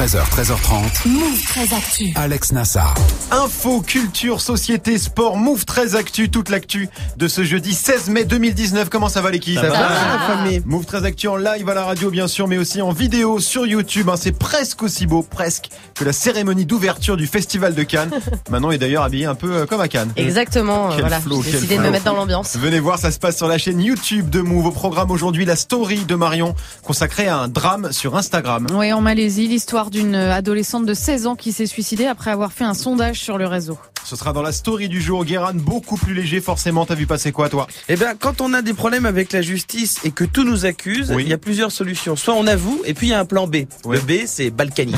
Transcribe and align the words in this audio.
13h, 0.00 0.22
13h30. 0.30 1.08
Move 1.08 1.42
très 1.42 1.74
actu. 1.74 2.12
Alex 2.14 2.52
Nassar. 2.52 2.94
Info, 3.32 3.82
culture, 3.82 4.40
société, 4.40 4.96
sport, 4.96 5.36
Move 5.36 5.66
très 5.66 5.94
actu, 5.94 6.30
toute 6.30 6.48
l'actu 6.48 6.88
de 7.18 7.28
ce 7.28 7.44
jeudi 7.44 7.74
16 7.74 8.08
mai 8.08 8.24
2019. 8.24 8.88
Comment 8.88 9.10
ça 9.10 9.20
va 9.20 9.30
l'équipe 9.30 9.56
Ça 9.56 9.68
va, 9.68 9.78
la 9.78 10.18
famille. 10.26 10.62
Move 10.64 10.86
très 10.86 11.04
actu 11.04 11.28
en 11.28 11.36
live 11.36 11.68
à 11.68 11.74
la 11.74 11.84
radio 11.84 12.10
bien 12.10 12.28
sûr, 12.28 12.48
mais 12.48 12.56
aussi 12.56 12.80
en 12.80 12.92
vidéo 12.92 13.40
sur 13.40 13.66
YouTube. 13.66 14.08
hein. 14.08 14.14
C'est 14.16 14.32
presque 14.32 14.82
aussi 14.82 15.06
beau, 15.06 15.22
presque, 15.22 15.68
que 15.94 16.04
la 16.04 16.14
cérémonie 16.14 16.64
d'ouverture 16.64 17.18
du 17.18 17.26
Festival 17.26 17.74
de 17.74 17.82
Cannes. 17.82 18.10
Manon 18.50 18.70
est 18.70 18.78
d'ailleurs 18.78 19.02
habillée 19.02 19.26
un 19.26 19.34
peu 19.34 19.52
euh, 19.52 19.66
comme 19.66 19.82
à 19.82 19.88
Cannes. 19.88 20.12
Exactement, 20.16 20.86
euh, 20.86 20.92
Quel 20.92 21.00
voilà. 21.00 21.20
flow, 21.20 21.42
J'ai 21.42 21.50
quel 21.50 21.60
décidé 21.60 21.76
de 21.76 21.82
me 21.82 21.90
mettre 21.90 22.06
dans 22.06 22.14
l'ambiance. 22.16 22.56
Venez 22.56 22.80
voir, 22.80 22.98
ça 22.98 23.10
se 23.10 23.18
passe 23.18 23.36
sur 23.36 23.48
la 23.48 23.58
chaîne 23.58 23.82
YouTube 23.82 24.30
de 24.30 24.40
Move. 24.40 24.64
Au 24.64 24.72
programme 24.72 25.10
aujourd'hui, 25.10 25.44
la 25.44 25.56
story 25.56 26.04
de 26.06 26.14
Marion 26.14 26.54
consacrée 26.82 27.28
à 27.28 27.36
un 27.36 27.48
drame 27.48 27.92
sur 27.92 28.16
Instagram. 28.16 28.66
Oui, 28.72 28.94
en 28.94 29.02
Malaisie, 29.02 29.46
l'histoire 29.46 29.89
d'une 29.90 30.14
adolescente 30.14 30.86
de 30.86 30.94
16 30.94 31.26
ans 31.26 31.36
qui 31.36 31.52
s'est 31.52 31.66
suicidée 31.66 32.06
après 32.06 32.30
avoir 32.30 32.52
fait 32.52 32.64
un 32.64 32.74
sondage 32.74 33.18
sur 33.20 33.36
le 33.38 33.46
réseau. 33.46 33.78
Ce 34.02 34.16
sera 34.16 34.32
dans 34.32 34.40
la 34.42 34.50
story 34.52 34.88
du 34.88 35.00
jour. 35.02 35.26
Guéran, 35.26 35.50
beaucoup 35.54 35.98
plus 35.98 36.14
léger 36.14 36.40
forcément. 36.40 36.86
T'as 36.86 36.94
vu 36.94 37.06
passer 37.06 37.32
quoi 37.32 37.50
toi? 37.50 37.66
Eh 37.90 37.96
bien, 37.96 38.14
quand 38.18 38.40
on 38.40 38.54
a 38.54 38.62
des 38.62 38.72
problèmes 38.72 39.04
avec 39.04 39.30
la 39.32 39.42
justice 39.42 39.98
et 40.04 40.10
que 40.10 40.24
tout 40.24 40.42
nous 40.42 40.64
accuse, 40.64 41.12
Oui. 41.14 41.24
il 41.24 41.28
y 41.28 41.34
a 41.34 41.38
plusieurs 41.38 41.70
solutions. 41.70 42.16
Soit 42.16 42.34
on 42.34 42.46
avoue, 42.46 42.80
et 42.86 42.94
puis 42.94 43.08
il 43.08 43.10
y 43.10 43.12
a 43.12 43.20
un 43.20 43.26
plan 43.26 43.46
B. 43.46 43.56
Ouais. 43.84 43.96
Le 43.96 44.00
B, 44.00 44.12
c'est 44.26 44.50
Balkany. 44.50 44.94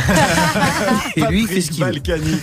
et 1.16 1.20
lui, 1.22 1.41
il 1.42 1.48
fait 1.48 1.61
ce 1.61 1.72
qu'il 1.72 1.84
veut. 1.84 1.91
Balkany. 1.91 2.36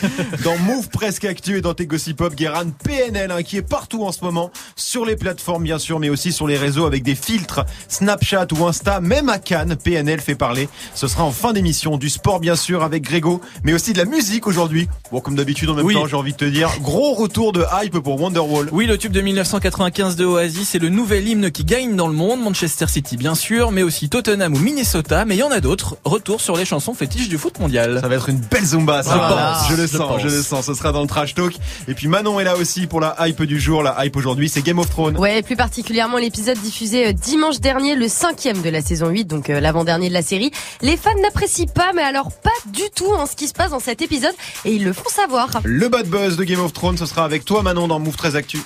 Dans 0.44 0.58
Move 0.58 0.90
Presque 0.90 1.24
Actu 1.26 1.58
et 1.58 1.62
dans 1.62 1.74
tes 1.74 1.86
Gossip 1.86 2.18
Pop, 2.18 2.36
Guéran 2.36 2.66
PNL, 2.84 3.32
hein, 3.32 3.42
qui 3.42 3.56
est 3.58 3.62
partout 3.62 4.04
en 4.04 4.12
ce 4.12 4.24
moment, 4.24 4.52
sur 4.76 5.06
les 5.06 5.16
plateformes 5.16 5.64
bien 5.64 5.80
sûr, 5.80 5.98
mais 6.00 6.10
aussi 6.10 6.34
sur 6.34 6.46
les 6.46 6.58
réseaux 6.58 6.86
avec 6.86 7.04
des 7.04 7.16
filtres, 7.16 7.62
Snapchat 7.88 8.48
ou 8.60 8.66
Insta, 8.68 9.00
même 9.00 9.30
à 9.30 9.40
Cannes, 9.40 9.78
PNL 9.82 10.20
fait 10.20 10.36
parler. 10.36 10.68
Ce 10.94 11.08
sera 11.08 11.24
en 11.24 11.32
fin 11.32 11.54
d'émission, 11.54 11.96
du 11.98 12.10
sport 12.10 12.39
bien 12.40 12.56
sûr 12.56 12.84
avec 12.84 13.04
Grégo, 13.04 13.42
mais 13.64 13.74
aussi 13.74 13.94
de 13.94 13.98
la 13.98 14.06
musique 14.06 14.48
aujourd'hui. 14.48 14.88
Bon, 15.12 15.20
comme 15.22 15.36
d'habitude 15.36 15.70
en 15.70 15.74
même 15.76 15.86
Oui. 15.86 15.94
temps, 15.94 16.08
j'ai 16.08 16.16
envie 16.16 16.32
de 16.34 16.38
te 16.38 16.46
dire, 16.46 16.70
gros 16.82 17.14
retour 17.14 17.52
de 17.52 17.64
hype 17.84 18.00
pour 18.00 18.20
Wonderwall. 18.20 18.70
Oui, 18.72 18.86
le 18.86 18.98
tube 18.98 19.12
de 19.12 19.22
1995 19.22 20.16
de 20.16 20.26
Oasis, 20.26 20.70
c'est 20.70 20.80
le 20.80 20.90
nouvel 20.90 21.28
hymne 21.28 21.52
qui 21.52 21.64
gagne 21.64 21.96
dans 21.96 22.08
le 22.08 22.14
monde. 22.14 22.42
Manchester 22.42 22.88
City, 22.88 23.18
bien 23.18 23.36
sûr, 23.36 23.72
mais 23.72 23.84
aussi 23.84 24.10
Tottenham 24.10 24.54
ou 24.54 24.60
Minnesota. 24.60 25.26
Mais 25.26 25.36
il 25.36 25.40
y 25.40 25.44
en 25.44 25.52
a 25.52 25.60
d'autres. 25.60 25.98
Retour 26.06 26.42
sur 26.42 26.56
les 26.56 26.66
chansons 26.66 26.94
fétiches 26.94 27.30
du 27.30 27.38
foot 27.38 27.60
mondial. 27.60 28.00
Ça 28.02 28.08
va 28.08 28.16
être 28.16 28.30
une 28.30 28.38
belle 28.40 28.66
zumba, 28.66 29.04
ça. 29.04 29.14
Je 29.14 29.18
va. 29.18 29.54
pense, 29.60 29.70
je 29.70 29.76
le 29.76 29.82
je 29.88 29.98
sens, 29.98 30.08
pense. 30.08 30.22
je 30.22 30.28
le 30.28 30.42
sens. 30.42 30.66
Ce 30.66 30.74
sera 30.74 30.92
dans 30.92 31.02
le 31.02 31.08
trash 31.08 31.34
talk. 31.36 31.54
Et 31.88 31.94
puis 31.94 32.08
Manon 32.08 32.40
est 32.40 32.44
là 32.44 32.56
aussi 32.58 32.88
pour 32.88 33.00
la 33.00 33.16
hype 33.28 33.44
du 33.44 33.60
jour. 33.60 33.84
La 33.84 34.06
hype 34.06 34.16
aujourd'hui, 34.16 34.50
c'est 34.50 34.62
Game 34.62 34.80
of 34.80 34.90
Thrones. 34.90 35.18
Ouais, 35.18 35.42
plus 35.42 35.56
particulièrement 35.56 36.18
l'épisode 36.18 36.58
diffusé 36.60 37.08
euh, 37.08 37.14
dimanche 37.14 37.60
dernier, 37.60 37.96
le 37.96 38.08
cinquième 38.08 38.62
de 38.62 38.70
la 38.70 38.82
saison 38.82 39.10
8, 39.10 39.26
donc 39.26 39.50
euh, 39.50 39.60
l'avant-dernier 39.60 40.10
de 40.10 40.14
la 40.14 40.22
série. 40.22 40.52
Les 40.82 40.98
fans 40.98 41.10
n'apprécient 41.22 41.66
pas, 41.74 41.92
mais 41.96 42.02
alors 42.04 42.19
pas 42.24 42.50
du 42.68 42.84
tout 42.96 43.12
en 43.14 43.26
ce 43.26 43.36
qui 43.36 43.48
se 43.48 43.54
passe 43.54 43.72
dans 43.72 43.80
cet 43.80 44.02
épisode, 44.02 44.34
et 44.66 44.74
ils 44.74 44.84
le 44.84 44.94
font 44.94 45.10
savoir. 45.10 45.50
Le 45.64 45.88
bad 45.88 46.08
buzz 46.08 46.38
de 46.38 46.44
Game 46.44 46.60
of 46.60 46.74
Thrones, 46.74 46.98
ce 46.98 47.06
sera 47.06 47.24
avec 47.26 47.46
toi 47.46 47.64
Manon 47.64 47.88
dans 47.88 48.00
Move 48.00 48.16
13 48.16 48.36
Actu. 48.36 48.62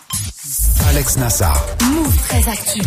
Alex 0.89 1.17
Nassar. 1.17 1.63
Move 1.83 2.17
très 2.27 2.47
actu. 2.49 2.81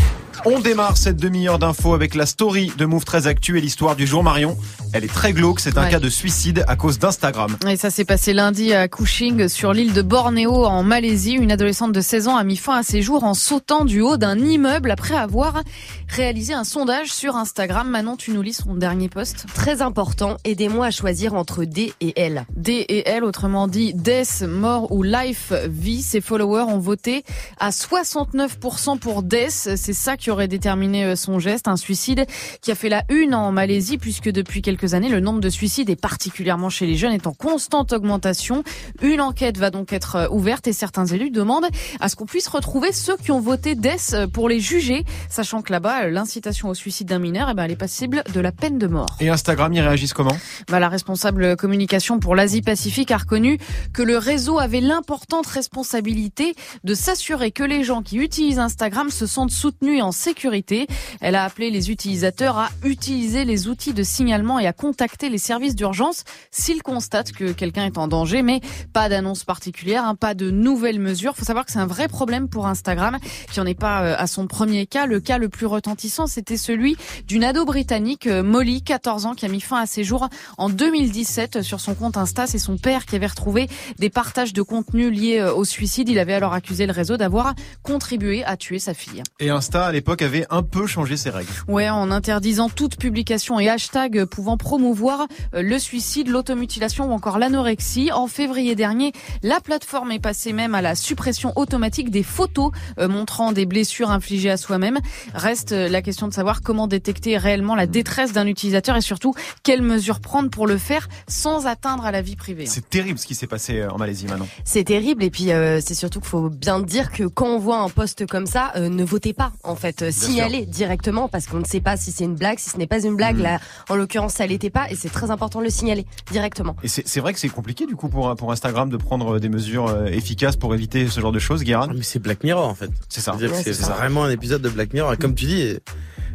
On 0.48 0.60
démarre 0.60 0.96
cette 0.96 1.16
demi-heure 1.16 1.58
d'infos 1.58 1.92
avec 1.92 2.14
la 2.14 2.24
story 2.24 2.70
de 2.78 2.84
Move 2.84 3.04
13 3.04 3.26
Actu 3.26 3.58
et 3.58 3.60
l'histoire 3.60 3.96
du 3.96 4.06
jour 4.06 4.22
Marion. 4.22 4.56
Elle 4.92 5.02
est 5.02 5.12
très 5.12 5.32
glauque, 5.32 5.58
c'est 5.58 5.76
un 5.76 5.82
Ouais. 5.86 5.90
cas 5.90 5.98
de 5.98 6.08
suicide 6.08 6.64
à 6.68 6.76
cause 6.76 7.00
d'Instagram. 7.00 7.56
Et 7.68 7.76
ça 7.76 7.90
s'est 7.90 8.04
passé 8.04 8.32
lundi 8.32 8.72
à 8.72 8.86
Kuching, 8.86 9.48
sur 9.48 9.72
l'île 9.72 9.92
de 9.92 10.02
Bornéo, 10.02 10.64
en 10.64 10.84
Malaisie. 10.84 11.32
Une 11.32 11.50
adolescente 11.50 11.90
de 11.90 12.00
16 12.00 12.28
ans 12.28 12.36
a 12.36 12.44
mis 12.44 12.56
fin 12.56 12.76
à 12.78 12.82
ses 12.84 13.02
jours 13.02 13.24
en 13.24 13.34
sautant 13.34 13.84
du 13.84 14.00
haut 14.00 14.16
d'un 14.16 14.38
immeuble 14.38 14.92
après 14.92 15.16
avoir 15.16 15.62
réalisé 16.08 16.54
un 16.54 16.62
sondage 16.62 17.12
sur 17.12 17.34
Instagram. 17.34 17.90
Manon, 17.90 18.14
tu 18.16 18.30
nous 18.30 18.42
lis 18.42 18.54
son 18.54 18.74
dernier 18.76 19.08
post. 19.08 19.46
Très 19.52 19.82
important, 19.82 20.36
aidez-moi 20.44 20.86
à 20.86 20.90
choisir 20.92 21.34
entre 21.34 21.64
D 21.64 21.92
et 22.00 22.12
L. 22.20 22.46
D 22.54 22.72
et 22.88 23.08
L, 23.08 23.24
autrement 23.24 23.66
dit 23.66 23.94
Death, 23.94 24.44
mort 24.48 24.92
ou 24.92 25.02
life, 25.02 25.52
vie. 25.68 26.02
Ses 26.02 26.20
followers 26.20 26.62
ont 26.72 26.78
voté 26.78 27.24
à 27.58 27.70
69% 27.70 28.98
pour 29.00 29.24
Death. 29.24 29.70
C'est 29.76 29.92
ça 29.92 30.16
qui 30.16 30.30
aurait 30.30 30.35
déterminé 30.44 31.04
euh, 31.04 31.16
son 31.16 31.38
geste. 31.38 31.68
Un 31.68 31.76
suicide 31.76 32.26
qui 32.60 32.70
a 32.70 32.74
fait 32.74 32.88
la 32.88 33.04
une 33.08 33.34
en 33.34 33.50
Malaisie 33.52 33.98
puisque 33.98 34.30
depuis 34.30 34.62
quelques 34.62 34.94
années, 34.94 35.08
le 35.08 35.20
nombre 35.20 35.40
de 35.40 35.48
suicides 35.48 35.88
et 35.88 35.96
particulièrement 35.96 36.68
chez 36.68 36.86
les 36.86 36.96
jeunes 36.96 37.12
est 37.12 37.26
en 37.26 37.32
constante 37.32 37.92
augmentation. 37.92 38.62
Une 39.00 39.20
enquête 39.20 39.56
va 39.56 39.70
donc 39.70 39.92
être 39.92 40.16
euh, 40.16 40.28
ouverte 40.28 40.66
et 40.66 40.72
certains 40.72 41.06
élus 41.06 41.30
demandent 41.30 41.68
à 42.00 42.08
ce 42.08 42.16
qu'on 42.16 42.26
puisse 42.26 42.48
retrouver 42.48 42.92
ceux 42.92 43.16
qui 43.16 43.30
ont 43.32 43.40
voté 43.40 43.74
Death 43.74 44.10
euh, 44.12 44.26
pour 44.26 44.48
les 44.48 44.60
juger, 44.60 45.04
sachant 45.30 45.62
que 45.62 45.72
là-bas, 45.72 46.08
l'incitation 46.08 46.68
au 46.68 46.74
suicide 46.74 47.08
d'un 47.08 47.18
mineur, 47.18 47.48
eh 47.50 47.54
ben, 47.54 47.64
elle 47.64 47.70
est 47.70 47.76
passible 47.76 48.22
de 48.32 48.40
la 48.40 48.52
peine 48.52 48.78
de 48.78 48.86
mort. 48.86 49.16
Et 49.20 49.30
Instagram, 49.30 49.72
ils 49.72 49.80
réagissent 49.80 50.12
comment? 50.12 50.36
Bah, 50.68 50.80
la 50.80 50.88
responsable 50.88 51.56
communication 51.56 52.18
pour 52.18 52.34
l'Asie-Pacifique 52.34 53.10
a 53.10 53.16
reconnu 53.16 53.58
que 53.92 54.02
le 54.02 54.18
réseau 54.18 54.58
avait 54.58 54.80
l'importante 54.80 55.46
responsabilité 55.46 56.54
de 56.84 56.94
s'assurer 56.94 57.50
que 57.50 57.62
les 57.62 57.84
gens 57.84 58.02
qui 58.02 58.18
utilisent 58.18 58.58
Instagram 58.58 59.10
se 59.10 59.26
sentent 59.26 59.50
soutenus 59.50 59.98
et 59.98 60.02
en 60.02 60.12
sécurité. 60.16 60.86
Elle 61.20 61.36
a 61.36 61.44
appelé 61.44 61.70
les 61.70 61.90
utilisateurs 61.90 62.58
à 62.58 62.70
utiliser 62.84 63.44
les 63.44 63.68
outils 63.68 63.94
de 63.94 64.02
signalement 64.02 64.58
et 64.58 64.66
à 64.66 64.72
contacter 64.72 65.28
les 65.28 65.38
services 65.38 65.76
d'urgence 65.76 66.24
s'ils 66.50 66.82
constatent 66.82 67.32
que 67.32 67.52
quelqu'un 67.52 67.86
est 67.86 67.98
en 67.98 68.08
danger, 68.08 68.42
mais 68.42 68.60
pas 68.92 69.08
d'annonce 69.08 69.44
particulière, 69.44 70.04
hein, 70.04 70.14
pas 70.14 70.34
de 70.34 70.50
nouvelles 70.50 71.00
mesures. 71.00 71.36
faut 71.36 71.44
savoir 71.44 71.64
que 71.64 71.72
c'est 71.72 71.78
un 71.78 71.86
vrai 71.86 72.08
problème 72.08 72.48
pour 72.48 72.66
Instagram, 72.66 73.18
qui 73.52 73.60
en 73.60 73.66
est 73.66 73.78
pas 73.78 74.02
euh, 74.02 74.16
à 74.18 74.26
son 74.26 74.46
premier 74.46 74.86
cas. 74.86 75.06
Le 75.06 75.20
cas 75.20 75.38
le 75.38 75.48
plus 75.48 75.66
retentissant, 75.66 76.26
c'était 76.26 76.56
celui 76.56 76.96
d'une 77.26 77.44
ado 77.44 77.64
britannique, 77.64 78.26
euh, 78.26 78.42
Molly, 78.42 78.82
14 78.82 79.26
ans, 79.26 79.34
qui 79.34 79.44
a 79.44 79.48
mis 79.48 79.60
fin 79.60 79.80
à 79.80 79.86
ses 79.86 80.04
jours 80.04 80.28
en 80.58 80.68
2017 80.68 81.62
sur 81.62 81.80
son 81.80 81.94
compte 81.94 82.16
Insta. 82.16 82.46
C'est 82.46 82.58
son 82.58 82.76
père 82.76 83.06
qui 83.06 83.16
avait 83.16 83.26
retrouvé 83.26 83.68
des 83.98 84.10
partages 84.10 84.52
de 84.52 84.62
contenu 84.62 85.10
liés 85.10 85.38
euh, 85.38 85.52
au 85.52 85.64
suicide. 85.64 86.08
Il 86.08 86.18
avait 86.18 86.34
alors 86.34 86.54
accusé 86.54 86.86
le 86.86 86.92
réseau 86.92 87.16
d'avoir 87.16 87.54
contribué 87.82 88.44
à 88.44 88.56
tuer 88.56 88.78
sa 88.78 88.94
fille. 88.94 89.22
Et 89.40 89.50
Insta, 89.50 89.86
à 89.86 89.92
l'époque, 90.06 90.22
avait 90.22 90.46
un 90.50 90.62
peu 90.62 90.86
changé 90.86 91.16
ses 91.16 91.30
règles. 91.30 91.50
Ouais, 91.66 91.88
en 91.88 92.10
interdisant 92.12 92.68
toute 92.68 92.96
publication 92.96 93.58
et 93.58 93.68
hashtag 93.68 94.24
pouvant 94.24 94.56
promouvoir 94.56 95.26
euh, 95.54 95.62
le 95.62 95.78
suicide, 95.78 96.28
l'automutilation 96.28 97.10
ou 97.10 97.12
encore 97.12 97.38
l'anorexie. 97.38 98.12
En 98.12 98.28
février 98.28 98.76
dernier, 98.76 99.12
la 99.42 99.60
plateforme 99.60 100.12
est 100.12 100.20
passée 100.20 100.52
même 100.52 100.76
à 100.76 100.82
la 100.82 100.94
suppression 100.94 101.52
automatique 101.56 102.10
des 102.10 102.22
photos 102.22 102.70
euh, 102.98 103.08
montrant 103.08 103.50
des 103.50 103.66
blessures 103.66 104.10
infligées 104.10 104.50
à 104.50 104.56
soi-même. 104.56 105.00
Reste 105.34 105.72
euh, 105.72 105.88
la 105.88 106.02
question 106.02 106.28
de 106.28 106.32
savoir 106.32 106.62
comment 106.62 106.86
détecter 106.86 107.36
réellement 107.36 107.74
la 107.74 107.86
détresse 107.86 108.32
d'un 108.32 108.46
utilisateur 108.46 108.96
et 108.96 109.00
surtout 109.00 109.34
quelles 109.64 109.82
mesures 109.82 110.20
prendre 110.20 110.50
pour 110.50 110.68
le 110.68 110.78
faire 110.78 111.08
sans 111.26 111.66
atteindre 111.66 112.06
à 112.06 112.12
la 112.12 112.22
vie 112.22 112.36
privée. 112.36 112.66
C'est 112.66 112.88
terrible 112.88 113.18
ce 113.18 113.26
qui 113.26 113.34
s'est 113.34 113.48
passé 113.48 113.84
en 113.84 113.98
Malaisie 113.98 114.26
maintenant. 114.26 114.46
C'est 114.64 114.84
terrible, 114.84 115.24
et 115.24 115.30
puis 115.30 115.52
euh, 115.52 115.80
c'est 115.80 115.94
surtout 115.94 116.20
qu'il 116.20 116.28
faut 116.28 116.48
bien 116.48 116.80
dire 116.80 117.10
que 117.10 117.24
quand 117.24 117.46
on 117.46 117.58
voit 117.58 117.78
un 117.78 117.88
post 117.88 118.26
comme 118.26 118.46
ça, 118.46 118.72
euh, 118.76 118.88
ne 118.88 119.04
votez 119.04 119.32
pas, 119.32 119.52
en 119.62 119.74
fait. 119.74 119.95
Euh, 120.02 120.10
signalez 120.10 120.66
directement, 120.66 121.28
parce 121.28 121.46
qu'on 121.46 121.58
ne 121.58 121.64
sait 121.64 121.80
pas 121.80 121.96
si 121.96 122.12
c'est 122.12 122.24
une 122.24 122.34
blague, 122.34 122.58
si 122.58 122.70
ce 122.70 122.76
n'est 122.76 122.86
pas 122.86 123.02
une 123.02 123.16
blague. 123.16 123.36
Mhm. 123.36 123.42
Là, 123.42 123.58
en 123.88 123.96
l'occurrence, 123.96 124.34
ça 124.34 124.46
l'était 124.46 124.70
pas, 124.70 124.90
et 124.90 124.94
c'est 124.94 125.08
très 125.08 125.30
important 125.30 125.58
de 125.60 125.64
le 125.64 125.70
signaler 125.70 126.06
directement. 126.30 126.76
Et 126.82 126.88
c'est 126.88 127.06
c'est 127.06 127.20
vrai 127.20 127.32
que 127.32 127.38
c'est 127.38 127.48
compliqué 127.48 127.86
du 127.86 127.96
coup 127.96 128.08
pour, 128.08 128.34
pour 128.36 128.52
Instagram 128.52 128.90
de 128.90 128.96
prendre 128.96 129.38
des 129.38 129.48
mesures 129.48 129.88
euh, 129.88 130.06
efficaces 130.06 130.56
pour 130.56 130.74
éviter 130.74 131.08
ce 131.08 131.20
genre 131.20 131.32
de 131.32 131.38
choses, 131.38 131.62
Guérin? 131.62 131.88
Ah, 131.90 131.94
Mais 131.94 132.02
c'est 132.02 132.18
Black 132.18 132.44
Mirror 132.44 132.66
en 132.66 132.74
fait. 132.74 132.90
C'est 133.08 133.20
ça. 133.20 133.34
Ouais, 133.36 133.48
c'est 133.62 133.72
vraiment 133.80 134.24
un 134.24 134.30
épisode 134.30 134.62
de 134.62 134.68
Black 134.68 134.92
Mirror. 134.92 135.12
Et 135.12 135.16
comme 135.16 135.34
tu 135.34 135.46
dis, 135.46 135.76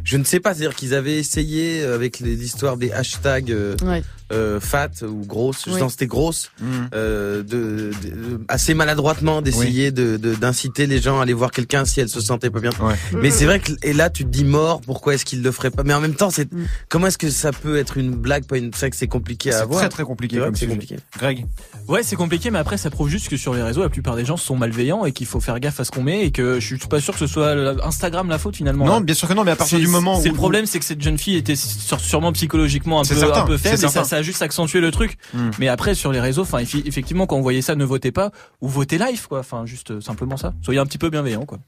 je 0.04 0.16
ne 0.16 0.24
sais 0.24 0.40
pas, 0.40 0.54
c'est-à-dire 0.54 0.74
qu'ils 0.74 0.94
avaient 0.94 1.16
essayé 1.18 1.82
euh, 1.82 1.94
avec 1.94 2.18
l'histoire 2.20 2.76
des 2.76 2.92
hashtags 2.92 3.52
euh, 3.52 3.76
Ouais. 3.84 4.02
Euh, 4.32 4.60
fat 4.60 4.90
ou 5.02 5.24
grosse, 5.26 5.64
je 5.66 5.72
Oui. 5.72 5.80
c'était 5.90 6.06
grosse, 6.06 6.50
Mhm. 6.60 6.88
euh, 6.94 7.42
de, 7.42 7.90
de- 8.02 8.40
assez 8.48 8.74
maladroitement 8.74 9.42
d'essayer 9.42 9.90
de 9.90 10.16
de- 10.16 10.34
d'inciter 10.34 10.86
les 10.86 11.00
gens 11.00 11.18
à 11.20 11.22
aller 11.22 11.32
voir 11.32 11.50
quelqu'un 11.50 11.84
si 11.84 12.00
elles 12.00 12.08
se 12.08 12.20
sentaient 12.20 12.50
pas 12.50 12.60
bien. 12.60 12.70
Ouais. 12.80 12.94
Mais 13.20 13.30
c'est 13.30 13.44
vrai 13.44 13.60
que 13.60 13.72
et 13.82 13.92
là 13.92 14.10
tu 14.10 14.24
te 14.24 14.28
dis 14.30 14.44
mort, 14.44 14.80
pourquoi 14.80 15.14
est-ce 15.14 15.24
qu'il 15.24 15.42
le 15.42 15.52
ferait 15.52 15.70
pas? 15.70 15.82
Mais 15.84 15.94
en 15.94 16.00
même 16.00 16.14
temps, 16.14 16.30
c'est 16.30 16.52
Mm. 16.52 16.64
comment 16.88 17.06
est-ce 17.08 17.18
que 17.18 17.30
ça 17.30 17.52
peut 17.52 17.76
être 17.78 17.96
une 17.98 18.10
blague, 18.12 18.44
pas 18.44 18.58
une 18.58 18.70
c'est 18.74 18.90
que 18.90 18.96
c'est 18.96 19.06
compliqué 19.08 19.50
à 19.50 19.52
C'est 19.56 19.62
avoir. 19.62 19.80
très 19.80 19.88
très 19.88 20.04
compliqué 20.04 20.36
C'est 20.36 20.40
vrai 20.40 20.48
comme 20.48 20.56
c'est 20.56 20.66
compliqué. 20.66 20.96
Greg, 21.18 21.46
Ouais, 21.88 22.02
c'est 22.02 22.16
compliqué, 22.16 22.50
mais 22.50 22.58
après, 22.58 22.78
ça 22.78 22.90
prouve 22.90 23.08
juste 23.08 23.28
que 23.28 23.36
sur 23.36 23.54
les 23.54 23.62
réseaux, 23.62 23.82
la 23.82 23.88
plupart 23.88 24.16
des 24.16 24.24
gens 24.24 24.36
sont 24.36 24.56
malveillants 24.56 25.04
et 25.04 25.12
qu'il 25.12 25.26
faut 25.26 25.40
faire 25.40 25.58
gaffe 25.60 25.80
à 25.80 25.84
ce 25.84 25.90
qu'on 25.90 26.02
met 26.02 26.24
et 26.24 26.30
que 26.30 26.60
je 26.60 26.66
suis 26.76 26.78
pas 26.88 27.00
sûr 27.00 27.12
que 27.14 27.18
ce 27.20 27.26
soit 27.26 27.54
Instagram 27.84 28.28
la 28.28 28.38
faute 28.38 28.56
finalement. 28.56 28.86
non, 28.86 28.94
là. 28.94 29.00
bien 29.00 29.14
sûr 29.14 29.26
que 29.28 29.34
non, 29.34 29.44
mais 29.44 29.50
à 29.50 29.56
partir 29.56 29.78
C'est- 29.78 29.84
du 29.84 29.90
moment 29.90 30.18
où 30.18 30.22
c'est 30.22 30.28
le 30.28 30.34
problème, 30.34 30.66
c'est 30.66 30.78
que 30.78 30.84
cette 30.84 31.02
jeune 31.02 31.18
fille 31.18 31.36
était 31.36 31.56
sûrement 31.56 32.32
psychologiquement 32.32 33.00
un 33.00 33.04
C'est 33.04 33.14
peu, 33.14 33.20
certain, 33.20 33.42
un 33.42 33.46
peu 33.46 33.56
c'est 33.56 33.70
faible 33.70 33.84
et 33.84 33.88
ça, 33.88 34.04
ça 34.04 34.21
a 34.22 34.24
juste 34.24 34.42
accentué 34.42 34.80
le 34.80 34.90
truc. 34.90 35.18
Hmm. 35.34 35.50
Mais 35.58 35.68
après, 35.68 35.94
sur 35.94 36.12
les 36.12 36.20
réseaux, 36.20 36.42
enfin, 36.42 36.58
effectivement, 36.58 37.26
quand 37.26 37.36
vous 37.36 37.42
voyez 37.42 37.62
ça, 37.62 37.74
ne 37.74 37.84
votez 37.84 38.12
pas 38.12 38.30
ou 38.60 38.68
votez 38.68 38.98
live, 38.98 39.28
quoi. 39.28 39.40
Enfin, 39.40 39.66
juste 39.66 39.90
euh, 39.90 40.00
simplement 40.00 40.36
ça. 40.36 40.54
Soyez 40.62 40.80
un 40.80 40.86
petit 40.86 40.98
peu 40.98 41.10
bienveillant, 41.10 41.44
quoi. 41.44 41.58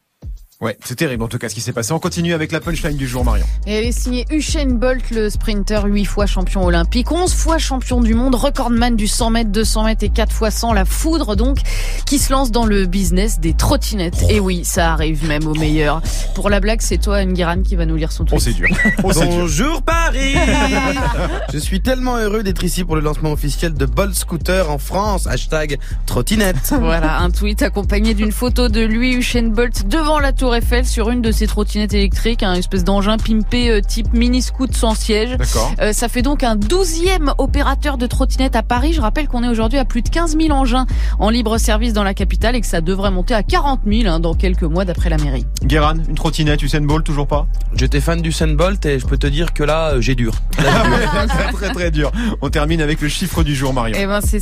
Ouais, 0.65 0.79
c'est 0.83 0.95
terrible 0.95 1.23
en 1.23 1.29
tout 1.29 1.37
cas 1.37 1.51
ce 1.51 1.55
qui 1.55 1.61
s'est 1.61 1.75
passé. 1.75 1.93
On 1.93 1.99
continue 1.99 2.33
avec 2.33 2.51
la 2.51 2.59
punchline 2.59 2.97
du 2.97 3.07
jour, 3.07 3.23
Marion. 3.23 3.45
Et 3.67 3.75
elle 3.75 3.85
est 3.85 3.93
signée 3.93 4.25
Usain 4.31 4.65
Bolt, 4.71 5.11
le 5.11 5.29
sprinter 5.29 5.85
8 5.85 6.07
fois 6.07 6.25
champion 6.25 6.65
olympique, 6.65 7.13
11 7.13 7.35
fois 7.35 7.59
champion 7.59 8.01
du 8.01 8.15
monde, 8.15 8.35
recordman 8.35 8.97
du 8.97 9.07
100 9.07 9.29
mètres, 9.29 9.51
200 9.51 9.85
mètres 9.85 10.05
et 10.05 10.09
4 10.09 10.33
fois 10.33 10.51
100, 10.51 10.73
la 10.73 10.87
foudre 10.87 11.37
donc, 11.37 11.59
qui 12.07 12.19
se 12.19 12.33
lance 12.33 12.51
dans 12.51 12.65
le 12.65 12.87
business 12.87 13.41
des 13.41 13.53
trottinettes. 13.53 14.25
Et 14.31 14.41
oui, 14.41 14.65
ça 14.65 14.91
arrive 14.95 15.29
même 15.29 15.47
au 15.47 15.53
meilleur. 15.53 16.01
Pour 16.35 16.49
la 16.49 16.61
blague, 16.61 16.81
c'est 16.81 16.97
toi, 16.97 17.23
Nguiran, 17.27 17.61
qui 17.63 17.77
va 17.77 17.85
nous 17.85 17.97
lire 17.97 18.11
son 18.11 18.23
Oh, 18.23 18.39
tweet. 18.39 18.41
c'est 18.41 18.53
dur. 18.55 18.69
Oh, 19.03 19.13
c'est 19.13 19.27
dur. 19.27 19.41
Bonjour 19.41 19.83
Paris 19.83 20.35
Je 21.53 21.59
suis 21.59 21.83
tellement 21.83 22.17
heureux 22.17 22.43
d'être 22.43 22.65
ici 22.65 22.85
pour 22.85 22.97
le 22.97 23.03
lancement 23.03 23.33
officiel 23.33 23.75
de 23.75 23.85
Bolt 23.85 24.15
Scooter 24.15 24.71
en 24.71 24.79
France. 24.79 25.27
Hashtag 25.27 25.79
trottinette. 26.07 26.73
Voilà, 26.81 27.19
un 27.19 27.31
tweet 27.31 27.61
accompagné 27.61 28.15
d'une 28.15 28.33
photo 28.33 28.71
de 28.71 28.81
lui, 28.81 29.13
Usain 29.13 29.49
Bolt, 29.49 29.87
devant 29.89 30.19
la 30.19 30.33
Tour 30.33 30.54
Eiffel 30.55 30.87
sur 30.87 31.11
une 31.11 31.23
de 31.23 31.33
ses 31.33 31.47
trottinettes 31.47 31.95
électriques, 31.95 32.43
un 32.43 32.55
espèce 32.55 32.85
d'engin 32.85 33.17
pimpé 33.17 33.71
euh, 33.71 33.81
type 33.81 34.13
mini 34.13 34.43
scoot 34.43 34.75
sans 34.75 34.95
siège. 34.95 35.37
D'accord. 35.37 35.73
Euh, 35.81 35.93
ça 35.93 36.09
fait 36.09 36.23
donc 36.23 36.43
un 36.43 36.57
douzième 36.57 37.35
opérateur 37.39 37.99
de 37.99 38.07
trottinette 38.07 38.57
à 38.57 38.63
Paris. 38.63 38.93
Je 38.93 39.01
rappelle 39.01 39.29
qu'on 39.29 39.43
est 39.43 39.49
aujourd'hui 39.49 39.79
à 39.79 39.85
plus 39.85 40.03
de 40.03 40.09
15 40.09 40.37
000 40.39 40.51
engins 40.51 40.87
en 41.19 41.31
libre 41.31 41.59
service 41.59 41.93
dans 41.93 42.05
la 42.05 42.15
capitale 42.15 42.57
et 42.57 42.61
que 42.61 42.67
ça 42.67 42.81
devrait 42.81 43.11
monter 43.11 43.35
à 43.35 43.43
40 43.43 43.81
000 43.87 44.09
hein, 44.09 44.21
dans 44.21 44.35
quelques 44.35 44.63
mois 44.63 44.85
d'après 44.85 45.11
la 45.11 45.19
mairie. 45.19 45.47
Guéran, 45.63 45.95
une 46.09 46.15
trottinette, 46.15 46.63
Usain 46.63 46.81
Bolt, 46.83 47.05
toujours 47.05 47.27
pas? 47.27 47.47
J'étais 47.75 48.01
fan 48.01 48.21
du 48.23 48.33
Sun 48.33 48.57
Bolt 48.57 48.85
et 48.87 48.99
je 48.99 49.07
peux 49.07 49.19
te 49.19 49.27
dire 49.27 49.53
que 49.53 49.65
là, 49.65 49.95
euh, 49.95 50.01
j'ai 50.01 50.15
dur. 50.15 50.35
Là, 50.59 51.27
très 51.27 51.53
très 51.53 51.71
très 51.71 51.91
dur. 51.91 52.13
On 52.41 52.51
termine 52.51 52.81
avec 52.81 53.01
le 53.01 53.09
chiffre 53.09 53.43
du 53.43 53.55
jour, 53.55 53.73
Marion. 53.73 53.97
Eh 53.99 54.07
ben 54.07 54.21
c'est 54.23 54.41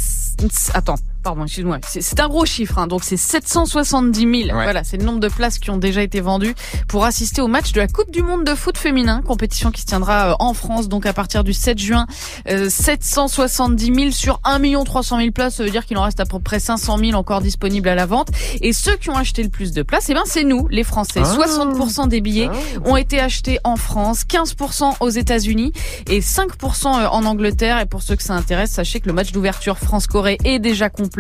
attends, 0.75 0.97
pardon, 1.23 1.45
excuse-moi. 1.45 1.79
C'est- 1.89 2.01
C'est 2.03 2.21
un 2.21 2.29
gros 2.29 2.45
chiffre, 2.45 2.79
hein, 2.79 2.87
donc 2.87 3.05
c'est 3.05 3.17
770 3.17 4.21
000. 4.21 4.33
Voilà, 4.65 4.85
c'est 4.85 4.97
le 4.97 5.05
nombre 5.05 5.21
de 5.21 5.29
places 5.29 5.59
qui 5.59 5.71
ont 5.71 5.77
déjà 5.77 6.03
été 6.03 6.21
vendues 6.21 6.55
pour 6.89 7.05
assister 7.05 7.41
au 7.41 7.49
match 7.49 7.73
de 7.73 7.81
la 7.81 7.89
Coupe 7.89 8.11
du 8.11 8.23
Monde 8.23 8.45
de 8.45 8.55
foot 8.55 8.77
féminin, 8.77 9.23
compétition 9.23 9.71
qui 9.71 9.81
se 9.81 9.87
tiendra 9.87 10.33
euh, 10.33 10.35
en 10.41 10.53
France, 10.55 10.89
donc 10.89 11.07
à 11.07 11.13
partir 11.13 11.45
du 11.45 11.53
7 11.53 11.79
juin. 11.79 12.07
Euh, 12.49 12.69
770 12.69 13.95
000 13.95 14.11
sur 14.11 14.41
1 14.45 14.61
300 14.85 15.19
000 15.19 15.31
places, 15.33 15.57
ça 15.57 15.65
veut 15.65 15.71
dire 15.71 15.87
qu'il 15.87 15.97
en 15.99 16.03
reste 16.03 16.21
à 16.21 16.25
peu 16.27 16.39
près 16.39 16.61
500 16.61 16.99
000 16.99 17.13
encore 17.13 17.41
disponibles 17.41 17.89
à 17.89 17.95
la 17.95 18.07
vente. 18.07 18.29
Et 18.61 18.73
ceux 18.73 18.97
qui 18.97 19.11
ont 19.11 19.17
acheté 19.17 19.43
le 19.43 19.49
plus 19.49 19.73
de 19.73 19.83
places, 19.83 20.07
eh 20.09 20.15
ben 20.15 20.23
c'est 20.27 20.45
nous, 20.45 20.67
les 20.69 20.85
Français. 20.85 21.21
Ah. 21.25 21.35
60% 21.35 22.09
des 22.09 22.21
billets 22.21 22.49
ont 22.85 22.97
été 22.97 23.21
achetés 23.21 23.59
en 23.65 23.77
France, 23.77 24.25
15% 24.29 24.97
aux 25.01 25.09
États-Unis 25.11 25.73
et 26.09 26.21
5% 26.21 26.87
en 27.11 27.25
Angleterre. 27.25 27.79
Et 27.81 27.87
pour 27.87 28.03
ceux 28.03 28.17
que 28.17 28.23
ça 28.23 28.35
intéresse, 28.35 28.71
sachez 28.73 29.01
que 29.01 29.07
le 29.07 29.13
match 29.13 29.33
d'ouverture 29.33 29.79
France-Corée 29.79 30.39
est 30.45 30.59
déjà 30.59 30.89
complet. 30.91 31.12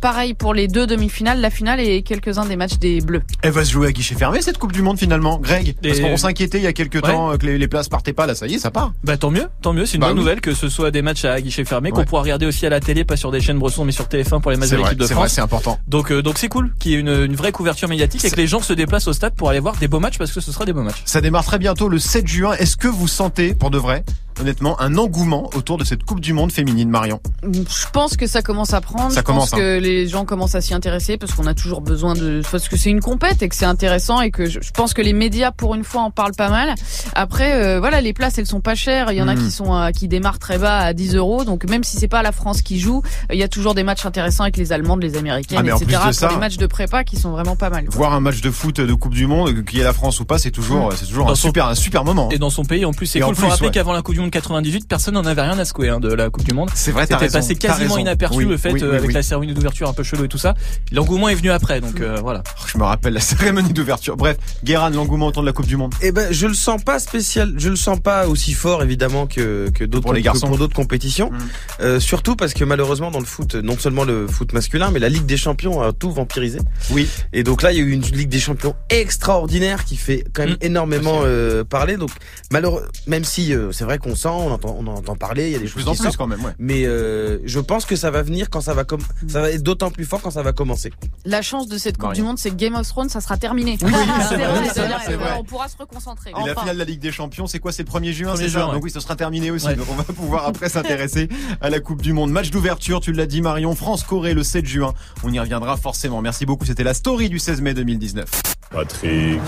Pareil 0.00 0.34
pour 0.34 0.54
les 0.54 0.68
deux 0.68 0.86
demi-finales, 0.86 1.40
la 1.40 1.50
finale 1.50 1.80
et 1.80 2.02
quelques-uns 2.02 2.46
des 2.46 2.56
matchs 2.56 2.78
des 2.78 3.00
Bleus. 3.00 3.22
Elle 3.42 3.52
va 3.52 3.64
se 3.64 3.70
jouer 3.72 3.88
à 3.88 3.92
guichet 3.92 4.14
fermé 4.14 4.42
cette 4.42 4.58
Coupe 4.58 4.72
du 4.72 4.82
Monde 4.82 4.98
finalement, 4.98 5.38
Greg? 5.38 5.76
Parce 5.82 5.98
Et- 5.98 6.02
qu'on 6.02 6.16
s'inquiétait 6.16 6.58
il 6.58 6.64
y 6.64 6.66
a 6.66 6.72
quelques 6.72 6.94
Ouais. 6.96 7.00
temps 7.12 7.32
euh, 7.32 7.36
que 7.36 7.46
les, 7.46 7.58
les 7.58 7.68
places 7.68 7.88
partaient 7.88 8.12
pas. 8.12 8.26
Là, 8.26 8.34
ça 8.34 8.46
y 8.46 8.54
est, 8.54 8.58
ça 8.58 8.70
part. 8.70 8.92
Bah 9.04 9.16
tant 9.16 9.30
mieux, 9.30 9.46
tant 9.62 9.72
mieux, 9.72 9.86
c'est 9.86 9.94
une 9.94 10.00
Bah 10.00 10.08
bonne 10.08 10.18
oui. 10.18 10.22
nouvelle 10.24 10.40
que 10.40 10.54
ce 10.54 10.68
soit 10.68 10.90
des 10.90 11.02
matchs 11.02 11.24
à 11.24 11.40
guichet 11.40 11.64
fermé, 11.64 11.90
qu'on 11.90 12.04
pourra 12.04 12.22
regarder 12.22 12.46
aussi 12.46 12.66
à 12.66 12.68
la 12.70 12.80
télé, 12.80 13.04
pas 13.04 13.16
sur 13.16 13.30
des 13.30 13.40
chaînes 13.40 13.58
Bresson 13.58 13.84
mais 13.84 13.92
sur 13.92 14.06
TF1 14.06 14.40
pour 14.40 14.50
les 14.50 14.56
matchs 14.56 14.68
C'est 14.70 14.76
de 14.76 14.80
vrai, 14.80 14.90
l'équipe 14.90 15.00
de 15.00 15.06
c'est 15.06 15.14
vrai, 15.14 15.22
France. 15.24 15.32
c'est 15.34 15.40
important. 15.40 15.78
Donc 15.88 16.12
euh, 16.12 16.22
donc 16.22 16.38
c'est 16.38 16.48
cool 16.48 16.72
qu'il 16.78 16.92
y 16.92 16.94
ait 16.94 16.98
une, 17.00 17.08
une 17.08 17.34
vraie 17.36 17.52
couverture 17.52 17.88
médiatique 17.88 18.24
et 18.24 18.30
que 18.30 18.36
les 18.36 18.46
gens 18.46 18.60
se 18.60 18.72
déplacent 18.72 19.08
au 19.08 19.12
stade 19.12 19.34
pour 19.34 19.48
aller 19.50 19.60
voir 19.60 19.76
des 19.76 19.88
beaux 19.88 20.00
matchs 20.00 20.18
parce 20.18 20.32
que 20.32 20.40
ce 20.40 20.52
sera 20.52 20.64
des 20.64 20.72
beaux 20.72 20.82
matchs. 20.82 21.02
Ça 21.04 21.20
démarre 21.20 21.44
très 21.44 21.58
bientôt 21.58 21.88
le 21.88 21.98
7 21.98 22.26
juin. 22.26 22.52
Est-ce 22.54 22.76
que 22.76 22.88
vous 22.88 23.08
sentez, 23.08 23.54
pour 23.54 23.70
de 23.70 23.78
vrai, 23.78 24.04
honnêtement, 24.40 24.80
un 24.80 24.96
engouement 24.96 25.50
autour 25.54 25.78
de 25.78 25.84
cette 25.84 26.04
Coupe 26.04 26.20
du 26.20 26.32
Monde 26.32 26.52
féminine, 26.52 26.88
Marion 26.90 27.20
Je 27.42 27.86
pense 27.92 28.16
que 28.16 28.26
ça 28.26 28.42
commence 28.42 28.74
à 28.74 28.80
prendre. 28.80 29.10
Ça 29.12 29.20
je 29.20 29.24
commence, 29.24 29.48
hein. 29.52 29.56
pense 29.56 29.60
que 29.60 29.78
les 29.78 30.06
gens 30.08 30.24
commencent 30.24 30.54
à 30.54 30.60
s'y 30.60 30.74
intéresser 30.74 31.16
parce 31.16 31.32
qu'on 31.34 31.46
a 31.46 31.54
toujours 31.54 31.80
besoin 31.80 32.14
de, 32.14 32.42
parce 32.50 32.68
que 32.68 32.76
c'est 32.76 32.90
une 32.90 33.00
compète 33.00 33.42
et 33.42 33.48
que 33.48 33.54
c'est 33.56 33.64
intéressant 33.66 34.20
et 34.20 34.30
que 34.30 34.46
je, 34.46 34.58
pense 34.74 34.94
que 34.94 35.02
les 35.02 35.12
médias 35.12 35.50
pour 35.52 35.74
une 35.74 35.84
fois 35.84 36.02
en 36.02 36.10
parlent 36.10 36.34
pas 36.36 36.48
mal. 36.50 36.74
Après, 37.14 37.54
euh, 37.54 37.80
voilà, 37.80 38.00
les 38.00 38.12
places 38.12 38.38
elles 38.38 38.46
sont 38.46 38.60
pas 38.60 38.74
chères. 38.74 39.12
Il 39.12 39.16
y 39.18 39.22
en 39.22 39.28
a 39.28 39.34
Mhm. 39.34 39.44
qui 39.44 39.50
sont 39.50 39.74
à- 39.74 39.92
qui 39.92 40.08
démarrent 40.08 40.38
très 40.38 40.58
bas 40.58 40.78
à 40.78 40.92
10 40.92 41.14
euros. 41.16 41.44
Donc 41.44 41.64
même 41.68 41.84
si 41.84 41.96
c'est 41.96 42.08
pas 42.08 42.22
la 42.22 42.32
France 42.32 42.62
qui 42.62 42.78
joue, 42.80 43.02
il 43.32 43.38
y 43.38 43.42
a 43.42 43.48
toujours 43.48 43.74
des 43.74 43.82
matchs 43.82 44.06
intéressants 44.06 44.44
avec 44.44 44.56
les 44.56 44.72
Allemandes, 44.72 45.02
les 45.02 45.16
Américaines, 45.16 45.58
Ah, 45.60 45.62
mais 45.62 45.72
en 45.72 45.76
etc. 45.76 45.86
plus 45.86 45.96
de 45.98 46.02
pour 46.04 46.14
ça- 46.14 46.28
les 46.28 46.36
matchs 46.36 46.56
de 46.56 46.66
prépa 46.66 47.04
qui 47.04 47.16
sont 47.16 47.30
vraiment 47.30 47.56
pas 47.56 47.70
mal. 47.70 47.86
quoi. 47.86 47.94
Voir 47.96 48.12
un 48.14 48.20
match 48.20 48.40
de 48.40 48.50
foot 48.50 48.80
de 48.80 48.94
Coupe 48.94 49.14
du 49.14 49.26
Monde, 49.26 49.64
qu'il 49.64 49.78
y 49.78 49.80
ait 49.80 49.84
la 49.84 49.92
France 49.92 50.20
ou 50.20 50.24
pas, 50.24 50.38
c'est 50.38 50.50
toujours, 50.50 50.92
c'est 50.94 51.06
toujours 51.06 51.26
Dans 51.26 51.32
un 51.32 51.34
son- 51.36 51.48
super, 51.48 51.66
un 51.66 51.74
super 51.74 52.04
moment. 52.04 52.28
Et 52.30 52.38
dans 52.38 52.50
son 52.50 52.64
pays 52.64 52.84
en 52.84 52.92
plus 52.92 53.06
c'est 53.06 53.20
cool. 53.20 53.34
Faut 53.34 53.48
rappeler 53.48 53.66
ouais. 53.68 53.72
qu'avant 53.72 53.92
la 53.92 54.02
Coupe 54.02 54.14
du 54.14 54.20
Monde 54.20 54.29
98, 54.30 54.86
personne 54.88 55.14
n'en 55.14 55.24
avait 55.24 55.42
rien 55.42 55.58
à 55.58 55.64
secouer 55.64 55.88
hein, 55.88 56.00
de 56.00 56.12
la 56.12 56.30
Coupe 56.30 56.44
du 56.44 56.54
Monde. 56.54 56.70
C'est 56.74 56.90
vrai, 56.92 57.06
t'as 57.06 57.18
C'était 57.18 57.32
passé 57.32 57.54
quasiment 57.56 57.98
inaperçu 57.98 58.38
Oui, 58.38 58.44
le 58.44 58.56
fait 58.56 58.72
oui, 58.72 58.82
euh, 58.82 58.96
avec 58.96 59.08
oui. 59.08 59.14
la 59.14 59.22
cérémonie 59.22 59.54
d'ouverture 59.54 59.88
un 59.88 59.92
peu 59.92 60.02
chelou 60.02 60.24
et 60.24 60.28
tout 60.28 60.38
ça. 60.38 60.54
L'engouement 60.92 61.28
est 61.28 61.34
venu 61.34 61.50
après 61.50 61.80
donc 61.80 62.00
euh, 62.00 62.18
voilà. 62.20 62.42
Je 62.66 62.78
me 62.78 62.84
rappelle 62.84 63.12
la 63.14 63.20
cérémonie 63.20 63.72
d'ouverture. 63.72 64.16
Bref, 64.16 64.36
Guéran, 64.64 64.90
l'engouement 64.90 65.26
autour 65.26 65.42
de 65.42 65.46
la 65.46 65.52
Coupe 65.52 65.66
du 65.66 65.76
Monde. 65.76 65.92
Eh 66.02 66.12
ben, 66.12 66.32
je 66.32 66.46
le 66.46 66.54
sens 66.54 66.82
pas 66.82 66.98
spécial, 66.98 67.54
je 67.58 67.68
le 67.68 67.76
sens 67.76 68.00
pas 68.00 68.26
aussi 68.28 68.52
fort 68.52 68.82
évidemment 68.82 69.26
que 69.26 69.70
que 69.74 69.84
d'autres 69.84 70.04
Pour 70.04 70.12
les 70.14 70.22
garçons. 70.22 70.46
pour 70.48 70.58
d'autres 70.58 70.74
compétitions. 70.76 71.30
Mm. 71.30 71.38
Euh, 71.80 72.00
surtout 72.00 72.36
parce 72.36 72.54
que 72.54 72.64
malheureusement 72.64 73.10
dans 73.10 73.20
le 73.20 73.24
foot, 73.26 73.54
non 73.56 73.76
seulement 73.78 74.04
le 74.04 74.26
foot 74.26 74.52
masculin, 74.52 74.90
mais 74.90 74.98
la 75.00 75.08
Ligue 75.08 75.26
des 75.26 75.36
Champions 75.36 75.82
a 75.82 75.92
tout 75.92 76.10
vampirisé. 76.12 76.58
Oui. 76.90 77.08
Et 77.32 77.42
donc 77.42 77.62
là, 77.62 77.72
il 77.72 77.78
y 77.78 77.80
a 77.80 77.84
eu 77.84 77.90
une 77.90 78.02
Ligue 78.02 78.28
des 78.28 78.40
Champions 78.40 78.74
extraordinaire 78.88 79.84
qui 79.84 79.96
fait 79.96 80.24
quand 80.32 80.42
même 80.44 80.50
Mm. 80.50 80.56
énormément 80.66 81.20
euh, 81.24 81.64
parler. 81.64 81.96
Donc 81.96 82.10
malheureux, 82.52 82.86
même 83.06 83.24
si 83.24 83.54
euh, 83.54 83.72
c'est 83.72 83.84
vrai 83.84 83.98
qu'on 83.98 84.09
sent, 84.14 84.28
on 84.28 84.50
entend, 84.50 84.76
on 84.78 84.86
en 84.86 84.94
entend 84.94 85.16
parler, 85.16 85.46
il 85.48 85.52
y 85.52 85.56
a 85.56 85.58
des 85.58 85.64
De 85.64 85.68
choses 85.70 85.82
plus 85.82 85.88
en 85.88 85.92
qui 85.92 85.98
plus 85.98 86.04
sortent. 86.04 86.16
quand 86.16 86.26
même, 86.26 86.44
ouais. 86.44 86.52
Mais 86.58 86.84
euh, 86.86 87.38
je 87.44 87.60
pense 87.60 87.84
que 87.84 87.96
ça 87.96 88.10
va 88.10 88.22
venir 88.22 88.50
quand 88.50 88.60
ça 88.60 88.74
va 88.74 88.84
comme 88.84 89.00
ça 89.28 89.40
va 89.40 89.50
être 89.50 89.62
d'autant 89.62 89.90
plus 89.90 90.04
fort 90.04 90.20
quand 90.22 90.30
ça 90.30 90.42
va 90.42 90.52
commencer. 90.52 90.92
La 91.24 91.42
chance 91.42 91.68
de 91.68 91.78
cette 91.78 91.96
Coupe 91.98 92.14
du 92.14 92.22
Monde, 92.22 92.38
c'est 92.38 92.50
que 92.50 92.56
Game 92.56 92.74
of 92.74 92.86
Thrones, 92.88 93.08
ça 93.08 93.20
sera 93.20 93.36
terminé. 93.36 93.76
Oui, 93.82 93.90
oui, 93.92 93.98
c'est 94.28 94.36
vrai, 94.36 95.16
vrai. 95.16 95.36
On 95.38 95.44
pourra 95.44 95.68
se 95.68 95.76
reconcentrer. 95.76 96.30
Et 96.30 96.46
la 96.46 96.54
finale 96.54 96.74
de 96.76 96.78
la 96.80 96.84
Ligue 96.84 97.00
des 97.00 97.12
Champions, 97.12 97.46
c'est 97.46 97.58
quoi? 97.58 97.72
C'est 97.72 97.82
le 97.82 97.90
1er 97.90 98.12
juin, 98.12 98.34
1er 98.34 98.36
c'est 98.36 98.48
ça? 98.50 98.66
ouais. 98.66 98.74
Donc 98.74 98.84
oui, 98.84 98.90
ce 98.90 99.00
sera 99.00 99.16
terminé 99.16 99.50
aussi. 99.50 99.66
Ouais. 99.66 99.76
Donc 99.76 99.86
on 99.90 99.94
va 99.94 100.04
pouvoir 100.04 100.46
après 100.46 100.68
s'intéresser 100.68 101.28
à 101.60 101.70
la 101.70 101.80
Coupe 101.80 102.02
du 102.02 102.12
Monde. 102.12 102.30
Match 102.30 102.50
d'ouverture, 102.50 103.00
tu 103.00 103.12
l'as 103.12 103.26
dit 103.26 103.40
Marion, 103.42 103.74
France-Corée 103.74 104.34
le 104.34 104.42
7 104.42 104.66
juin. 104.66 104.94
On 105.24 105.32
y 105.32 105.38
reviendra 105.40 105.76
forcément. 105.76 106.20
Merci 106.22 106.46
beaucoup, 106.46 106.64
c'était 106.64 106.84
la 106.84 106.94
story 106.94 107.28
du 107.28 107.38
16 107.38 107.60
mai 107.60 107.74
2019. 107.74 108.28
Patrick, 108.70 109.40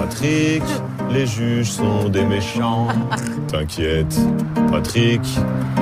Patrick, 0.00 0.62
les 1.12 1.26
juges 1.26 1.72
sont 1.72 2.08
des 2.08 2.24
méchants. 2.24 2.88
T'inquiète, 3.48 4.18
Patrick, 4.70 5.20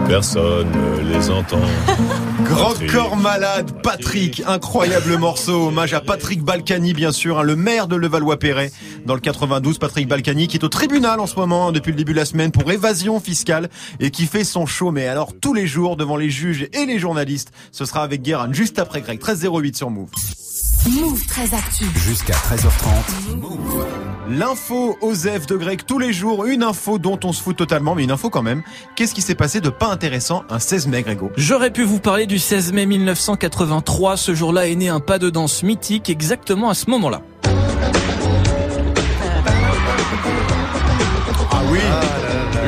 personne 0.08 0.66
ne 0.72 1.12
les 1.12 1.30
entend. 1.30 1.60
Grand 2.44 2.70
Patrick. 2.70 2.90
corps 2.90 3.16
malade, 3.16 3.70
Patrick, 3.80 4.42
incroyable 4.44 5.16
morceau, 5.18 5.68
hommage 5.68 5.94
à 5.94 6.00
Patrick 6.00 6.42
Balkany 6.42 6.94
bien 6.94 7.12
sûr, 7.12 7.38
hein, 7.38 7.42
le 7.44 7.54
maire 7.54 7.86
de 7.86 7.94
Levallois-Perret 7.94 8.72
dans 9.06 9.14
le 9.14 9.20
92, 9.20 9.78
Patrick 9.78 10.08
Balkany 10.08 10.48
qui 10.48 10.56
est 10.56 10.64
au 10.64 10.68
tribunal 10.68 11.20
en 11.20 11.28
ce 11.28 11.36
moment 11.36 11.68
hein, 11.68 11.72
depuis 11.72 11.92
le 11.92 11.96
début 11.96 12.12
de 12.12 12.18
la 12.18 12.24
semaine 12.24 12.50
pour 12.50 12.68
évasion 12.72 13.20
fiscale 13.20 13.68
et 14.00 14.10
qui 14.10 14.26
fait 14.26 14.44
son 14.44 14.66
show 14.66 14.90
mais 14.90 15.06
alors 15.06 15.32
tous 15.40 15.54
les 15.54 15.68
jours 15.68 15.96
devant 15.96 16.16
les 16.16 16.30
juges 16.30 16.68
et 16.72 16.86
les 16.86 16.98
journalistes. 16.98 17.52
Ce 17.70 17.84
sera 17.84 18.02
avec 18.02 18.22
Guérin 18.22 18.52
juste 18.52 18.80
après 18.80 19.00
Greg, 19.00 19.18
1308 19.18 19.76
sur 19.76 19.90
Move. 19.90 20.10
Move 20.86 21.26
très 21.26 21.54
actu. 21.54 21.84
Jusqu'à 21.96 22.34
13h30. 22.34 22.88
L'info 24.30 24.96
Osef 25.00 25.46
de 25.46 25.56
Greg 25.56 25.82
tous 25.84 25.98
les 25.98 26.12
jours, 26.12 26.46
une 26.46 26.62
info 26.62 26.98
dont 26.98 27.18
on 27.24 27.32
se 27.32 27.42
fout 27.42 27.56
totalement 27.56 27.94
mais 27.94 28.04
une 28.04 28.10
info 28.10 28.30
quand 28.30 28.42
même. 28.42 28.62
Qu'est-ce 28.94 29.12
qui 29.12 29.20
s'est 29.20 29.34
passé 29.34 29.60
de 29.60 29.70
pas 29.70 29.88
intéressant 29.88 30.44
un 30.48 30.58
16 30.58 30.86
mai 30.86 31.02
Grégo? 31.02 31.30
J'aurais 31.36 31.72
pu 31.72 31.82
vous 31.82 31.98
parler 31.98 32.26
du 32.26 32.38
16 32.38 32.72
mai 32.72 32.86
1983. 32.86 34.16
Ce 34.16 34.34
jour-là 34.34 34.68
est 34.68 34.76
né 34.76 34.88
un 34.88 35.00
pas 35.00 35.18
de 35.18 35.30
danse 35.30 35.62
mythique 35.62 36.08
exactement 36.10 36.70
à 36.70 36.74
ce 36.74 36.88
moment-là. 36.90 37.22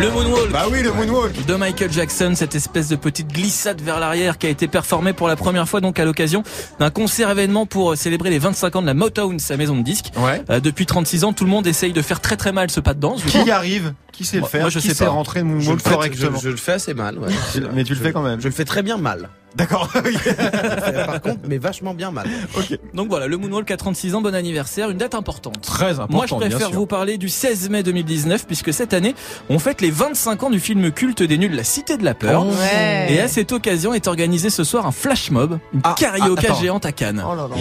Le 0.01 0.11
moonwalk. 0.11 0.51
bah 0.51 0.65
oui 0.73 0.83
le 0.83 0.93
moonwalk. 0.93 1.45
de 1.45 1.55
Michael 1.57 1.93
Jackson, 1.93 2.33
cette 2.35 2.55
espèce 2.55 2.89
de 2.89 2.97
petite 2.97 3.29
glissade 3.29 3.83
vers 3.83 4.01
l'arrière 4.01 4.39
qui 4.39 4.47
a 4.47 4.51
été 4.51 4.67
performée 4.67 5.13
pour 5.13 5.29
la 5.29 5.37
première 5.37 5.69
fois 5.69 5.83
donc 5.83 5.99
à 5.99 6.07
l'occasion 6.07 6.43
d'un 6.79 6.89
concert 6.89 7.29
événement 7.31 7.67
pour 7.67 7.97
célébrer 7.99 8.31
les 8.31 8.39
25 8.39 8.77
ans 8.77 8.81
de 8.83 8.87
la 8.87 8.95
Motown, 8.95 9.39
sa 9.39 9.59
maison 9.59 9.77
de 9.77 9.83
disques. 9.83 10.11
Ouais. 10.17 10.43
Euh, 10.49 10.59
depuis 10.61 10.87
36 10.87 11.25
ans, 11.25 11.33
tout 11.35 11.45
le 11.45 11.51
monde 11.51 11.67
essaye 11.67 11.93
de 11.93 12.01
faire 12.01 12.21
très 12.21 12.39
très 12.39 12.53
mal 12.53 12.71
ce 12.71 12.81
pas 12.81 12.95
de 12.95 13.01
danse. 13.01 13.23
Qui 13.25 13.43
y 13.43 13.51
arrive? 13.51 13.93
Qui 14.13 14.25
sait 14.25 14.39
le 14.39 14.45
faire 14.47 14.63
moi, 14.63 14.71
je 14.71 14.79
Qui 14.81 14.89
sais 14.89 14.95
sait 14.95 15.05
pas. 15.05 15.11
rentrer 15.11 15.41
le 15.43 15.47
Je 15.61 15.71
moonwalk 15.71 15.71
le, 15.73 15.79
fais, 15.79 15.91
je, 15.91 15.95
correctement 15.95 16.39
je 16.39 16.49
le 16.51 16.57
fais 16.57 16.73
assez 16.73 16.95
mal. 16.95 17.19
Ouais. 17.19 17.29
Mais 17.75 17.85
tu 17.85 17.93
le 17.93 17.99
Je- 17.99 18.03
fais 18.05 18.13
quand 18.13 18.23
même. 18.23 18.41
Je 18.41 18.49
le 18.49 18.55
fais 18.55 18.65
très 18.65 18.83
bien 18.83 18.97
mal. 18.97 19.29
D'accord. 19.57 19.89
Par 21.07 21.21
contre, 21.23 21.41
mais 21.49 21.59
vachement 21.59 21.93
bien 21.93 22.13
mal. 22.13 22.29
Donc 22.95 23.09
voilà, 23.09 23.27
le 23.27 23.37
moonwalk 23.37 23.69
à 23.73 23.77
36 23.77 24.15
ans, 24.15 24.21
bon 24.21 24.33
anniversaire, 24.33 24.91
une 24.91 24.99
date 24.99 25.17
importante. 25.17 25.61
Très 25.63 25.91
important. 25.99 26.15
Moi, 26.15 26.27
je 26.29 26.35
préfère 26.37 26.71
vous 26.71 26.87
parler 26.87 27.19
du 27.19 27.29
16 27.29 27.69
mai 27.69 27.83
2019 27.83 28.47
puisque 28.47 28.73
cette 28.73 28.95
année, 28.95 29.13
on 29.49 29.59
fête 29.59 29.81
les 29.81 29.91
25 29.91 30.45
ans 30.45 30.51
du 30.51 30.61
film 30.61 30.93
culte 30.93 31.25
des 31.25 31.37
nuls 31.37 31.55
La 31.57 31.65
Cité 31.65 31.97
de 31.97 32.05
la 32.05 32.15
Peur. 32.15 32.47
Ouais. 32.47 33.09
Et 33.11 33.21
à 33.21 33.27
cette 33.27 33.51
occasion 33.51 33.93
est 33.93 34.07
organisé 34.07 34.51
ce 34.51 34.63
soir 34.63 34.87
un 34.87 34.93
flash 34.93 35.33
mob, 35.33 35.59
une 35.75 35.81
Ah, 35.83 35.97
carioca 35.99 36.43
ah, 36.45 36.51
attends. 36.53 36.61
géante 36.61 36.87
à 36.87 36.93
Cannes. 36.93 37.25
Oh 37.29 37.35
là 37.35 37.49
là. 37.49 37.57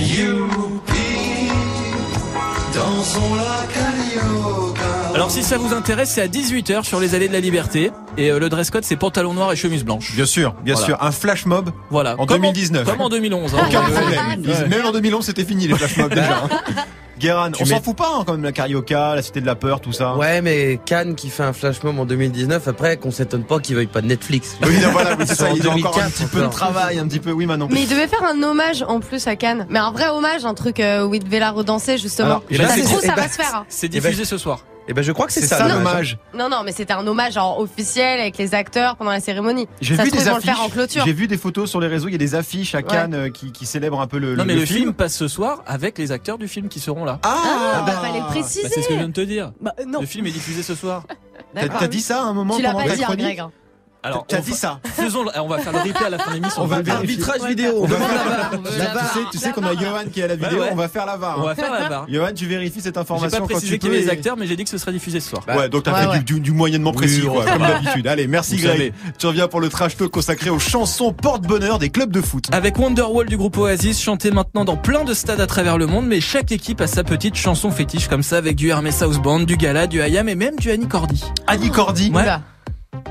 Alors 5.14 5.32
si 5.32 5.44
ça 5.44 5.58
vous 5.58 5.74
intéresse, 5.74 6.12
c'est 6.12 6.22
à 6.22 6.28
18h 6.28 6.84
sur 6.84 7.00
les 7.00 7.16
allées 7.16 7.28
de 7.28 7.34
la 7.34 7.40
Liberté 7.40 7.92
et 8.18 8.32
euh, 8.32 8.40
le 8.40 8.48
dress 8.50 8.70
code 8.70 8.84
c'est 8.84 8.96
pantalon 8.96 9.34
noir 9.34 9.52
et 9.52 9.56
chemise 9.56 9.84
blanche. 9.84 10.14
Bien 10.16 10.26
sûr, 10.26 10.54
bien 10.64 10.74
Voilà. 10.76 10.86
sûr. 10.88 10.98
Un 11.04 11.12
flash 11.12 11.46
mob 11.46 11.72
Voilà. 11.90 12.16
En 12.20 12.26
Comme 12.26 12.42
2019. 12.42 12.86
Comme 12.86 13.02
en 13.02 13.10
2011. 13.10 13.54
hein. 13.54 13.58
Aucun 13.68 13.80
Euh, 13.82 13.92
problème. 13.92 14.44
Ils- 14.44 14.70
Même 14.70 14.86
en 14.86 14.92
2011, 14.92 15.26
c'était 15.26 15.44
fini 15.46 15.68
les 15.68 15.76
flash 15.76 15.98
mobs 15.98 16.14
déjà. 16.14 16.44
hein. 16.44 16.50
Guérin, 17.20 17.52
Tu 17.52 17.64
on 17.64 17.66
s'en 17.66 17.82
fout 17.82 17.98
pas 17.98 18.10
hein, 18.18 18.24
quand 18.26 18.32
même 18.32 18.44
la 18.46 18.54
Carioca, 18.54 19.14
la 19.14 19.22
Cité 19.22 19.42
de 19.42 19.46
la 19.46 19.56
Peur, 19.56 19.82
tout 19.82 19.92
ça. 19.92 20.16
Ouais, 20.16 20.42
mais 20.42 20.80
Cannes 20.86 21.16
qui 21.16 21.30
fait 21.30 21.44
un 21.44 21.52
flash 21.52 21.84
mob 21.84 22.00
en 22.00 22.06
2019, 22.06 22.66
après 22.70 22.96
qu'on 22.96 23.12
s'étonne 23.12 23.44
pas 23.44 23.60
qu'il 23.60 23.76
veuille 23.76 23.88
pas 23.88 24.00
de 24.00 24.08
Netflix. 24.08 24.56
Oui, 24.66 24.78
non, 24.82 24.92
voilà, 24.92 25.18
oui, 25.20 25.26
c'est 25.28 25.36
ça. 25.36 25.50
Il 25.54 25.68
a 25.68 25.72
encore 25.72 25.98
un 25.98 26.08
2004 26.08 26.12
petit 26.14 26.26
peu 26.28 26.42
de 26.44 26.48
travail, 26.48 26.98
un 26.98 27.06
petit 27.10 27.20
peu. 27.20 27.32
Oui, 27.32 27.46
Manon. 27.46 27.68
Mais 27.72 27.82
il 27.84 27.90
devait 27.90 28.08
faire 28.08 28.24
un 28.24 28.42
hommage 28.42 28.86
en 28.88 29.02
plus 29.02 29.28
à 29.28 29.36
Cannes. 29.36 29.66
Mais 29.70 29.80
un 29.80 29.92
vrai 29.92 30.08
hommage, 30.08 30.46
un 30.46 30.54
truc 30.54 30.80
euh, 30.80 31.06
où 31.06 31.14
il 31.14 31.22
devait 31.22 31.40
la 31.40 31.52
redanser 31.52 31.98
justement. 31.98 32.28
Alors, 32.28 32.44
eh 32.52 32.58
ben, 32.58 32.68
ça 32.70 32.82
trouve, 32.84 33.02
eh 33.04 33.08
ça 33.08 33.16
va 33.16 33.28
se 33.28 33.36
faire. 33.36 33.54
hein. 33.54 33.66
C'est 33.68 33.90
diffusé 33.90 34.24
ce 34.24 34.38
soir. 34.38 34.60
Et 34.90 34.94
ben 34.94 35.04
je 35.04 35.12
crois 35.12 35.28
que 35.28 35.32
c'est 35.34 35.42
ça. 35.46 35.60
ça 35.60 35.68
l'hommage. 35.68 36.18
Non, 36.34 36.50
non, 36.50 36.64
mais 36.66 36.72
c'était 36.72 36.94
un 36.94 37.06
hommage 37.06 37.34
genre 37.34 37.60
officiel 37.60 38.20
avec 38.20 38.38
les 38.40 38.56
acteurs 38.56 38.96
pendant 38.98 39.12
la 39.12 39.20
cérémonie. 39.20 39.68
J'ai 39.82 39.96
vu 39.96 40.10
des 40.10 40.18
ils 40.18 40.24
vont 40.24 40.24
le 40.26 40.32
affiches. 40.32 40.46
faire 40.46 40.62
en 40.62 40.70
clôture. 40.70 41.04
J'ai 41.06 41.14
vu 41.14 41.28
des 41.28 41.38
photos 41.38 41.70
sur 41.70 41.80
les 41.80 41.88
réseaux. 41.88 42.08
Il 42.08 42.12
y 42.14 42.16
a 42.16 42.18
des 42.18 42.34
affiches 42.34 42.74
à 42.74 42.82
Cannes 42.82 43.14
euh, 43.14 43.30
qui, 43.30 43.52
qui 43.52 43.66
célèbrent 43.68 44.02
un 44.02 44.08
peu 44.08 44.18
le, 44.18 44.36
Non, 44.36 44.46
mais 44.46 44.56
le 44.56 44.62
le 44.62 44.66
film 44.66 44.94
passe 44.94 45.16
ce 45.16 45.28
soir 45.28 45.62
avec 45.68 45.98
les 46.00 46.12
acteurs 46.12 46.38
du 46.40 46.48
film 46.48 46.70
qui 46.70 46.80
seront 46.80 47.06
là. 47.06 47.20
Ah, 47.24 47.84
bah, 47.86 47.94
Ah, 47.98 48.02
fallait 48.02 48.18
le 48.20 48.24
Bah, 48.26 48.32
préciser. 48.32 48.68
c'est 48.68 48.82
ce 48.82 48.88
que 48.88 48.94
je 48.94 48.98
viens 49.00 49.08
de 49.08 49.14
te 49.14 49.22
dire. 49.22 49.52
Bah, 49.62 49.74
euh, 49.80 49.86
non. 49.88 50.02
Le 50.02 50.08
film 50.08 50.26
est 50.26 50.32
diffusé 50.32 50.64
ce 50.64 50.74
soir. 50.76 51.04
T'as 51.54 51.88
dit 51.88 52.02
ça 52.02 52.24
à 52.24 52.26
un 52.26 52.34
moment 52.34 52.56
Tu 52.58 52.64
l'as 52.64 52.72
pendant 52.72 52.84
pas 52.86 52.90
ta 52.90 52.96
dit, 52.96 53.04
hein, 53.04 53.06
chronique 53.06 53.26
Greg. 53.26 53.40
hein. 53.42 53.52
Alors, 54.02 54.26
T'as 54.28 54.38
on 54.38 54.42
dit 54.42 54.52
va- 54.52 54.56
ça. 54.56 54.80
Faisons, 54.96 55.24
le- 55.26 55.32
on 55.42 55.48
va 55.50 55.58
faire 55.58 55.74
le 55.74 55.80
replay 55.80 56.06
à 56.06 56.10
la 56.10 56.18
fin 56.20 56.30
de 56.32 56.36
l'émission. 56.36 56.62
On 56.64 56.68
va 56.68 56.78
vérifier. 56.82 56.96
Arbitrage 56.96 57.42
vidéo. 57.50 57.72
On 57.82 57.86
va 57.86 57.96
Devant 57.98 58.08
faire 58.08 58.16
la 58.18 58.24
la 58.24 58.38
barre. 58.40 58.52
On 58.54 58.58
veut 58.62 58.78
La 58.78 58.84
la 58.86 58.94
barre. 58.94 59.12
Tu 59.14 59.20
sais, 59.20 59.26
tu 59.32 59.38
sais 59.40 59.52
qu'on 59.52 59.64
a 59.64 59.74
Johan 59.76 60.04
qui 60.14 60.20
est 60.22 60.24
à 60.24 60.28
la 60.28 60.36
vidéo. 60.38 60.60
Ouais. 60.62 60.70
On 60.72 60.76
va 60.76 60.88
faire 60.88 61.06
la 61.06 61.18
VAR. 61.18 61.38
On 61.38 61.44
va 61.44 61.54
faire 61.56 61.70
la 61.72 61.90
barre. 61.90 62.06
Johan, 62.10 62.30
tu 62.34 62.46
vérifies 62.46 62.80
cette 62.80 62.96
J'ai 62.96 63.00
information 63.02 63.30
pas 63.30 63.38
quand 63.40 63.46
précisé 63.48 63.74
tu 63.74 63.80
qu'il 63.80 63.90
y 63.90 63.94
avait 63.96 64.02
les 64.06 64.10
acteurs, 64.10 64.38
mais 64.38 64.48
j'ai 64.48 64.56
dit 64.56 64.64
que 64.64 64.70
ce 64.70 64.78
serait 64.78 64.94
diffusé 64.94 65.20
ce 65.20 65.30
soir. 65.32 65.44
Ouais, 65.50 65.68
donc 65.68 65.84
t'as 65.84 65.92
Ouais, 65.94 66.02
fait 66.04 66.08
ouais. 66.08 66.20
Du, 66.20 66.36
du- 66.36 66.40
du 66.40 66.52
moyennement 66.54 66.94
précis, 66.94 67.24
Oui, 67.24 67.34
quoi, 67.34 67.46
ça 67.46 67.52
comme 67.58 67.62
d'habitude. 67.68 68.08
Allez, 68.08 68.28
merci 68.28 68.56
Vous 68.56 68.62
Greg. 68.64 68.72
savez. 68.78 68.94
Tu 69.18 69.28
reviens 69.28 69.50
pour 69.50 69.60
le 69.60 69.68
trash 69.68 69.98
talk 69.98 70.10
consacré 70.12 70.50
aux 70.50 70.60
chansons 70.60 71.12
porte-bonheur 71.12 71.78
des 71.78 71.90
clubs 71.90 72.12
de 72.12 72.22
foot. 72.22 72.46
Avec 72.54 72.80
Wonderwall 72.80 73.28
du 73.28 73.36
groupe 73.36 73.58
Oasis, 73.58 74.02
chanté 74.02 74.32
maintenant 74.32 74.64
dans 74.64 74.78
plein 74.78 75.04
de 75.04 75.14
stades 75.14 75.42
à 75.42 75.48
travers 75.48 75.78
le 75.78 75.88
monde, 75.88 76.06
mais 76.08 76.22
chaque 76.22 76.54
équipe 76.54 76.80
a 76.80 76.88
sa 76.88 77.04
petite 77.04 77.36
chanson 77.36 77.70
fétiche 77.70 78.08
comme 78.08 78.24
ça, 78.24 78.38
avec 78.38 78.56
du 78.56 78.70
Hermès 78.70 79.02
House 79.02 79.20
Band, 79.20 79.42
du 79.42 79.58
Gala, 79.58 79.88
du 79.88 80.02
Hayam 80.02 80.30
et 80.30 80.36
même 80.36 80.56
du 80.56 80.72
Annie 80.72 80.88
Cordy. 80.88 81.22
Annie 81.48 81.70
Cordy. 81.70 82.12
Ouais. 82.14 82.24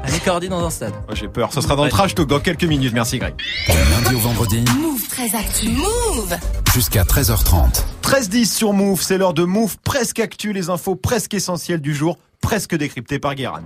Annie 0.09 0.21
Cordy 0.21 0.49
dans 0.49 0.65
un 0.65 0.71
stade. 0.71 0.95
Oh, 1.09 1.15
J'ai 1.15 1.29
peur. 1.29 1.53
Ce 1.53 1.61
sera 1.61 1.77
dans 1.77 1.85
le 1.85 1.91
trash 1.91 2.15
talk 2.15 2.27
dans 2.29 2.41
quelques 2.41 2.65
minutes. 2.65 2.95
Merci 2.95 3.19
Greg. 3.19 3.35
Du 3.37 3.73
lundi 3.75 4.15
au 4.15 4.19
vendredi, 4.19 4.65
Move 4.81 5.07
très 5.07 5.35
actu. 5.37 5.69
Move 5.69 6.35
jusqu'à 6.73 7.03
13h30. 7.03 7.83
13-10 8.03 8.45
sur 8.47 8.73
Move. 8.73 9.03
C'est 9.03 9.19
l'heure 9.19 9.35
de 9.35 9.45
Move. 9.45 9.77
Presque 9.85 10.21
actu, 10.21 10.55
les 10.55 10.71
infos 10.71 10.97
presque 10.97 11.35
essentielles 11.35 11.83
du 11.83 11.95
jour, 11.95 12.17
presque 12.41 12.75
décryptées 12.75 13.19
par 13.19 13.35
Guérin. 13.35 13.61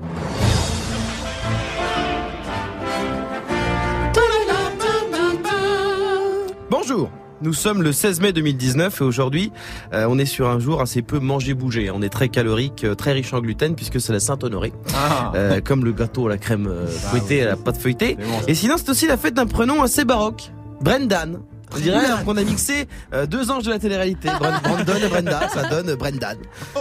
Nous 7.42 7.52
sommes 7.54 7.82
le 7.82 7.90
16 7.92 8.20
mai 8.20 8.32
2019 8.32 9.00
et 9.00 9.04
aujourd'hui, 9.04 9.50
euh, 9.92 10.06
on 10.08 10.16
est 10.18 10.26
sur 10.26 10.48
un 10.48 10.60
jour 10.60 10.80
assez 10.80 11.02
peu 11.02 11.18
manger-bouger. 11.18 11.90
On 11.90 12.00
est 12.00 12.08
très 12.08 12.28
calorique, 12.28 12.84
euh, 12.84 12.94
très 12.94 13.12
riche 13.12 13.32
en 13.34 13.40
gluten 13.40 13.74
puisque 13.74 14.00
c'est 14.00 14.12
la 14.12 14.20
Saint-Honoré, 14.20 14.72
Ah. 14.94 15.32
euh, 15.34 15.60
comme 15.60 15.84
le 15.84 15.92
gâteau 15.92 16.26
à 16.26 16.30
la 16.30 16.38
crème 16.38 16.68
euh, 16.68 16.86
fouettée 16.86 17.38
et 17.38 17.42
à 17.42 17.46
la 17.46 17.56
pâte 17.56 17.78
feuilletée. 17.78 18.16
Bon. 18.16 18.46
Et 18.46 18.54
sinon, 18.54 18.76
c'est 18.76 18.88
aussi 18.90 19.06
la 19.08 19.16
fête 19.16 19.34
d'un 19.34 19.46
prénom 19.46 19.82
assez 19.82 20.04
baroque, 20.04 20.52
Brendan. 20.82 21.40
On 21.74 21.78
dirait 21.80 21.98
qu'on 22.24 22.36
a 22.36 22.42
mixé 22.44 22.86
euh, 23.14 23.26
deux 23.26 23.50
anges 23.50 23.64
de 23.64 23.70
la 23.70 23.78
télé-réalité, 23.78 24.28
Brandon 24.62 24.94
et 25.02 25.08
Brenda, 25.08 25.48
ça 25.52 25.68
donne 25.68 25.94
Brendan. 25.94 26.36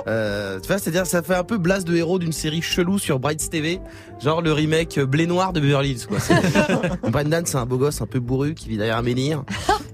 Euh, 0.07 0.59
tu 0.59 0.67
vois, 0.67 0.77
c'est-à-dire 0.77 1.05
ça 1.05 1.21
fait 1.21 1.35
un 1.35 1.43
peu 1.43 1.57
blase 1.57 1.85
de 1.85 1.95
héros 1.95 2.19
d'une 2.19 2.31
série 2.33 2.61
chelou 2.61 2.99
sur 2.99 3.19
Bright 3.19 3.49
TV, 3.49 3.79
genre 4.23 4.41
le 4.41 4.51
remake 4.53 4.97
euh, 4.97 5.05
Blé 5.05 5.27
Noir 5.27 5.53
de 5.53 5.59
Beverly 5.59 5.91
Hills. 5.91 6.05
Quoi. 6.07 6.17
Brendan, 7.09 7.45
c'est 7.45 7.57
un 7.57 7.65
beau 7.65 7.77
gosse 7.77 8.01
un 8.01 8.05
peu 8.07 8.19
bourru 8.19 8.53
qui 8.53 8.69
vit 8.69 8.77
derrière 8.77 8.97
un 8.97 9.01
menhir. 9.01 9.43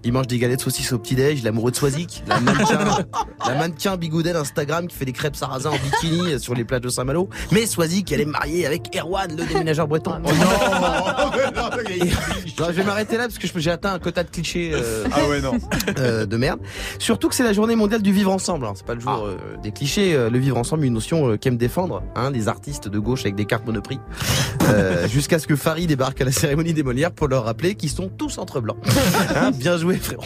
Il 0.03 0.13
mange 0.13 0.27
des 0.27 0.37
galettes 0.37 0.61
saucisses 0.61 0.93
au 0.93 0.99
petit-déj, 0.99 1.39
il 1.39 1.45
est 1.45 1.49
amoureux 1.49 1.71
de 1.71 1.75
Swazik, 1.75 2.23
la 2.27 2.39
mannequin, 2.39 2.97
la 3.45 3.55
mannequin 3.55 3.97
bigoudet 3.97 4.31
d'Instagram 4.33 4.87
qui 4.87 4.95
fait 4.95 5.05
des 5.05 5.11
crêpes 5.11 5.35
sarrasin 5.35 5.71
en 5.71 5.75
bikini 5.77 6.33
euh, 6.33 6.39
sur 6.39 6.53
les 6.55 6.63
plages 6.63 6.81
de 6.81 6.89
Saint-Malo. 6.89 7.29
Mais 7.51 7.65
Swazik, 7.65 8.11
elle 8.11 8.21
est 8.21 8.25
mariée 8.25 8.65
avec 8.65 8.95
Erwan, 8.95 9.35
le 9.35 9.43
déménageur 9.45 9.87
breton. 9.87 10.13
Oh 10.23 10.29
non 10.29 10.33
Et- 11.89 11.99
Non, 12.59 12.67
je 12.67 12.71
vais 12.71 12.83
m'arrêter 12.83 13.17
là 13.17 13.23
parce 13.23 13.37
que 13.37 13.47
je- 13.47 13.53
j'ai 13.59 13.71
atteint 13.71 13.93
un 13.93 13.99
quota 13.99 14.23
de 14.23 14.29
clichés 14.29 14.71
euh, 14.73 14.87
Ah 15.12 15.27
ouais, 15.29 15.41
non. 15.41 15.53
euh, 16.00 16.25
de 16.25 16.38
merde. 16.38 16.60
Surtout 17.00 17.29
que 17.29 17.36
c'est 17.36 17.44
la 17.44 17.53
journée 17.53 17.75
mondiale 17.75 18.01
du 18.01 18.12
vivre 18.12 18.32
ensemble. 18.32 18.65
hein. 18.65 18.74
C'est 18.75 18.86
pas 18.86 18.94
le 18.96 19.00
jour 19.00 19.12
Ah. 19.24 19.25
euh, 19.27 19.38
des 19.62 19.72
clichés. 19.72 20.13
euh, 20.13 20.29
le 20.29 20.39
vivre 20.39 20.58
ensemble, 20.58 20.86
une 20.86 20.94
notion 20.94 21.29
euh, 21.32 21.38
qu'aiment 21.38 21.58
défendre 21.58 22.03
hein, 22.15 22.32
les 22.32 22.48
artistes 22.48 22.88
de 22.88 23.00
gauche 23.00 23.22
avec 23.22 23.36
des 23.36 23.46
cartes 23.46 23.65
Monoprix. 23.65 24.00
Euh, 24.70 25.08
Jusqu'à 25.10 25.39
ce 25.39 25.48
que 25.48 25.56
Farid 25.56 25.88
débarque 25.88 26.20
à 26.22 26.25
la 26.25 26.32
cérémonie 26.32 26.74
des 26.74 26.84
Molières 26.84 27.12
pour 27.12 27.27
leur 27.27 27.46
rappeler 27.46 27.75
qu'ils 27.75 27.89
sont 27.89 28.10
tous 28.10 28.38
entre 28.38 28.60
blancs. 28.62 28.77
Hein, 29.36 29.51
bien 29.51 29.77
joué 29.77 29.98
frérot. 29.98 30.24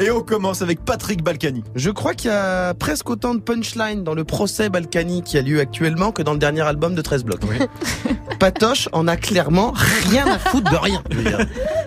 Et 0.00 0.10
on 0.10 0.22
commence 0.22 0.60
avec 0.60 0.84
Patrick 0.84 1.22
Balkany. 1.22 1.62
Je 1.76 1.90
crois 1.90 2.14
qu'il 2.14 2.30
y 2.30 2.34
a 2.34 2.74
presque 2.74 3.08
autant 3.10 3.34
de 3.34 3.40
punchlines 3.40 4.02
dans 4.02 4.14
le 4.14 4.24
procès 4.24 4.68
Balkany 4.68 5.22
qui 5.22 5.38
a 5.38 5.42
lieu 5.42 5.60
actuellement 5.60 6.10
que 6.10 6.22
dans 6.22 6.32
le 6.32 6.38
dernier 6.38 6.62
album 6.62 6.96
de 6.96 7.02
13 7.02 7.24
blocs. 7.24 7.40
Patoche 8.40 8.88
en 8.92 9.06
a 9.06 9.16
clairement 9.16 9.72
rien 10.08 10.26
à 10.26 10.38
foutre 10.38 10.70
de 10.70 10.76
rien. 10.76 11.02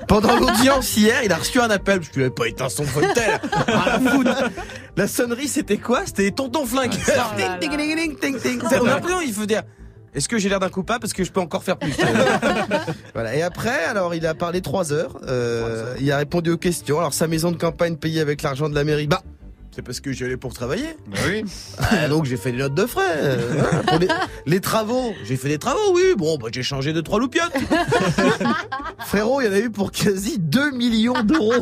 Pendant 0.07 0.37
l'audience 0.39 0.95
hier, 0.95 1.21
il 1.25 1.33
a 1.33 1.35
reçu 1.35 1.59
un 1.59 1.69
appel 1.69 1.99
parce 1.99 2.09
qu'il 2.09 2.21
avait 2.21 2.31
pas 2.31 2.47
éteint 2.47 2.69
son 2.69 2.85
tel. 3.13 3.41
Rien 3.67 3.77
à 3.77 3.99
foutre. 3.99 4.43
La 4.95 5.07
sonnerie, 5.07 5.49
c'était 5.49 5.77
quoi? 5.77 6.05
C'était 6.05 6.31
tonton 6.31 6.65
flingue. 6.65 6.93
Oh 6.95 7.11
là 7.15 7.57
Ting, 7.59 7.69
ting, 7.69 7.77
là. 7.77 7.95
ting, 7.95 8.15
ting, 8.15 8.39
ting, 8.39 8.59
ting. 8.59 8.61
On 8.81 8.85
a 8.85 8.89
l'impression, 8.89 9.21
il 9.21 9.33
faut 9.33 9.45
dire. 9.45 9.63
Est-ce 10.17 10.27
que 10.27 10.39
j'ai 10.39 10.49
l'air 10.49 10.59
d'un 10.59 10.69
coupable 10.69 10.99
parce 11.01 11.13
que 11.13 11.23
je 11.23 11.31
peux 11.31 11.39
encore 11.39 11.63
faire 11.63 11.77
plus 11.77 11.95
Voilà. 13.13 13.35
Et 13.35 13.43
après, 13.43 13.85
alors 13.85 14.15
il 14.15 14.25
a 14.25 14.33
parlé 14.33 14.61
trois 14.61 14.91
heures. 14.91 15.15
Euh, 15.27 15.93
il 15.99 16.11
a 16.11 16.17
répondu 16.17 16.49
aux 16.49 16.57
questions. 16.57 16.97
Alors 16.97 17.13
sa 17.13 17.27
maison 17.27 17.51
de 17.51 17.57
campagne 17.57 17.97
payée 17.97 18.19
avec 18.19 18.41
l'argent 18.41 18.67
de 18.67 18.73
la 18.73 18.83
mairie. 18.83 19.05
Bah, 19.05 19.21
c'est 19.77 19.83
parce 19.83 19.99
que 19.99 20.11
j'y 20.11 20.23
allais 20.23 20.37
pour 20.37 20.55
travailler. 20.55 20.97
Bah 21.07 21.17
oui. 21.27 21.43
Ah, 21.79 22.07
donc 22.07 22.25
j'ai 22.25 22.35
fait 22.35 22.51
des 22.51 22.57
notes 22.57 22.73
de 22.73 22.85
frais. 22.87 23.03
euh, 23.17 23.61
hein, 23.61 23.83
pour 23.87 23.99
les, 23.99 24.07
les 24.47 24.59
travaux, 24.59 25.13
j'ai 25.23 25.37
fait 25.37 25.49
des 25.49 25.59
travaux, 25.59 25.93
oui. 25.93 26.15
Bon, 26.17 26.37
bah, 26.39 26.47
j'ai 26.51 26.63
changé 26.63 26.91
de 26.93 26.99
trois 27.01 27.19
loupiottes. 27.19 27.53
Frérot, 29.05 29.39
il 29.41 29.45
y 29.45 29.49
en 29.49 29.53
a 29.53 29.59
eu 29.59 29.69
pour 29.69 29.91
quasi 29.91 30.39
2 30.39 30.71
millions 30.71 31.21
d'euros. 31.23 31.53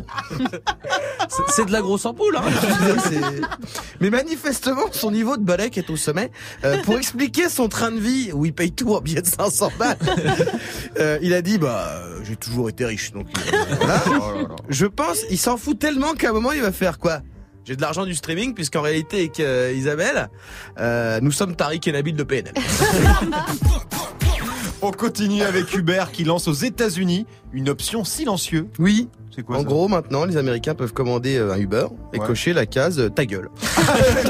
C'est- 1.49 1.65
de 1.65 1.71
la 1.73 1.81
grosse 1.81 2.05
ampoule. 2.05 2.37
Hein, 2.37 2.43
Mais 3.99 4.09
manifestement, 4.09 4.83
son 4.91 5.11
niveau 5.11 5.35
de 5.35 5.43
balèque 5.43 5.77
est 5.77 5.89
au 5.89 5.97
sommet. 5.97 6.31
Euh, 6.63 6.77
pour 6.83 6.97
expliquer 6.97 7.49
son 7.49 7.67
train 7.67 7.91
de 7.91 7.99
vie, 7.99 8.31
où 8.33 8.45
il 8.45 8.53
paye 8.53 8.71
tout 8.71 8.93
en 8.93 9.01
billets 9.01 9.21
de 9.23 9.27
500 9.27 9.71
balles, 9.77 9.97
euh, 10.99 11.17
il 11.21 11.33
a 11.33 11.41
dit, 11.41 11.57
bah, 11.57 12.01
j'ai 12.23 12.35
toujours 12.37 12.69
été 12.69 12.85
riche. 12.85 13.11
Donc, 13.11 13.27
euh, 13.51 13.57
voilà. 13.81 14.03
Je 14.69 14.85
pense, 14.85 15.19
il 15.29 15.37
s'en 15.37 15.57
fout 15.57 15.77
tellement 15.77 16.13
qu'à 16.13 16.29
un 16.29 16.33
moment, 16.33 16.51
il 16.53 16.61
va 16.61 16.71
faire 16.71 16.97
quoi? 16.99 17.19
J'ai 17.65 17.75
de 17.75 17.81
l'argent 17.81 18.05
du 18.05 18.13
streaming 18.13 18.53
puisqu'en 18.53 18.81
réalité 18.81 19.17
avec 19.17 19.39
euh, 19.39 19.73
Isabelle, 19.75 20.29
euh, 20.79 21.19
nous 21.21 21.31
sommes 21.31 21.55
Tariq 21.55 21.89
et 21.89 21.91
Nabil 21.91 22.15
de 22.15 22.23
PNL. 22.23 22.53
On 24.81 24.91
continue 24.91 25.41
avec 25.41 25.73
Uber 25.73 26.05
qui 26.13 26.25
lance 26.25 26.47
aux 26.47 26.53
États-Unis 26.53 27.25
une 27.53 27.69
option 27.69 28.03
silencieux. 28.03 28.67
Oui. 28.77 29.09
C'est 29.35 29.43
quoi 29.43 29.57
En 29.57 29.59
ça 29.59 29.65
gros, 29.65 29.87
maintenant, 29.89 30.23
les 30.25 30.37
Américains 30.37 30.75
peuvent 30.75 30.93
commander 30.93 31.35
euh, 31.37 31.53
un 31.53 31.57
Uber 31.57 31.87
et 32.13 32.19
Ouais. 32.19 32.25
cocher 32.27 32.53
la 32.53 32.65
case 32.65 32.99
euh, 32.99 33.09
ta 33.09 33.25
gueule. 33.25 33.49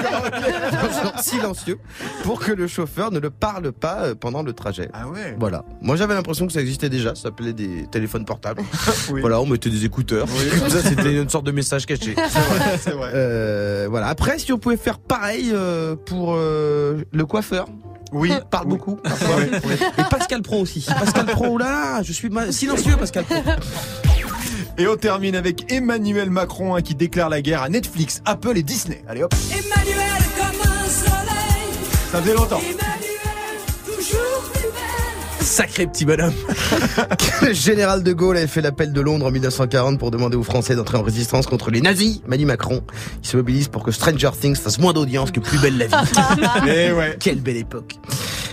Genre 1.03 1.19
silencieux 1.19 1.77
pour 2.24 2.39
que 2.39 2.51
le 2.51 2.67
chauffeur 2.67 3.12
ne 3.12 3.19
le 3.19 3.29
parle 3.29 3.71
pas 3.71 4.03
euh, 4.05 4.15
pendant 4.15 4.41
le 4.43 4.53
trajet. 4.53 4.89
Ah 4.93 5.07
ouais. 5.07 5.35
Voilà. 5.39 5.63
Moi, 5.81 5.95
j'avais 5.95 6.13
l'impression 6.13 6.47
que 6.47 6.53
ça 6.53 6.62
existait 6.62 6.89
déjà. 6.89 7.13
Ça 7.15 7.24
s'appelait 7.24 7.53
des 7.53 7.85
téléphones 7.91 8.25
portables. 8.25 8.62
Oui. 9.12 9.21
Voilà, 9.21 9.39
on 9.39 9.45
mettait 9.45 9.69
des 9.69 9.85
écouteurs. 9.85 10.25
Comme 10.59 10.69
ça, 10.69 10.81
c'était 10.81 11.13
une 11.15 11.29
sorte 11.29 11.45
de 11.45 11.51
message 11.51 11.85
caché. 11.85 12.15
C'est 12.29 12.39
vrai, 12.39 12.77
c'est 12.79 12.91
vrai. 12.91 13.12
Euh, 13.13 13.88
voilà. 13.89 14.07
Après, 14.07 14.39
si 14.39 14.51
on 14.51 14.57
pouvait 14.57 14.77
faire 14.77 14.97
pareil 14.97 15.51
euh, 15.53 15.95
pour 15.95 16.33
euh, 16.35 17.03
le 17.12 17.25
coiffeur. 17.25 17.67
Oui. 18.12 18.31
parle 18.50 18.65
Oui. 18.65 18.71
beaucoup. 18.71 18.95
parfois. 18.95 19.35
Et 19.43 20.03
Pascal 20.09 20.41
Pro 20.41 20.62
aussi. 20.62 20.85
Pascal 20.88 21.25
Pro, 21.25 21.57
là 21.57 21.69
là, 21.69 22.03
je 22.03 22.13
suis 22.13 22.29
ma- 22.29 22.51
silencieux, 22.51 22.95
Pascal 22.97 23.25
Pro. 23.25 23.35
Et 24.77 24.88
on 24.88 24.98
termine 24.98 25.36
avec 25.36 25.72
Emmanuel 25.72 26.29
Macron 26.29 26.75
hein, 26.75 26.82
qui 26.82 26.96
déclare 26.96 27.29
la 27.29 27.41
guerre 27.41 27.62
à 27.62 27.70
Netflix, 27.70 28.22
Apple 28.25 28.58
et 28.58 28.63
Disney. 28.63 29.03
Allez 29.08 29.24
hop. 29.24 29.34
Emmanuel 29.50 30.22
comme 30.38 30.62
un 30.70 30.89
soleil, 30.89 31.89
Ça 32.12 32.22
faisait 32.22 32.34
longtemps. 32.34 32.60
Emmanuel 32.60 33.62
toujours 33.86 34.51
plus 34.53 34.63
belle. 34.63 35.46
Sacré 35.46 35.88
petit 35.88 36.03
bonhomme. 36.03 36.34
Le 37.41 37.53
général 37.53 38.03
de 38.03 38.12
Gaulle 38.12 38.36
avait 38.36 38.48
fait 38.48 38.60
l'appel 38.62 38.91
de 38.91 39.00
Londres 39.00 39.25
en 39.25 39.32
1940 39.32 39.98
pour 39.98 40.12
demander 40.12 40.36
aux 40.36 40.44
Français 40.44 40.75
d'entrer 40.75 40.98
en 40.98 41.03
résistance 41.03 41.48
contre 41.48 41.72
les 41.72 41.79
nazis. 41.79 42.20
Manu 42.27 42.44
Macron, 42.46 42.82
il 43.24 43.27
se 43.29 43.38
mobilise 43.38 43.70
pour 43.70 43.82
que 43.84 43.91
Stranger 43.91 44.32
Things 44.38 44.58
fasse 44.58 44.77
moins 44.79 44.91
d'audience 44.91 45.32
que 45.32 45.39
Plus 45.39 45.58
belle 45.60 45.77
la 45.77 45.88
vie. 45.88 45.94
Eh 46.67 46.91
ouais. 46.91 47.15
Quelle 47.17 47.39
belle 47.39 47.58
époque. 47.58 47.96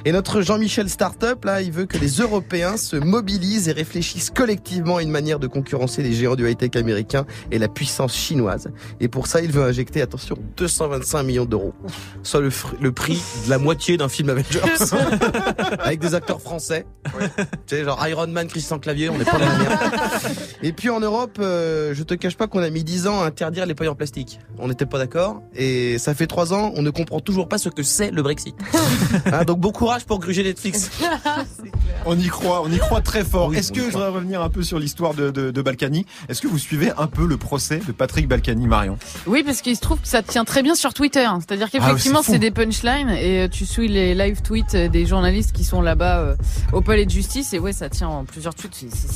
Et 0.05 0.11
notre 0.11 0.41
Jean-Michel 0.41 0.89
Startup, 0.89 1.45
là, 1.45 1.63
il 1.63 1.71
veut 1.71 1.87
que 1.87 1.97
les 1.97 2.17
Européens 2.17 2.77
se 2.77 2.97
mobilisent 2.97 3.69
et 3.69 3.73
réfléchissent 3.73 4.31
collectivement 4.31 4.97
à 4.97 5.03
une 5.03 5.11
manière 5.11 5.39
de 5.39 5.47
concurrencer 5.47 6.03
les 6.03 6.13
géants 6.13 6.35
du 6.35 6.49
high-tech 6.49 6.75
américain 6.75 7.25
et 7.53 7.59
la 7.59 7.69
puissance 7.69 8.15
chinoise. 8.15 8.69
Et 8.99 9.07
pour 9.07 9.29
ça, 9.29 9.41
il 9.41 9.53
veut 9.53 9.63
injecter, 9.63 10.03
attention, 10.03 10.37
225 10.57 11.23
millions 11.23 11.45
d'euros. 11.45 11.73
Soit 12.25 12.41
le, 12.41 12.93
prix 12.93 13.23
de 13.45 13.51
la 13.51 13.59
moitié 13.59 13.97
d'un 13.97 14.09
film 14.09 14.31
Avengers. 14.31 14.61
Avec 15.79 16.01
des 16.01 16.15
acteurs 16.15 16.41
français. 16.41 16.85
Tu 17.67 17.77
sais, 17.77 17.85
genre 17.85 18.05
Iron 18.09 18.27
Man, 18.27 18.49
Christian 18.49 18.81
Clavier, 18.81 19.09
on 19.09 19.19
n'est 19.19 19.25
pas 19.25 19.39
dans 19.39 19.47
la 19.47 19.59
merde. 19.59 19.81
Et 20.65 20.73
puis 20.73 20.91
en 20.91 20.99
Europe, 20.99 21.39
euh, 21.41 21.95
je 21.95 22.03
te 22.03 22.15
cache 22.15 22.37
pas 22.37 22.49
qu'on 22.49 22.63
a 22.63 22.71
mis 22.71 22.83
10 22.83 23.07
ans 23.07 23.23
à 23.23 23.27
interdire 23.27 23.67
les 23.67 23.75
pailles 23.75 23.89
en 23.89 23.95
plastique. 23.95 24.41
On 24.59 24.67
n'était 24.67 24.87
pas 24.87 24.99
d'accord. 24.99 25.43
Et 25.55 25.99
ça 25.99 26.15
fait 26.15 26.27
3 26.27 26.55
ans, 26.55 26.73
on 26.75 26.83
ne 26.83 26.91
comprend 26.91 27.21
toujours 27.21 27.49
pas 27.49 27.59
ce 27.59 27.69
que 27.69 27.85
c'est 27.85 28.11
le 28.11 28.23
Brexit. 28.23 28.57
Hein, 29.27 29.45
donc 29.45 29.61
bon 29.61 29.73
courage 29.73 29.92
pour 30.01 30.19
gruger 30.19 30.43
Netflix. 30.43 30.91
On 32.05 32.19
y 32.19 32.27
croit, 32.27 32.63
on 32.65 32.73
y 32.73 32.79
croit 32.79 33.01
très 33.01 33.23
fort. 33.23 33.49
Oui, 33.49 33.59
Est-ce 33.59 33.71
que 33.71 33.79
je 33.81 33.85
voudrais 33.91 34.09
revenir 34.09 34.43
un 34.43 34.49
peu 34.49 34.65
sur 34.65 34.81
l'histoire 34.81 35.15
de, 35.15 35.31
de, 35.31 35.53
de 35.53 35.63
Balkany 35.63 36.05
Est-ce 36.29 36.41
que 36.41 36.49
vous 36.49 36.59
suivez 36.59 36.91
un 36.99 37.07
peu 37.07 37.25
le 37.27 37.37
procès 37.37 37.81
de 37.87 37.93
Patrick 37.93 38.27
Balkany, 38.27 38.67
Marion? 38.67 38.99
Oui, 39.27 39.45
parce 39.45 39.61
qu'il 39.63 39.77
se 39.77 39.81
trouve 39.81 40.01
que 40.01 40.09
ça 40.09 40.21
tient 40.21 40.45
très 40.45 40.63
bien 40.65 40.75
sur 40.75 40.95
Twitter. 40.95 41.29
C'est-à-dire 41.39 41.71
qu'effectivement, 41.71 42.19
Ah, 42.21 42.23
c'est 42.25 42.27
fou. 42.27 42.33
c'est 42.33 42.39
des 42.41 42.51
punchlines 42.51 43.11
et 43.11 43.43
euh, 43.43 43.49
tu 43.49 43.65
suis 43.67 43.87
les 43.87 44.17
live 44.17 44.43
tweets 44.43 44.75
euh, 44.75 44.89
des 44.89 45.07
journalistes 45.07 45.53
qui 45.53 45.63
sont 45.63 45.81
là-bas 45.81 46.19
euh, 46.19 46.35
au 46.73 46.81
palais 46.81 47.07
de 47.07 47.11
justice 47.11 47.53
et 47.53 47.61
ouais, 47.61 47.73
ça 47.73 47.89
tient 47.89 48.09
en 48.09 48.25
plusieurs 48.25 48.55
tweets. 48.57 48.75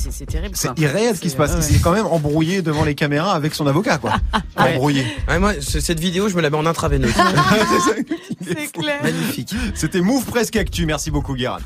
C'est- 0.09 0.25
terrible. 0.25 0.55
C'est 0.55 0.77
irréel 0.79 1.13
ce 1.15 1.19
qui 1.21 1.29
se 1.29 1.35
passe. 1.35 1.51
ouais. 1.51 1.57
Il 1.59 1.63
s'est 1.75 1.79
quand 1.81 1.91
même 1.93 2.05
embrouillé 2.05 2.61
devant 2.61 2.85
les 2.85 2.95
caméras 2.95 3.33
avec 3.33 3.53
son 3.53 3.67
avocat, 3.67 3.97
quoi. 3.97 4.13
Ouais. 4.57 4.75
Embrouillé. 4.75 5.05
Ouais, 5.27 5.37
moi, 5.39 5.53
cette 5.61 5.99
vidéo, 5.99 6.29
je 6.29 6.35
me 6.35 6.41
la 6.41 6.49
mets 6.49 6.57
en 6.57 6.65
intraveineuse. 6.65 7.13
C'est 8.47 8.71
clair. 8.71 9.01
Magnifique. 9.03 9.53
C'était 9.75 10.01
Move 10.01 10.25
Presque 10.25 10.55
Actu. 10.67 10.85
Merci 10.85 11.11
beaucoup, 11.11 11.33
Guérin. 11.33 11.59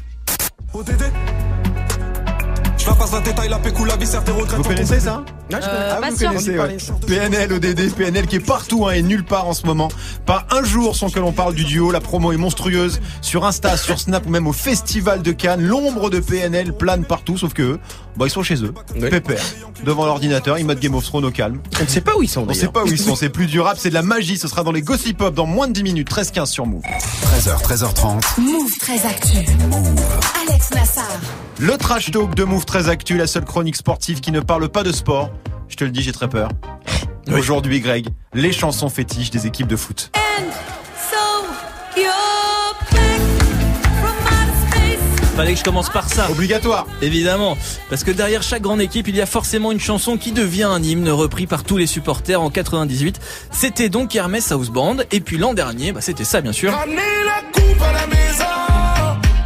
Vous 4.58 4.64
connaissez 4.64 5.00
ça? 5.00 5.26
Ah, 5.54 5.60
je 5.62 5.66
Euh, 5.68 5.94
Ah, 5.98 6.02
pas 6.02 6.10
vous 6.10 6.18
sûr. 6.18 6.28
connaissez, 6.30 6.58
ouais. 6.60 6.78
PNL, 7.08 7.54
ODD, 7.54 7.94
PNL 7.96 8.28
qui 8.28 8.36
est 8.38 8.40
partout 8.46 8.88
hein, 8.88 8.92
et 8.92 9.02
nulle 9.02 9.24
part 9.24 9.48
en 9.48 9.54
ce 9.54 9.66
moment. 9.66 9.90
Pas 10.26 10.46
un 10.52 10.64
jour 10.64 10.96
sans 10.96 11.10
que 11.10 11.20
l'on 11.20 11.32
parle 11.32 11.54
du 11.54 11.64
duo. 11.66 11.92
La 11.92 12.00
promo 12.00 12.32
est 12.32 12.38
monstrueuse. 12.38 13.00
Sur 13.22 13.46
Insta, 13.46 13.78
sur 13.78 14.00
Snap 14.00 14.26
ou 14.26 14.30
même 14.30 14.48
au 14.48 14.54
Festival 14.54 15.22
de 15.22 15.32
Cannes, 15.32 15.62
l'ombre 15.64 16.10
de 16.10 16.20
PNL 16.20 16.74
plane 16.74 17.06
partout, 17.06 17.38
sauf 17.38 17.54
que 17.54 17.62
eux, 17.64 17.80
bah, 18.18 18.26
ils 18.28 18.32
sont 18.32 18.44
chez 18.44 18.64
eux, 18.64 18.74
Oui. 18.96 19.10
pépère, 19.10 19.42
devant 19.86 20.06
l'ordinateur, 20.06 20.58
ils 20.58 20.66
mode 20.66 20.80
Game 20.80 20.96
of 20.96 21.04
Thrones 21.04 21.26
au 21.26 21.32
calme. 21.32 21.60
On 21.80 21.84
ne 21.84 21.88
sait 21.90 22.02
pas 22.02 22.16
où 22.18 22.24
ils 22.24 22.30
sont. 22.30 22.46
On 22.48 22.54
sait 22.54 22.60
d'ailleurs. 22.62 22.74
pas 22.74 22.84
où 22.84 22.88
ils 22.88 22.98
sont, 23.00 23.16
c'est 23.16 23.30
plus 23.30 23.48
durable, 23.48 23.80
c'est 23.82 23.90
de 23.90 23.94
la 23.94 24.02
magie. 24.02 24.38
Ce 24.38 24.48
sera 24.48 24.64
dans 24.64 24.72
les 24.72 24.82
Gossip 24.82 25.18
Pop 25.18 25.34
dans 25.34 25.46
moins 25.46 25.68
de 25.68 25.74
10 25.74 25.84
minutes, 25.84 26.10
13-15 26.10 26.46
sur 26.52 26.66
Move. 26.66 26.82
13h, 26.84 27.62
13h30. 27.64 28.22
Move 28.40 28.72
très 28.80 29.06
actu. 29.06 29.38
Alex 30.48 30.72
Nassar. 30.72 31.06
Le 31.60 31.78
trash 31.78 32.12
talk 32.12 32.36
de 32.36 32.44
Move 32.44 32.66
très 32.66 32.90
actu, 32.90 33.18
la 33.18 33.28
seule 33.28 33.46
chronique 33.46 33.76
sportive 33.76 34.20
qui 34.20 34.32
ne 34.32 34.40
parle 34.40 34.68
pas 34.70 34.84
de 34.84 34.92
sport. 34.92 35.30
Je 35.72 35.78
te 35.78 35.86
le 35.86 35.92
dis, 35.92 36.02
j'ai 36.02 36.12
très 36.12 36.28
peur. 36.28 36.50
Aujourd'hui, 37.32 37.80
Greg, 37.80 38.08
les 38.34 38.52
chansons 38.52 38.90
fétiches 38.90 39.32
des 39.32 39.48
équipes 39.48 39.68
de 39.68 39.78
foot. 39.78 40.12
Fallait 45.38 45.54
que 45.54 45.60
je 45.60 45.64
commence 45.64 45.90
par 45.90 46.10
ça. 46.10 46.30
Obligatoire. 46.30 46.86
Évidemment, 47.02 47.58
parce 47.90 48.04
que 48.04 48.12
derrière 48.12 48.44
chaque 48.44 48.62
grande 48.62 48.82
équipe, 48.82 49.08
il 49.08 49.16
y 49.16 49.22
a 49.22 49.26
forcément 49.26 49.72
une 49.72 49.80
chanson 49.80 50.18
qui 50.18 50.34
devient 50.34 50.64
un 50.64 50.84
hymne 50.84 51.10
repris 51.10 51.48
par 51.48 51.64
tous 51.64 51.78
les 51.78 51.88
supporters 51.88 52.42
en 52.42 52.50
98. 52.50 53.22
C'était 53.50 53.88
donc 53.88 54.14
Hermès 54.14 54.52
House 54.52 54.70
Band, 54.70 54.98
et 55.10 55.22
puis 55.22 55.38
l'an 55.38 55.54
dernier, 55.54 55.94
bah, 55.94 56.02
c'était 56.02 56.26
ça 56.26 56.42
bien 56.42 56.52
sûr. 56.52 56.74
Ramenez 56.74 56.96
la 57.26 57.42
coupe 57.54 57.82
à 57.82 57.94
la 57.94 58.08
maison. 58.08 58.44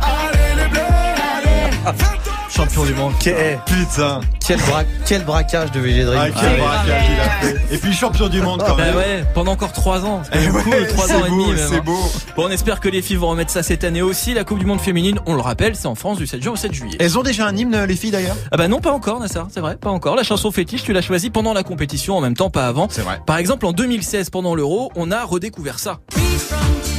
Allez 0.01 0.63
les 0.63 0.70
bleus, 0.70 0.82
allez. 0.82 2.25
Champion 2.55 2.85
du 2.85 2.93
monde. 2.93 3.12
Quel, 3.19 3.59
Putain. 3.65 4.21
quel, 4.45 4.57
bra- 4.62 4.83
quel 5.05 5.24
braquage 5.25 5.71
de 5.74 5.79
VG 5.81 6.05
Dream. 6.05 6.19
Ah, 6.35 6.39
quel 6.39 6.57
braquage 6.57 7.03
il 7.09 7.19
a 7.19 7.29
fait. 7.67 7.75
Et 7.75 7.77
puis 7.77 7.91
champion 7.93 8.29
du 8.29 8.41
monde 8.41 8.63
quand 8.65 8.75
Bah 8.77 8.85
même. 8.85 8.95
ouais, 8.95 9.25
pendant 9.33 9.51
encore 9.51 9.74
3 9.74 10.05
ans. 10.05 10.21
C'est 10.31 10.39
Eh 10.41 10.50
ouais, 10.50 10.63
cool, 10.63 10.88
3 10.88 11.07
c'est 11.07 11.15
ans 11.15 11.25
et 11.25 11.29
beau, 11.29 11.35
demi 11.47 11.53
même. 11.55 11.67
C'est 11.69 11.75
hein. 11.77 11.81
beau. 11.83 12.00
Bon, 12.38 12.45
on 12.45 12.50
espère 12.50 12.79
que 12.79 12.88
les 12.88 13.01
filles 13.01 13.17
vont 13.17 13.27
remettre 13.29 13.51
ça 13.51 13.62
cette 13.62 13.83
année 13.83 14.01
aussi. 14.01 14.33
La 14.33 14.45
Coupe 14.45 14.59
du 14.59 14.65
Monde 14.65 14.79
féminine, 14.79 15.19
on 15.25 15.33
le 15.33 15.41
rappelle, 15.41 15.75
c'est 15.75 15.88
en 15.88 15.95
France 15.95 16.17
du 16.17 16.27
7 16.27 16.41
juin 16.41 16.53
au 16.53 16.55
7 16.55 16.74
juillet. 16.74 16.95
Elles 17.01 17.19
ont 17.19 17.24
déjà 17.24 17.45
un 17.45 17.55
hymne, 17.57 17.83
les 17.83 17.95
filles 17.97 18.12
d'ailleurs? 18.12 18.38
Ah 18.51 18.57
bah 18.57 18.69
non, 18.69 18.79
pas 18.79 18.91
encore, 18.91 19.19
Nassar, 19.19 19.47
c'est 19.53 19.59
vrai, 19.59 19.75
pas 19.75 19.89
encore. 19.89 20.15
La 20.15 20.24
chanson 20.24 20.50
fétiche, 20.51 20.83
tu 20.83 20.93
l'as 20.93 21.01
choisie 21.01 21.29
pendant 21.31 21.53
la 21.53 21.63
compétition, 21.63 22.15
en 22.17 22.21
même 22.21 22.35
temps, 22.38 22.50
pas 22.50 22.67
avant. 22.67 22.88
C'est 22.89 23.01
vrai. 23.01 23.19
Par 23.25 23.38
exemple, 23.38 23.65
en 23.65 23.74
2016, 23.74 24.29
pendant 24.29 24.55
l'Euro, 24.55 24.91
on 24.95 25.12
a 25.12 25.24
redécouvert 25.25 25.77
ça. 25.79 25.97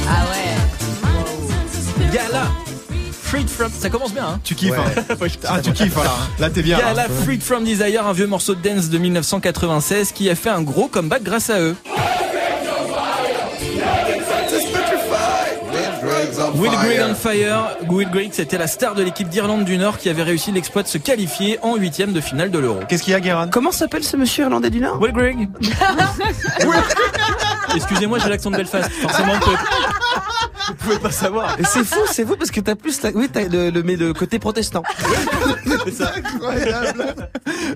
Ah 0.07 0.25
ouais. 0.31 2.11
Gala, 2.13 2.43
Freed 3.27 3.49
from... 3.49 3.69
Ça 3.77 3.89
commence 3.89 4.13
bien, 4.13 4.23
hein 4.25 4.39
Tu 4.43 4.55
kiffes, 4.55 4.71
Ouais. 4.71 4.77
hein 5.09 5.27
Ah, 5.49 5.59
tu 5.61 5.71
kiffes, 5.73 5.95
là. 5.95 6.03
hein. 6.05 6.27
Là, 6.39 6.49
t'es 6.49 6.61
bien. 6.61 6.77
là. 6.77 6.85
Gala, 6.93 7.07
Freed 7.23 7.43
from 7.43 7.63
Desire, 7.65 8.07
un 8.07 8.13
vieux 8.13 8.27
morceau 8.27 8.55
de 8.55 8.61
dance 8.61 8.89
de 8.89 8.97
1996 8.97 10.11
qui 10.13 10.29
a 10.29 10.35
fait 10.35 10.49
un 10.49 10.61
gros 10.61 10.87
comeback 10.87 11.23
grâce 11.23 11.49
à 11.49 11.59
eux. 11.59 11.75
Will 16.55 16.71
Grigg 16.71 16.99
on 17.09 17.15
Fire. 17.15 17.77
Will 17.89 18.09
Grigg, 18.09 18.29
c'était 18.33 18.57
la 18.57 18.67
star 18.67 18.95
de 18.95 19.03
l'équipe 19.03 19.27
d'Irlande 19.29 19.65
du 19.65 19.77
Nord 19.77 19.97
qui 19.97 20.09
avait 20.09 20.23
réussi 20.23 20.51
l'exploit 20.51 20.83
de 20.83 20.87
se 20.87 20.97
qualifier 20.97 21.59
en 21.61 21.75
huitième 21.75 22.13
de 22.13 22.21
finale 22.21 22.51
de 22.51 22.59
l'Euro. 22.59 22.79
Qu'est-ce 22.87 23.03
qu'il 23.03 23.11
y 23.11 23.15
a, 23.15 23.19
Guérin? 23.19 23.47
Comment 23.47 23.71
s'appelle 23.71 24.03
ce 24.03 24.15
monsieur 24.17 24.45
irlandais 24.45 24.69
du 24.69 24.79
Nord? 24.79 24.99
Will 25.01 25.11
Grigg 25.11 25.49
Excusez-moi, 27.75 28.19
j'ai 28.19 28.29
l'accent 28.29 28.51
de 28.51 28.57
Belfast. 28.57 28.89
Forcément, 29.01 29.33
vous 30.67 30.73
pouvez 30.75 30.99
pas 30.99 31.11
savoir. 31.11 31.59
Et 31.59 31.63
c'est 31.63 31.83
fou, 31.85 31.99
c'est 32.11 32.25
fou 32.25 32.35
parce 32.37 32.51
que 32.51 32.59
t'as 32.59 32.75
plus, 32.75 33.01
la- 33.01 33.11
oui, 33.11 33.29
t'as 33.31 33.47
le, 33.47 33.69
le, 33.69 33.83
mais 33.83 33.95
le 33.95 34.13
côté 34.13 34.39
protestant. 34.39 34.83
Incroyable. 36.15 37.15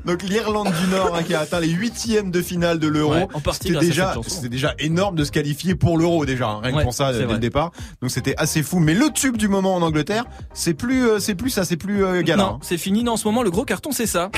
Donc 0.06 0.24
l'Irlande 0.24 0.72
du 0.74 0.88
Nord 0.92 1.16
hein, 1.16 1.24
qui 1.24 1.34
a 1.34 1.42
atteint 1.42 1.60
les 1.60 1.70
huitièmes 1.70 2.32
de 2.32 2.42
finale 2.42 2.80
de 2.80 2.88
l'Euro. 2.88 3.14
Ouais, 3.14 3.28
en 3.34 3.40
partie 3.40 3.70
C'était 3.70 3.80
déjà, 3.86 4.16
c'était 4.28 4.50
déjà 4.50 4.74
énorme 4.80 5.16
de 5.16 5.24
se 5.24 5.32
qualifier 5.32 5.76
pour 5.76 5.98
l'Euro 5.98 6.26
déjà, 6.26 6.48
hein, 6.50 6.60
rien 6.64 6.72
que 6.72 6.78
Ouais, 6.78 6.84
pour 6.84 6.94
ça 6.94 7.12
c'est 7.14 7.20
dès 7.20 7.26
vrai. 7.26 7.34
le 7.36 7.40
départ. 7.40 7.72
Donc 8.02 8.12
c'était 8.12 8.36
assez 8.38 8.64
fou. 8.64 8.80
Mais 8.80 8.94
le 8.94 9.10
tube 9.14 9.38
du 9.38 9.48
moment 9.48 9.76
en 9.76 9.82
Angleterre, 9.82 10.26
c'est 10.54 10.74
plus, 10.74 11.08
euh, 11.08 11.20
c'est 11.20 11.36
plus 11.36 11.50
ça, 11.50 11.66
c'est 11.66 11.78
plus 11.78 12.04
euh, 12.04 12.22
galant. 12.22 12.54
Non, 12.54 12.60
c'est 12.62 12.78
fini. 12.78 13.04
Non, 13.04 13.14
en 13.14 13.18
ce 13.18 13.28
moment, 13.28 13.44
le 13.44 13.52
gros 13.52 13.66
carton, 13.66 13.92
c'est 13.92 14.06
ça. 14.08 14.30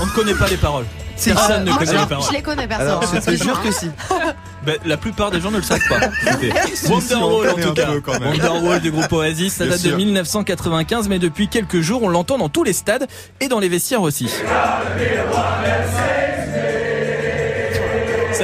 On 0.00 0.06
ne 0.06 0.10
connaît 0.14 0.34
pas 0.34 0.48
les 0.48 0.56
paroles. 0.56 0.86
Personne 1.24 1.64
ne 1.64 1.70
Moi, 1.70 1.78
connaît 1.78 1.92
je, 1.92 1.98
les 1.98 2.06
paroles. 2.06 2.26
je 2.28 2.32
les 2.36 2.42
connais 2.42 2.68
personne. 2.68 2.86
Alors, 2.88 3.02
je 3.02 3.20
te 3.20 3.42
jure 3.42 3.62
que 3.62 3.70
si. 3.72 3.90
Ben, 4.64 4.76
la 4.84 4.96
plupart 4.96 5.30
des 5.30 5.40
gens 5.40 5.50
ne 5.50 5.56
le 5.56 5.62
savent 5.62 5.80
pas. 5.88 5.98
Wonderwall 6.88 7.50
en 7.50 7.54
tout 7.54 7.68
un 7.70 8.00
cas. 8.00 8.18
Wonderwall 8.20 8.80
du 8.80 8.90
groupe 8.92 9.12
Oasis, 9.12 9.54
ça 9.54 9.64
Bien 9.64 9.72
date 9.72 9.82
de 9.82 9.88
sûr. 9.88 9.96
1995, 9.96 11.08
mais 11.08 11.18
depuis 11.18 11.48
quelques 11.48 11.80
jours, 11.80 12.02
on 12.02 12.08
l'entend 12.08 12.38
dans 12.38 12.48
tous 12.48 12.62
les 12.64 12.72
stades 12.72 13.06
et 13.40 13.48
dans 13.48 13.58
les 13.58 13.68
vestiaires 13.68 14.02
aussi. 14.02 14.28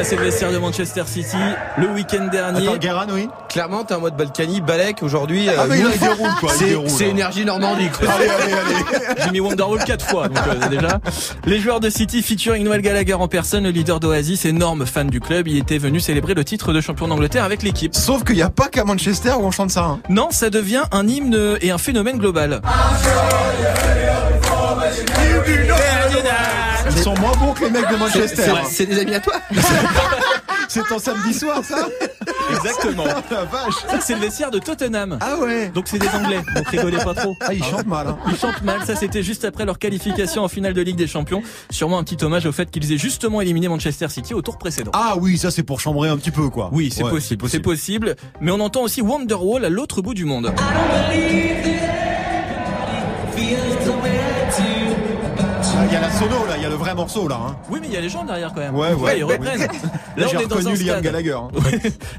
C'est 0.04 0.16
le 0.16 0.22
vestiaire 0.22 0.52
de 0.52 0.58
Manchester 0.58 1.02
City. 1.06 1.36
Le 1.76 1.88
week-end 1.88 2.28
dernier. 2.30 2.66
Attends, 2.68 2.76
Guérin, 2.78 3.06
oui. 3.12 3.28
Clairement, 3.48 3.84
t'es 3.84 3.94
en 3.94 4.00
mode 4.00 4.16
Balkany, 4.16 4.60
Balek 4.60 5.02
aujourd'hui. 5.02 5.48
Ah 5.48 5.62
euh, 5.62 5.66
mais 5.68 5.78
il 5.78 5.84
Move. 5.84 5.98
déroule 5.98 6.30
quoi. 6.40 6.52
il 6.60 6.88
c'est, 6.90 7.08
énergie 7.08 7.44
normandie. 7.44 7.88
quoi. 7.90 8.08
Allez, 8.12 8.28
allez, 8.28 8.52
allez. 8.52 9.14
J'ai 9.24 9.30
mis 9.32 9.40
Wonderwall 9.40 9.82
quatre 9.84 10.04
fois, 10.06 10.28
donc 10.28 10.38
euh, 10.46 10.68
déjà. 10.68 11.00
Les 11.44 11.58
joueurs 11.60 11.80
de 11.80 11.90
City 11.90 12.22
featuring 12.22 12.62
Noël 12.64 12.80
Gallagher 12.80 13.14
en 13.14 13.28
personne, 13.28 13.64
le 13.64 13.70
leader 13.70 13.98
d'Oasis, 14.00 14.44
énorme 14.44 14.86
fan 14.86 15.08
du 15.08 15.20
club, 15.20 15.48
il 15.48 15.58
était 15.58 15.78
venu 15.78 15.98
célébrer 16.00 16.34
le 16.34 16.44
titre 16.44 16.72
de 16.72 16.80
champion 16.80 17.08
d'Angleterre 17.08 17.44
avec 17.44 17.62
l'équipe. 17.62 17.94
Sauf 17.94 18.24
qu'il 18.24 18.36
n'y 18.36 18.42
a 18.42 18.50
pas 18.50 18.68
qu'à 18.68 18.84
Manchester 18.84 19.32
où 19.40 19.44
on 19.44 19.50
chante 19.50 19.70
ça. 19.70 19.82
hein. 19.84 20.00
Non, 20.08 20.28
ça 20.30 20.48
devient 20.50 20.82
un 20.92 21.06
hymne 21.08 21.56
et 21.60 21.70
un 21.70 21.78
phénomène 21.78 22.18
global. 22.18 22.60
Ils 26.90 27.02
sont 27.02 27.14
moins 27.20 27.32
que 27.58 27.64
les 27.64 27.70
mecs 27.70 27.90
de 27.90 27.96
Manchester. 27.96 28.42
C'est, 28.42 28.50
hein. 28.50 28.62
c'est 28.70 28.86
des 28.86 28.98
amis 29.00 29.14
à 29.14 29.20
toi 29.20 29.34
C'est 30.68 30.86
ton 30.86 30.98
samedi 30.98 31.32
soir, 31.32 31.64
ça 31.64 31.88
Exactement. 32.50 33.04
La 33.30 33.44
vache. 33.44 33.74
Ça, 33.88 34.00
c'est 34.00 34.14
le 34.14 34.20
vestiaire 34.20 34.50
de 34.50 34.58
Tottenham. 34.58 35.18
Ah 35.20 35.36
ouais. 35.38 35.68
Donc 35.70 35.86
c'est 35.88 35.98
des 35.98 36.08
Anglais, 36.08 36.40
donc 36.54 36.68
rigolez 36.68 36.98
pas 36.98 37.14
trop. 37.14 37.34
Ah, 37.40 37.54
ils 37.54 37.64
chantent 37.64 37.86
mal. 37.86 38.06
Hein. 38.08 38.18
Ils 38.28 38.36
chantent 38.36 38.62
mal, 38.62 38.84
ça 38.84 38.94
c'était 38.94 39.22
juste 39.22 39.46
après 39.46 39.64
leur 39.64 39.78
qualification 39.78 40.44
en 40.44 40.48
finale 40.48 40.74
de 40.74 40.82
Ligue 40.82 40.96
des 40.96 41.06
Champions. 41.06 41.42
Sûrement 41.70 41.98
un 41.98 42.04
petit 42.04 42.22
hommage 42.22 42.44
au 42.44 42.52
fait 42.52 42.70
qu'ils 42.70 42.92
aient 42.92 42.98
justement 42.98 43.40
éliminé 43.40 43.68
Manchester 43.68 44.08
City 44.08 44.34
au 44.34 44.42
tour 44.42 44.58
précédent. 44.58 44.90
Ah 44.94 45.14
oui, 45.18 45.38
ça 45.38 45.50
c'est 45.50 45.62
pour 45.62 45.80
chambrer 45.80 46.10
un 46.10 46.18
petit 46.18 46.30
peu 46.30 46.50
quoi. 46.50 46.68
Oui, 46.72 46.92
c'est 46.94 47.02
Ouais, 47.02 47.10
possible, 47.10 47.48
c'est 47.48 47.60
possible. 47.60 48.16
Mais 48.42 48.50
on 48.50 48.60
entend 48.60 48.82
aussi 48.82 49.00
Wonderwall 49.00 49.64
à 49.64 49.70
l'autre 49.70 50.02
bout 50.02 50.14
du 50.14 50.26
monde. 50.26 50.52
Il 55.88 55.94
y 55.94 55.96
a 55.96 56.00
la 56.00 56.10
sono 56.10 56.46
là, 56.46 56.56
il 56.56 56.62
y 56.62 56.66
a 56.66 56.68
le 56.68 56.74
vrai 56.74 56.94
morceau 56.94 57.28
là. 57.28 57.38
hein. 57.48 57.56
Oui, 57.70 57.78
mais 57.80 57.88
il 57.88 57.94
y 57.94 57.96
a 57.96 58.00
les 58.00 58.08
gens 58.08 58.24
derrière 58.24 58.52
quand 58.52 58.60
même. 58.60 58.74
Ouais, 58.76 58.92
ouais. 58.92 59.18
ils 59.18 59.24
reprennent. 59.24 59.60
Là, 59.60 60.26
on 60.34 60.38
est 60.38 60.46
dans 60.46 60.56
reconnu 60.56 60.74
un 60.74 60.74
Liam 60.74 60.86
stade. 60.86 61.02
Gallagher. 61.02 61.32
hein. 61.36 61.48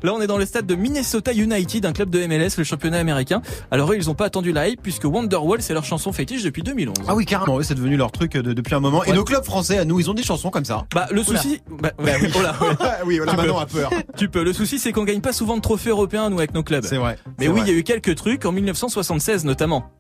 Là, 0.03 0.13
on 0.13 0.21
est 0.21 0.27
dans 0.27 0.38
le 0.38 0.45
stade 0.45 0.65
de 0.65 0.75
Minnesota 0.75 1.34
United, 1.34 1.86
un 1.86 1.93
club 1.93 2.10
de 2.10 2.25
MLS, 2.25 2.58
le 2.58 2.63
championnat 2.63 2.97
américain. 2.99 3.41
Alors 3.71 3.91
eux, 3.91 3.95
ils 3.95 4.10
ont 4.10 4.15
pas 4.15 4.25
attendu 4.25 4.51
la 4.51 4.67
hype 4.69 4.82
puisque 4.82 5.05
Wonderwall, 5.05 5.62
c'est 5.62 5.73
leur 5.73 5.84
chanson 5.86 6.12
fétiche 6.13 6.43
depuis 6.43 6.63
2011. 6.63 6.95
Ah 7.08 7.15
oui, 7.15 7.25
carrément, 7.25 7.55
ouais, 7.55 7.63
c'est 7.63 7.75
devenu 7.75 7.95
leur 7.97 8.12
truc 8.12 8.34
de- 8.34 8.53
depuis 8.53 8.73
un 8.75 8.79
moment. 8.79 9.03
Et 9.03 9.13
nos 9.13 9.23
clubs 9.23 9.43
français, 9.43 9.77
à 9.77 9.86
nous, 9.86 9.99
ils 9.99 10.10
ont 10.10 10.13
des 10.15 10.23
chansons 10.23 10.49
comme 10.49 10.65
ça. 10.65 10.86
Bah, 10.93 11.08
le 11.12 11.23
souci, 11.23 11.62
bah, 11.82 11.91
bah 11.97 12.12
oui, 12.21 12.29
oh 12.36 12.41
là, 12.41 12.55
oui, 13.05 13.19
peux. 13.19 13.29
a 13.29 13.65
peur. 13.65 13.89
tu 14.17 14.29
peux. 14.29 14.43
Le 14.43 14.53
souci, 14.53 14.79
c'est 14.79 14.91
qu'on 14.91 15.03
gagne 15.03 15.21
pas 15.21 15.34
souvent 15.34 15.55
de 15.58 15.62
trophées 15.62 15.89
européens, 15.91 16.29
nous, 16.29 16.39
avec 16.39 16.53
nos 16.53 16.63
clubs. 16.63 16.86
C'est 16.86 16.97
vrai. 16.97 17.17
Mais 17.39 17.47
oui, 17.47 17.62
il 17.65 17.71
y 17.71 17.75
a 17.75 17.77
eu 17.77 17.84
quelques 17.84 18.15
trucs 18.15 18.45
en 18.45 18.51
1976 18.51 19.45
notamment. 19.45 19.91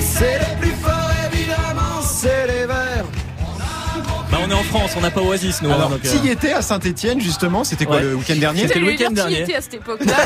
C'est 0.00 0.38
les 0.62 0.71
on 4.46 4.50
est 4.50 4.54
en 4.54 4.62
France, 4.64 4.90
on 4.96 5.00
n'a 5.00 5.10
pas 5.10 5.20
Oasis, 5.22 5.62
nous. 5.62 5.70
hein, 5.70 5.74
Alors, 5.74 5.92
euh, 5.92 5.98
qui 6.20 6.28
était 6.28 6.52
à 6.52 6.62
Saint-Etienne 6.62 7.20
justement 7.20 7.64
C'était 7.64 7.84
quoi 7.86 7.96
Ouais. 7.96 8.02
le 8.02 8.14
week-end 8.16 8.36
dernier 8.36 8.62
C'était 8.62 8.78
le 8.80 8.86
week-end 8.86 9.08
qui 9.08 9.14
dernier. 9.14 9.40
était 9.42 9.54
à 9.56 9.60
cette 9.60 9.74
époque-là. 9.74 10.14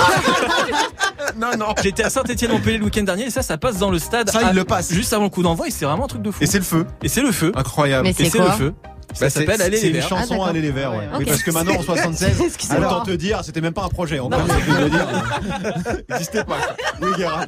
Non, 1.39 1.51
non. 1.59 1.75
J'étais 1.83 2.03
à 2.05 2.11
Saint-Étienne-Montpellier 2.11 2.79
le 2.79 2.85
week-end 2.85 3.03
dernier 3.03 3.25
et 3.25 3.31
ça, 3.31 3.43
ça 3.43 3.59
passe 3.59 3.79
dans 3.79 3.91
le 3.91 3.99
stade. 3.99 4.31
Ça, 4.31 4.39
à- 4.39 4.51
il 4.51 4.57
le 4.57 4.65
passe. 4.65 4.93
Juste 4.93 5.13
avant 5.13 5.25
le 5.25 5.29
coup 5.31 5.43
d'envoi 5.43 5.67
et 5.67 5.71
c'est 5.71 5.85
vraiment 5.85 6.05
un 6.05 6.09
truc 6.09 6.23
de 6.23 6.31
fou. 6.31 6.39
Et 6.41 6.47
c'est 6.47 6.59
le 6.59 6.65
feu. 6.65 6.87
Et 7.03 7.09
c'est 7.09 7.21
le 7.21 7.33
feu. 7.33 7.53
Incroyable. 7.55 8.05
Mais 8.05 8.11
Et 8.11 8.31
c'est 8.31 8.39
le 8.39 8.51
feu. 8.51 8.73
Bah, 8.81 9.15
Ça 9.15 9.31
c'est- 9.31 9.41
s'appelle 9.41 9.61
Aller 9.63 9.77
C'est 9.77 9.87
les 9.89 9.93
Verts. 9.95 10.07
Ah, 10.07 10.09
chanson 10.21 10.35
d'accord. 10.35 10.49
Aller 10.49 10.61
les 10.61 10.71
Verts, 10.71 10.91
ouais. 10.93 10.99
Ouais, 10.99 11.05
Oui, 11.19 11.25
parce 11.27 11.43
que 11.43 11.51
maintenant 11.51 11.75
en 11.77 11.83
76, 11.83 12.41
Excusez-moi. 12.47 12.87
autant 12.87 13.03
te 13.05 13.11
dire, 13.13 13.41
c'était 13.45 13.61
même 13.61 13.73
pas 13.75 13.85
un 13.85 13.89
projet. 13.89 14.17
dire. 14.19 14.29
N'existait 16.11 16.45
pas. 16.45 16.59
Oui, 17.03 17.09
Guérin. 17.17 17.45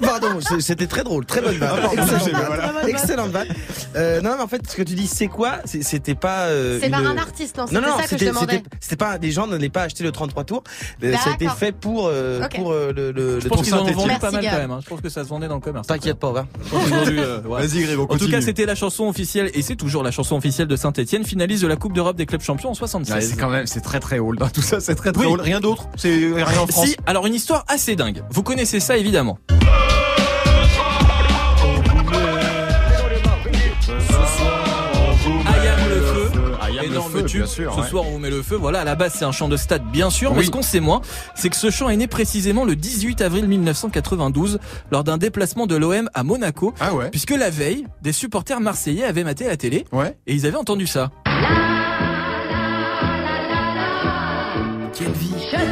Pardon, 0.00 0.38
c'était 0.60 0.86
très 0.86 1.04
drôle, 1.04 1.24
très 1.26 1.40
bonne 1.40 1.56
vanne. 1.56 1.70
Ah, 1.84 2.88
Excellente 2.88 3.30
vanne. 3.30 3.46
voilà. 3.48 3.60
Euh, 3.96 4.20
non, 4.20 4.32
mais 4.36 4.42
en 4.42 4.46
fait, 4.48 4.60
ce 4.68 4.76
que 4.76 4.82
tu 4.82 4.94
dis, 4.94 5.06
c'est 5.06 5.28
quoi? 5.28 5.58
C'était 5.64 6.14
pas. 6.14 6.46
euh, 6.46 6.78
C'est 6.82 6.90
par 6.90 7.00
une- 7.00 7.06
un 7.06 7.16
artiste, 7.18 7.56
non 7.56 7.64
Non, 7.64 7.68
C'était 7.68 7.80
non, 7.80 7.96
ça 7.96 8.02
que 8.02 8.02
je 8.02 8.08
c'était 8.10 8.26
demandais. 8.26 8.54
c'était- 8.56 8.76
c'était 8.80 8.96
pas. 8.96 9.18
Les 9.18 9.30
gens 9.30 9.46
n'allaient 9.46 9.68
pas 9.68 9.82
acheter 9.82 10.04
le 10.04 10.12
33 10.12 10.44
tours. 10.44 10.62
Euh, 11.02 11.14
Ça 11.24 11.30
a 11.30 11.34
été 11.34 11.48
fait 11.48 11.72
pour 11.72 12.08
euh, 12.10 12.44
Ok. 12.44 12.56
pour 12.56 12.72
euh, 12.72 12.92
le. 12.94 13.12
le, 13.12 13.40
Je 13.40 13.48
pense 13.48 13.62
qu'ils 13.62 13.74
en 13.74 13.82
ont 13.82 13.92
vendu 13.92 14.12
pas 14.20 14.30
mal 14.30 14.44
quand 14.44 14.56
même. 14.58 14.70
hein. 14.70 14.80
Je 14.82 14.88
pense 14.88 15.00
que 15.00 15.08
ça 15.08 15.24
se 15.24 15.28
vendait 15.28 15.48
dans 15.48 15.54
le 15.56 15.60
commerce. 15.60 15.86
T'inquiète 15.86 16.18
pas, 16.18 16.30
va. 16.32 16.46
Euh, 16.74 17.40
ouais. 17.44 17.66
Vas-y, 17.66 17.82
Grégo, 17.82 18.06
En 18.10 18.16
tout 18.18 18.28
cas, 18.30 18.40
c'était 18.40 18.66
la 18.66 18.74
chanson 18.74 19.04
officielle, 19.08 19.50
et 19.54 19.62
c'est 19.62 19.76
toujours 19.76 20.02
la 20.02 20.10
chanson 20.10 20.36
officielle 20.36 20.68
de 20.68 20.76
Saint-Etienne, 20.76 21.24
finaliste 21.24 21.62
de 21.62 21.68
la 21.68 21.76
Coupe 21.76 21.92
d'Europe 21.94 22.16
des 22.16 22.26
clubs 22.26 22.42
champions 22.42 22.68
en 22.68 22.72
Ouais, 22.72 22.78
76. 22.78 23.30
c'est 23.30 23.36
quand 23.36 23.48
même, 23.50 23.66
c'est 23.66 23.80
très 23.80 24.00
très 24.00 24.18
old. 24.18 24.42
Tout 24.52 24.62
ça, 24.62 24.80
c'est 24.80 24.94
très 24.94 25.12
très 25.12 25.24
Oui. 25.24 25.32
old. 25.32 25.40
Rien 25.40 25.60
d'autre. 25.60 25.88
C'est 25.96 26.10
rien 26.34 26.60
en 26.60 26.66
France. 26.66 26.86
Si, 26.86 26.96
alors 27.06 27.26
une 27.26 27.34
histoire 27.34 27.64
assez 27.68 27.96
dingue. 27.96 28.22
Vous 28.30 28.42
connaissez 28.42 28.80
ça 28.80 28.96
évidemment. 28.96 29.38
Tube. 37.26 37.40
bien 37.42 37.46
sûr, 37.46 37.74
Ce 37.74 37.80
ouais. 37.80 37.88
soir, 37.88 38.04
on 38.06 38.12
vous 38.12 38.18
met 38.18 38.30
le 38.30 38.42
feu. 38.42 38.56
Voilà, 38.56 38.80
à 38.80 38.84
la 38.84 38.94
base, 38.94 39.14
c'est 39.16 39.24
un 39.24 39.32
chant 39.32 39.48
de 39.48 39.56
stade, 39.56 39.82
bien 39.92 40.10
sûr. 40.10 40.34
Mais 40.34 40.44
ce 40.44 40.50
qu'on 40.50 40.62
sait 40.62 40.80
moins, 40.80 41.00
c'est 41.34 41.50
que 41.50 41.56
ce 41.56 41.70
chant 41.70 41.88
est 41.88 41.96
né 41.96 42.06
précisément 42.06 42.64
le 42.64 42.76
18 42.76 43.20
avril 43.20 43.48
1992, 43.48 44.58
lors 44.90 45.04
d'un 45.04 45.18
déplacement 45.18 45.66
de 45.66 45.76
l'OM 45.76 46.08
à 46.14 46.22
Monaco. 46.22 46.72
Ah 46.80 46.94
ouais. 46.94 47.10
Puisque 47.10 47.30
la 47.32 47.50
veille, 47.50 47.86
des 48.02 48.12
supporters 48.12 48.60
marseillais 48.60 49.04
avaient 49.04 49.24
maté 49.24 49.46
la 49.46 49.56
télé 49.56 49.84
Ouais. 49.92 50.16
et 50.26 50.34
ils 50.34 50.46
avaient 50.46 50.56
entendu 50.56 50.86
ça. 50.86 51.10
Quelle 54.94 55.12
vie 55.12 55.32
Quelle 55.50 55.68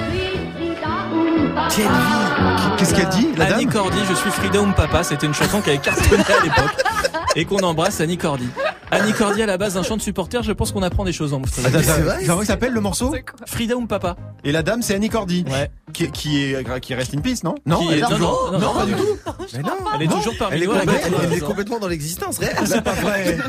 vie 1.86 2.74
Qu'est-ce 2.76 2.94
qu'elle 2.94 3.08
dit, 3.08 3.28
la 3.36 3.54
Annie 3.54 3.64
dame? 3.66 3.72
Cordy, 3.74 3.98
je 4.08 4.14
suis 4.14 4.30
Frida 4.30 4.60
Papa, 4.76 5.02
c'était 5.02 5.26
une 5.26 5.34
chanson 5.34 5.60
qui 5.60 5.70
avait 5.70 5.78
cartonné 5.78 6.22
à 6.22 6.44
l'époque 6.44 6.84
et 7.36 7.44
qu'on 7.44 7.58
embrasse 7.60 8.00
Annie 8.00 8.18
Cordy. 8.18 8.48
Annie 8.94 9.12
Cordy 9.12 9.42
à 9.42 9.46
la 9.46 9.58
base 9.58 9.74
d'un 9.74 9.82
chant 9.82 9.96
de 9.96 10.02
supporter, 10.02 10.42
je 10.42 10.52
pense 10.52 10.70
qu'on 10.72 10.82
apprend 10.82 11.04
des 11.04 11.12
choses 11.12 11.34
en 11.34 11.42
Australie. 11.42 11.68
Attends, 11.68 11.84
c'est 11.84 12.00
vrai 12.02 12.24
Comment 12.26 12.42
il 12.42 12.46
s'appelle 12.46 12.72
le 12.72 12.80
morceau 12.80 13.14
Frida 13.46 13.76
Oum 13.76 13.88
Papa. 13.88 14.16
Et 14.44 14.52
la 14.52 14.62
dame, 14.62 14.82
c'est 14.82 14.94
Annie 14.94 15.08
Cordy. 15.08 15.44
Ouais. 15.50 15.70
Qui, 15.94 16.10
qui 16.10 16.42
est 16.52 16.80
qui 16.80 16.92
reste 16.94 17.14
in 17.14 17.20
peace, 17.20 17.44
non? 17.44 17.54
Non. 17.66 17.78
Qui 17.78 17.94
est- 17.94 17.98
elle- 17.98 18.00
non, 18.02 18.18
non, 18.18 18.50
non, 18.52 18.58
non, 18.58 18.74
pas 18.74 18.84
du 18.86 18.94
tout. 18.94 19.16
Mais 19.54 19.62
non 19.62 19.70
Elle 19.94 20.02
est 20.02 20.08
toujours 20.08 20.34
parmi 20.38 20.56
Elle 20.56 20.62
est, 20.64 20.66
nous. 20.66 20.74
elle 21.22 21.32
est 21.34 21.40
complètement 21.40 21.78
dans 21.78 21.86
l'existence 21.88 22.38
réelle. 22.38 22.56
C'est 22.66 22.82
pas 22.82 22.92
vrai. 22.94 23.38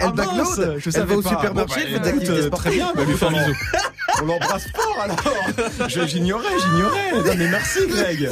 Elle 0.00 0.08
Ah, 0.08 0.10
backload, 0.10 0.36
mince, 0.36 0.56
je 0.56 0.86
elle 0.86 0.92
savais 0.92 1.14
va 1.14 1.16
au 1.16 1.22
supermarché, 1.22 1.80
Bon, 1.86 2.00
bah, 2.00 2.08
sportives. 2.10 2.50
Très 2.50 2.70
bien, 2.72 2.92
bah, 2.96 3.04
lui 3.04 3.16
faire 3.16 3.28
un 3.28 3.32
bisou. 3.32 3.54
On 4.22 4.26
l'embrasse 4.26 4.64
fort 4.74 4.98
alors. 5.00 5.16
Je- 5.88 6.06
J'ignorais, 6.06 6.44
j'ignorais. 6.60 7.12
Non 7.12 7.34
mais 7.38 7.48
merci 7.48 7.78
Greg. 7.88 8.28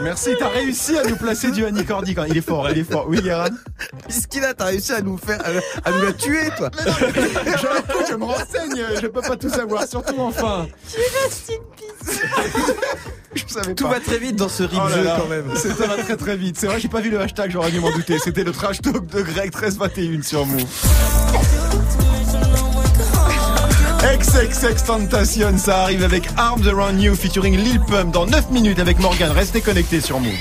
Merci, 0.00 0.30
t'as 0.38 0.48
réussi 0.48 0.98
à 0.98 1.04
nous 1.04 1.16
placer 1.16 1.50
du 1.50 1.64
Annie 1.66 1.84
Cordy 1.84 2.14
quand 2.14 2.24
il 2.24 2.36
est 2.36 2.40
fort, 2.46 2.68
il 2.70 2.78
est 2.78 2.90
fort. 2.90 3.04
Oui, 3.08 3.20
Guérin? 3.20 3.50
Puisqu'il 4.08 4.42
a, 4.44 4.54
t'as 4.54 4.66
réussi 4.66 4.92
à 4.92 5.00
nous 5.02 5.18
faire, 5.18 5.40
à, 5.84 5.90
nous 5.90 6.02
la 6.02 6.12
tuer, 6.14 6.48
toi. 6.56 6.70
Je, 6.86 8.06
je 8.10 8.14
me 8.16 8.24
renseigne, 8.24 8.82
je 9.00 9.06
peux 9.06 9.20
pas 9.20 9.36
tout 9.36 9.50
savoir, 9.50 9.86
surtout 9.86 10.16
enfin. 10.18 10.66
Je 13.34 13.42
savais 13.46 13.74
Tout 13.74 13.84
pas. 13.84 13.94
va 13.94 14.00
très 14.00 14.18
vite 14.18 14.36
dans 14.36 14.48
ce 14.48 14.62
rip 14.62 14.78
Oh 14.84 14.88
là 14.88 14.94
jeu 14.96 15.04
là. 15.04 15.16
quand 15.20 15.28
même. 15.28 15.44
C'est- 15.56 15.74
Ça 15.78 15.86
va 15.86 15.96
très 16.02 16.16
très 16.16 16.36
vite. 16.36 16.56
C'est 16.58 16.66
vrai, 16.66 16.78
j'ai 16.80 16.88
pas 16.88 17.00
vu 17.00 17.10
le 17.10 17.20
hashtag, 17.20 17.50
j'aurais 17.50 17.70
dû 17.70 17.80
m'en 17.80 17.90
douter. 17.90 18.18
C'était 18.22 18.44
le 18.44 18.52
trash 18.52 18.80
talk 18.82 19.06
de 19.06 19.22
Greg 19.22 19.54
1321 19.54 20.22
sur 20.22 20.44
Move. 20.46 20.64
XXX 24.02 24.84
Tentation, 24.84 25.56
ça 25.58 25.82
arrive 25.84 26.02
avec 26.02 26.24
Arms 26.36 26.66
Around 26.66 27.00
You 27.00 27.14
featuring 27.14 27.56
Lil 27.56 27.80
Pump 27.80 28.12
dans 28.12 28.26
9 28.26 28.50
minutes 28.50 28.80
avec 28.80 28.98
Morgan. 28.98 29.30
Restez 29.30 29.60
connectés 29.60 30.00
sur 30.00 30.18
Move. 30.18 30.32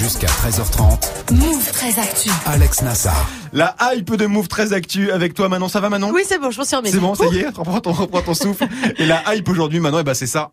Jusqu'à 0.00 0.28
13h30, 0.28 1.32
Move 1.32 1.70
très 1.72 1.98
actu. 2.00 2.30
Alex 2.46 2.82
Nassar. 2.82 3.28
La 3.52 3.74
hype 3.94 4.14
de 4.16 4.26
Move 4.26 4.46
très 4.48 4.72
actu 4.72 5.10
avec 5.10 5.34
toi 5.34 5.48
Manon, 5.48 5.68
ça 5.68 5.80
va 5.80 5.88
Manon? 5.90 6.10
Oui, 6.14 6.22
c'est 6.26 6.38
bon, 6.38 6.50
je 6.50 6.58
m'en 6.58 6.64
suis 6.64 6.76
remis. 6.76 6.90
C'est 6.90 6.98
bon, 6.98 7.14
ça 7.14 7.26
y 7.26 7.38
est, 7.38 7.48
reprends 7.48 7.80
ton, 7.80 7.92
reprends 7.92 8.22
ton 8.22 8.34
souffle. 8.34 8.66
Et 8.96 9.06
la 9.06 9.34
hype 9.34 9.48
aujourd'hui 9.48 9.80
Manon, 9.80 9.98
eh 10.00 10.04
ben 10.04 10.14
c'est 10.14 10.26
ça. 10.26 10.52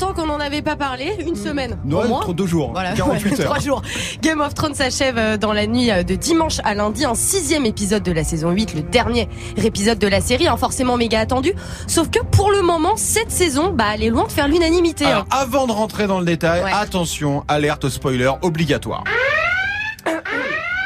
Longtemps 0.00 0.14
qu'on 0.14 0.26
n'en 0.26 0.40
avait 0.40 0.62
pas 0.62 0.76
parlé, 0.76 1.12
une 1.26 1.36
semaine. 1.36 1.76
Ouais, 1.84 2.06
moins. 2.08 2.20
trop 2.20 2.32
deux 2.32 2.46
jours, 2.46 2.70
Voilà, 2.72 2.92
48 2.94 3.30
ouais, 3.32 3.40
heures. 3.40 3.46
trois 3.46 3.58
jours. 3.58 3.82
Game 4.22 4.40
of 4.40 4.54
Thrones 4.54 4.74
s'achève 4.74 5.16
euh, 5.18 5.36
dans 5.36 5.52
la 5.52 5.66
nuit 5.66 5.90
euh, 5.90 6.02
de 6.02 6.14
dimanche 6.14 6.58
à 6.64 6.74
lundi, 6.74 7.04
un 7.04 7.14
sixième 7.14 7.66
épisode 7.66 8.02
de 8.02 8.12
la 8.12 8.24
saison 8.24 8.50
8, 8.50 8.74
le 8.74 8.82
dernier 8.82 9.28
épisode 9.62 9.98
de 9.98 10.06
la 10.06 10.20
série, 10.20 10.48
hein, 10.48 10.56
forcément 10.56 10.96
méga 10.96 11.20
attendu. 11.20 11.52
Sauf 11.86 12.08
que 12.10 12.20
pour 12.24 12.50
le 12.50 12.62
moment, 12.62 12.96
cette 12.96 13.30
saison, 13.30 13.72
bah, 13.74 13.84
elle 13.94 14.02
est 14.04 14.10
loin 14.10 14.24
de 14.24 14.32
faire 14.32 14.48
l'unanimité. 14.48 15.04
Alors, 15.04 15.22
hein. 15.30 15.36
avant 15.42 15.66
de 15.66 15.72
rentrer 15.72 16.06
dans 16.06 16.18
le 16.20 16.26
détail, 16.26 16.62
Ouais. 16.64 16.70
attention, 16.72 17.44
alerte 17.48 17.88
spoiler 17.88 18.30
obligatoire. 18.42 19.04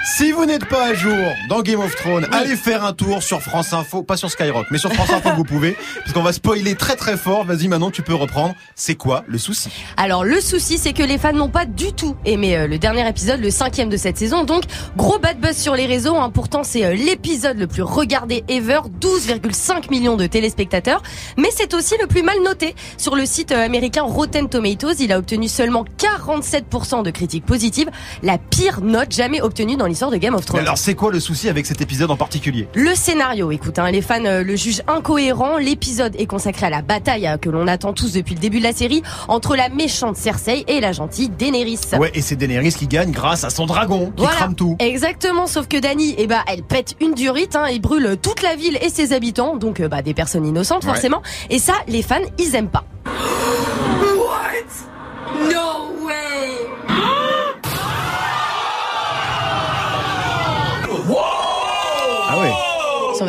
Si 0.04 0.32
vous 0.32 0.44
n'êtes 0.44 0.66
pas 0.66 0.88
à 0.88 0.94
jour 0.94 1.16
dans 1.48 1.62
Game 1.62 1.80
of 1.80 1.96
Thrones, 1.96 2.26
allez 2.30 2.56
faire 2.56 2.84
un 2.84 2.92
tour 2.92 3.22
sur 3.22 3.40
France 3.40 3.72
Info, 3.72 4.02
pas 4.02 4.18
sur 4.18 4.30
Skyrock, 4.30 4.66
mais 4.70 4.76
sur 4.76 4.92
France 4.92 5.10
Info 5.10 5.30
vous 5.34 5.44
pouvez, 5.44 5.78
parce 6.00 6.12
qu'on 6.12 6.22
va 6.22 6.34
spoiler 6.34 6.74
très 6.74 6.94
très 6.94 7.16
fort. 7.16 7.44
Vas-y 7.44 7.68
Manon, 7.68 7.90
tu 7.90 8.02
peux 8.02 8.14
reprendre. 8.14 8.54
C'est 8.74 8.96
quoi 8.96 9.24
le 9.26 9.38
souci? 9.38 9.70
Alors 9.96 10.22
le 10.22 10.42
souci, 10.42 10.76
c'est 10.76 10.92
que 10.92 11.02
les 11.02 11.16
fans 11.16 11.32
n'ont 11.32 11.48
pas 11.48 11.64
du 11.64 11.94
tout 11.94 12.16
aimé 12.26 12.54
euh, 12.54 12.66
le 12.66 12.76
dernier 12.78 13.08
épisode, 13.08 13.40
le 13.40 13.50
cinquième 13.50 13.88
de 13.88 13.96
cette 13.96 14.18
saison. 14.18 14.44
Donc 14.44 14.64
gros 14.94 15.18
bad 15.18 15.40
buzz 15.40 15.56
sur 15.56 15.74
les 15.74 15.86
réseaux. 15.86 16.16
hein. 16.16 16.28
Pourtant 16.28 16.64
c'est 16.64 16.84
euh, 16.84 16.92
l'épisode 16.94 17.58
le 17.58 17.66
plus 17.66 17.82
regardé 17.82 18.44
ever, 18.48 18.80
12,5 19.00 19.90
millions 19.90 20.16
de 20.16 20.26
téléspectateurs. 20.26 21.02
Mais 21.38 21.48
c'est 21.50 21.72
aussi 21.72 21.94
le 21.98 22.06
plus 22.06 22.22
mal 22.22 22.36
noté 22.44 22.74
sur 22.98 23.16
le 23.16 23.24
site 23.24 23.52
euh, 23.52 23.64
américain 23.64 24.02
Rotten 24.02 24.50
Tomatoes. 24.50 25.00
Il 25.00 25.12
a 25.12 25.18
obtenu 25.18 25.48
seulement 25.48 25.86
47% 25.98 27.02
de 27.02 27.10
critiques 27.10 27.46
positives, 27.46 27.88
la 28.22 28.36
pire 28.36 28.82
note 28.82 29.10
jamais 29.10 29.40
obtenue 29.40 29.76
dans 29.76 29.86
de 29.94 30.16
Game 30.16 30.34
of 30.34 30.40
Mais 30.40 30.46
Thrones. 30.46 30.60
Alors 30.60 30.78
c'est 30.78 30.94
quoi 30.94 31.10
le 31.10 31.20
souci 31.20 31.48
avec 31.48 31.66
cet 31.66 31.80
épisode 31.80 32.10
en 32.10 32.16
particulier? 32.16 32.68
Le 32.74 32.94
scénario, 32.94 33.50
écoute, 33.50 33.78
hein, 33.78 33.90
les 33.90 34.02
fans 34.02 34.24
euh, 34.24 34.42
le 34.42 34.56
jugent 34.56 34.82
incohérent. 34.88 35.58
L'épisode 35.58 36.14
est 36.18 36.26
consacré 36.26 36.66
à 36.66 36.70
la 36.70 36.82
bataille 36.82 37.26
euh, 37.26 37.36
que 37.36 37.48
l'on 37.50 37.66
attend 37.68 37.92
tous 37.92 38.12
depuis 38.12 38.34
le 38.34 38.40
début 38.40 38.58
de 38.58 38.64
la 38.64 38.72
série 38.72 39.02
entre 39.28 39.56
la 39.56 39.68
méchante 39.68 40.16
Cersei 40.16 40.64
et 40.68 40.80
la 40.80 40.92
gentille 40.92 41.28
Daenerys. 41.28 41.78
Ouais, 41.98 42.10
et 42.14 42.20
c'est 42.20 42.36
Daenerys 42.36 42.72
qui 42.72 42.86
gagne 42.86 43.10
grâce 43.12 43.44
à 43.44 43.50
son 43.50 43.66
dragon 43.66 44.12
qui 44.16 44.22
Voilà. 44.22 44.36
crame 44.36 44.54
tout. 44.54 44.76
Exactement, 44.78 45.46
sauf 45.46 45.68
que 45.68 45.78
Dany, 45.78 46.14
eh 46.18 46.26
ben, 46.26 46.40
elle 46.48 46.62
pète 46.62 46.94
une 47.00 47.14
durite, 47.14 47.56
hein, 47.56 47.66
et 47.66 47.78
brûle 47.78 48.16
toute 48.20 48.42
la 48.42 48.56
ville 48.56 48.78
et 48.82 48.88
ses 48.88 49.12
habitants, 49.12 49.56
donc 49.56 49.80
euh, 49.80 49.88
bah, 49.88 50.02
des 50.02 50.14
personnes 50.14 50.46
innocentes 50.46 50.84
Ouais. 50.84 50.90
forcément. 50.90 51.22
Et 51.50 51.58
ça, 51.58 51.74
les 51.88 52.02
fans, 52.02 52.16
ils 52.38 52.54
aiment 52.54 52.68
pas. 52.68 52.84
Ah 53.06 53.10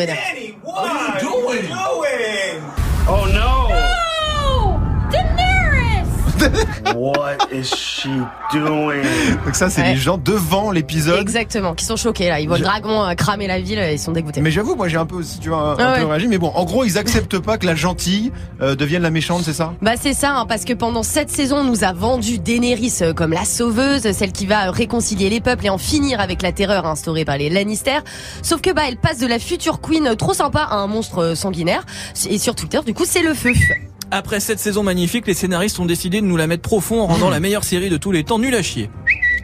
Ils 0.02 0.35
What 6.94 7.38
is 7.52 7.64
she 7.76 8.08
doing? 8.54 9.02
Donc 9.46 9.56
ça, 9.56 9.70
c'est 9.70 9.82
Ouais. 9.82 9.94
les 9.94 10.00
gens 10.00 10.18
devant 10.18 10.72
l'épisode. 10.72 11.20
Exactement, 11.20 11.74
qui 11.74 11.84
sont 11.86 11.96
choqués 11.96 12.30
là. 12.30 12.40
Ils 12.40 12.48
voient 12.48 12.58
le 12.58 12.64
dragon 12.64 13.04
euh, 13.04 13.14
cramer 13.16 13.48
la 13.48 13.60
ville, 13.60 13.80
ils 13.92 14.00
sont 14.00 14.12
dégoûtés. 14.12 14.42
Mais 14.42 14.52
j'avoue, 14.52 14.76
moi 14.76 14.88
j'ai 14.88 14.98
un 14.98 15.06
peu 15.06 15.16
aussi, 15.16 15.40
tu 15.40 15.50
vois, 15.50 15.58
un, 15.58 15.72
un 15.72 15.76
Ah 15.80 15.94
peu 15.98 16.02
ouais. 16.04 16.10
réagi. 16.12 16.28
Mais 16.28 16.38
bon, 16.38 16.52
en 16.54 16.64
gros, 16.66 16.84
ils 16.84 16.98
acceptent 16.98 17.40
pas 17.40 17.58
que 17.58 17.66
la 17.66 17.76
gentille 17.76 18.32
euh, 18.62 18.76
devienne 18.76 19.02
la 19.02 19.10
méchante, 19.10 19.42
c'est 19.44 19.54
ça? 19.54 19.74
Bah 19.82 19.94
c'est 20.00 20.14
ça, 20.14 20.32
hein, 20.36 20.46
parce 20.48 20.64
que 20.66 20.74
pendant 20.74 21.04
cette 21.04 21.30
saison, 21.30 21.58
on 21.58 21.64
nous 21.64 21.84
a 21.84 21.92
vendu 21.94 22.38
Daenerys 22.40 22.94
euh, 23.02 23.14
comme 23.14 23.32
la 23.34 23.46
sauveuse, 23.46 24.12
celle 24.12 24.32
qui 24.32 24.46
va 24.46 24.72
réconcilier 24.72 25.30
les 25.30 25.42
peuples 25.42 25.66
et 25.66 25.70
en 25.70 25.78
finir 25.78 26.20
avec 26.20 26.42
la 26.42 26.52
terreur 26.52 26.86
instaurée 26.86 27.26
par 27.26 27.38
les 27.38 27.50
Lannister. 27.50 28.00
Sauf 28.42 28.62
que 28.62 28.72
bah 28.72 28.84
elle 28.88 28.98
passe 28.98 29.18
de 29.20 29.28
la 29.28 29.40
future 29.40 29.82
queen 29.82 30.16
trop 30.16 30.34
sympa 30.34 30.60
à 30.70 30.76
un 30.76 30.88
monstre 30.88 31.34
sanguinaire. 31.36 31.84
Et 32.30 32.38
sur 32.38 32.56
Twitter, 32.56 32.80
du 32.86 32.94
coup, 32.94 33.06
c'est 33.06 33.22
le 33.24 33.34
feu. 33.34 33.54
Après 34.12 34.40
cette 34.40 34.60
saison 34.60 34.84
magnifique, 34.84 35.28
les 35.28 35.34
scénaristes 35.34 35.80
ont 35.80 35.86
décidé 35.86 36.22
de 36.22 36.26
nous 36.26 36.38
la 36.38 36.48
mettre 36.48 36.62
profond 36.62 37.02
en 37.02 37.08
rendant 37.08 37.30
la 37.32 37.40
meilleure 37.40 37.64
série 37.64 37.90
de 37.90 37.98
tous 37.98 38.12
les 38.12 38.24
temps 38.24 38.40
nulle 38.40 38.56
à 38.56 38.62
chier. 38.62 38.90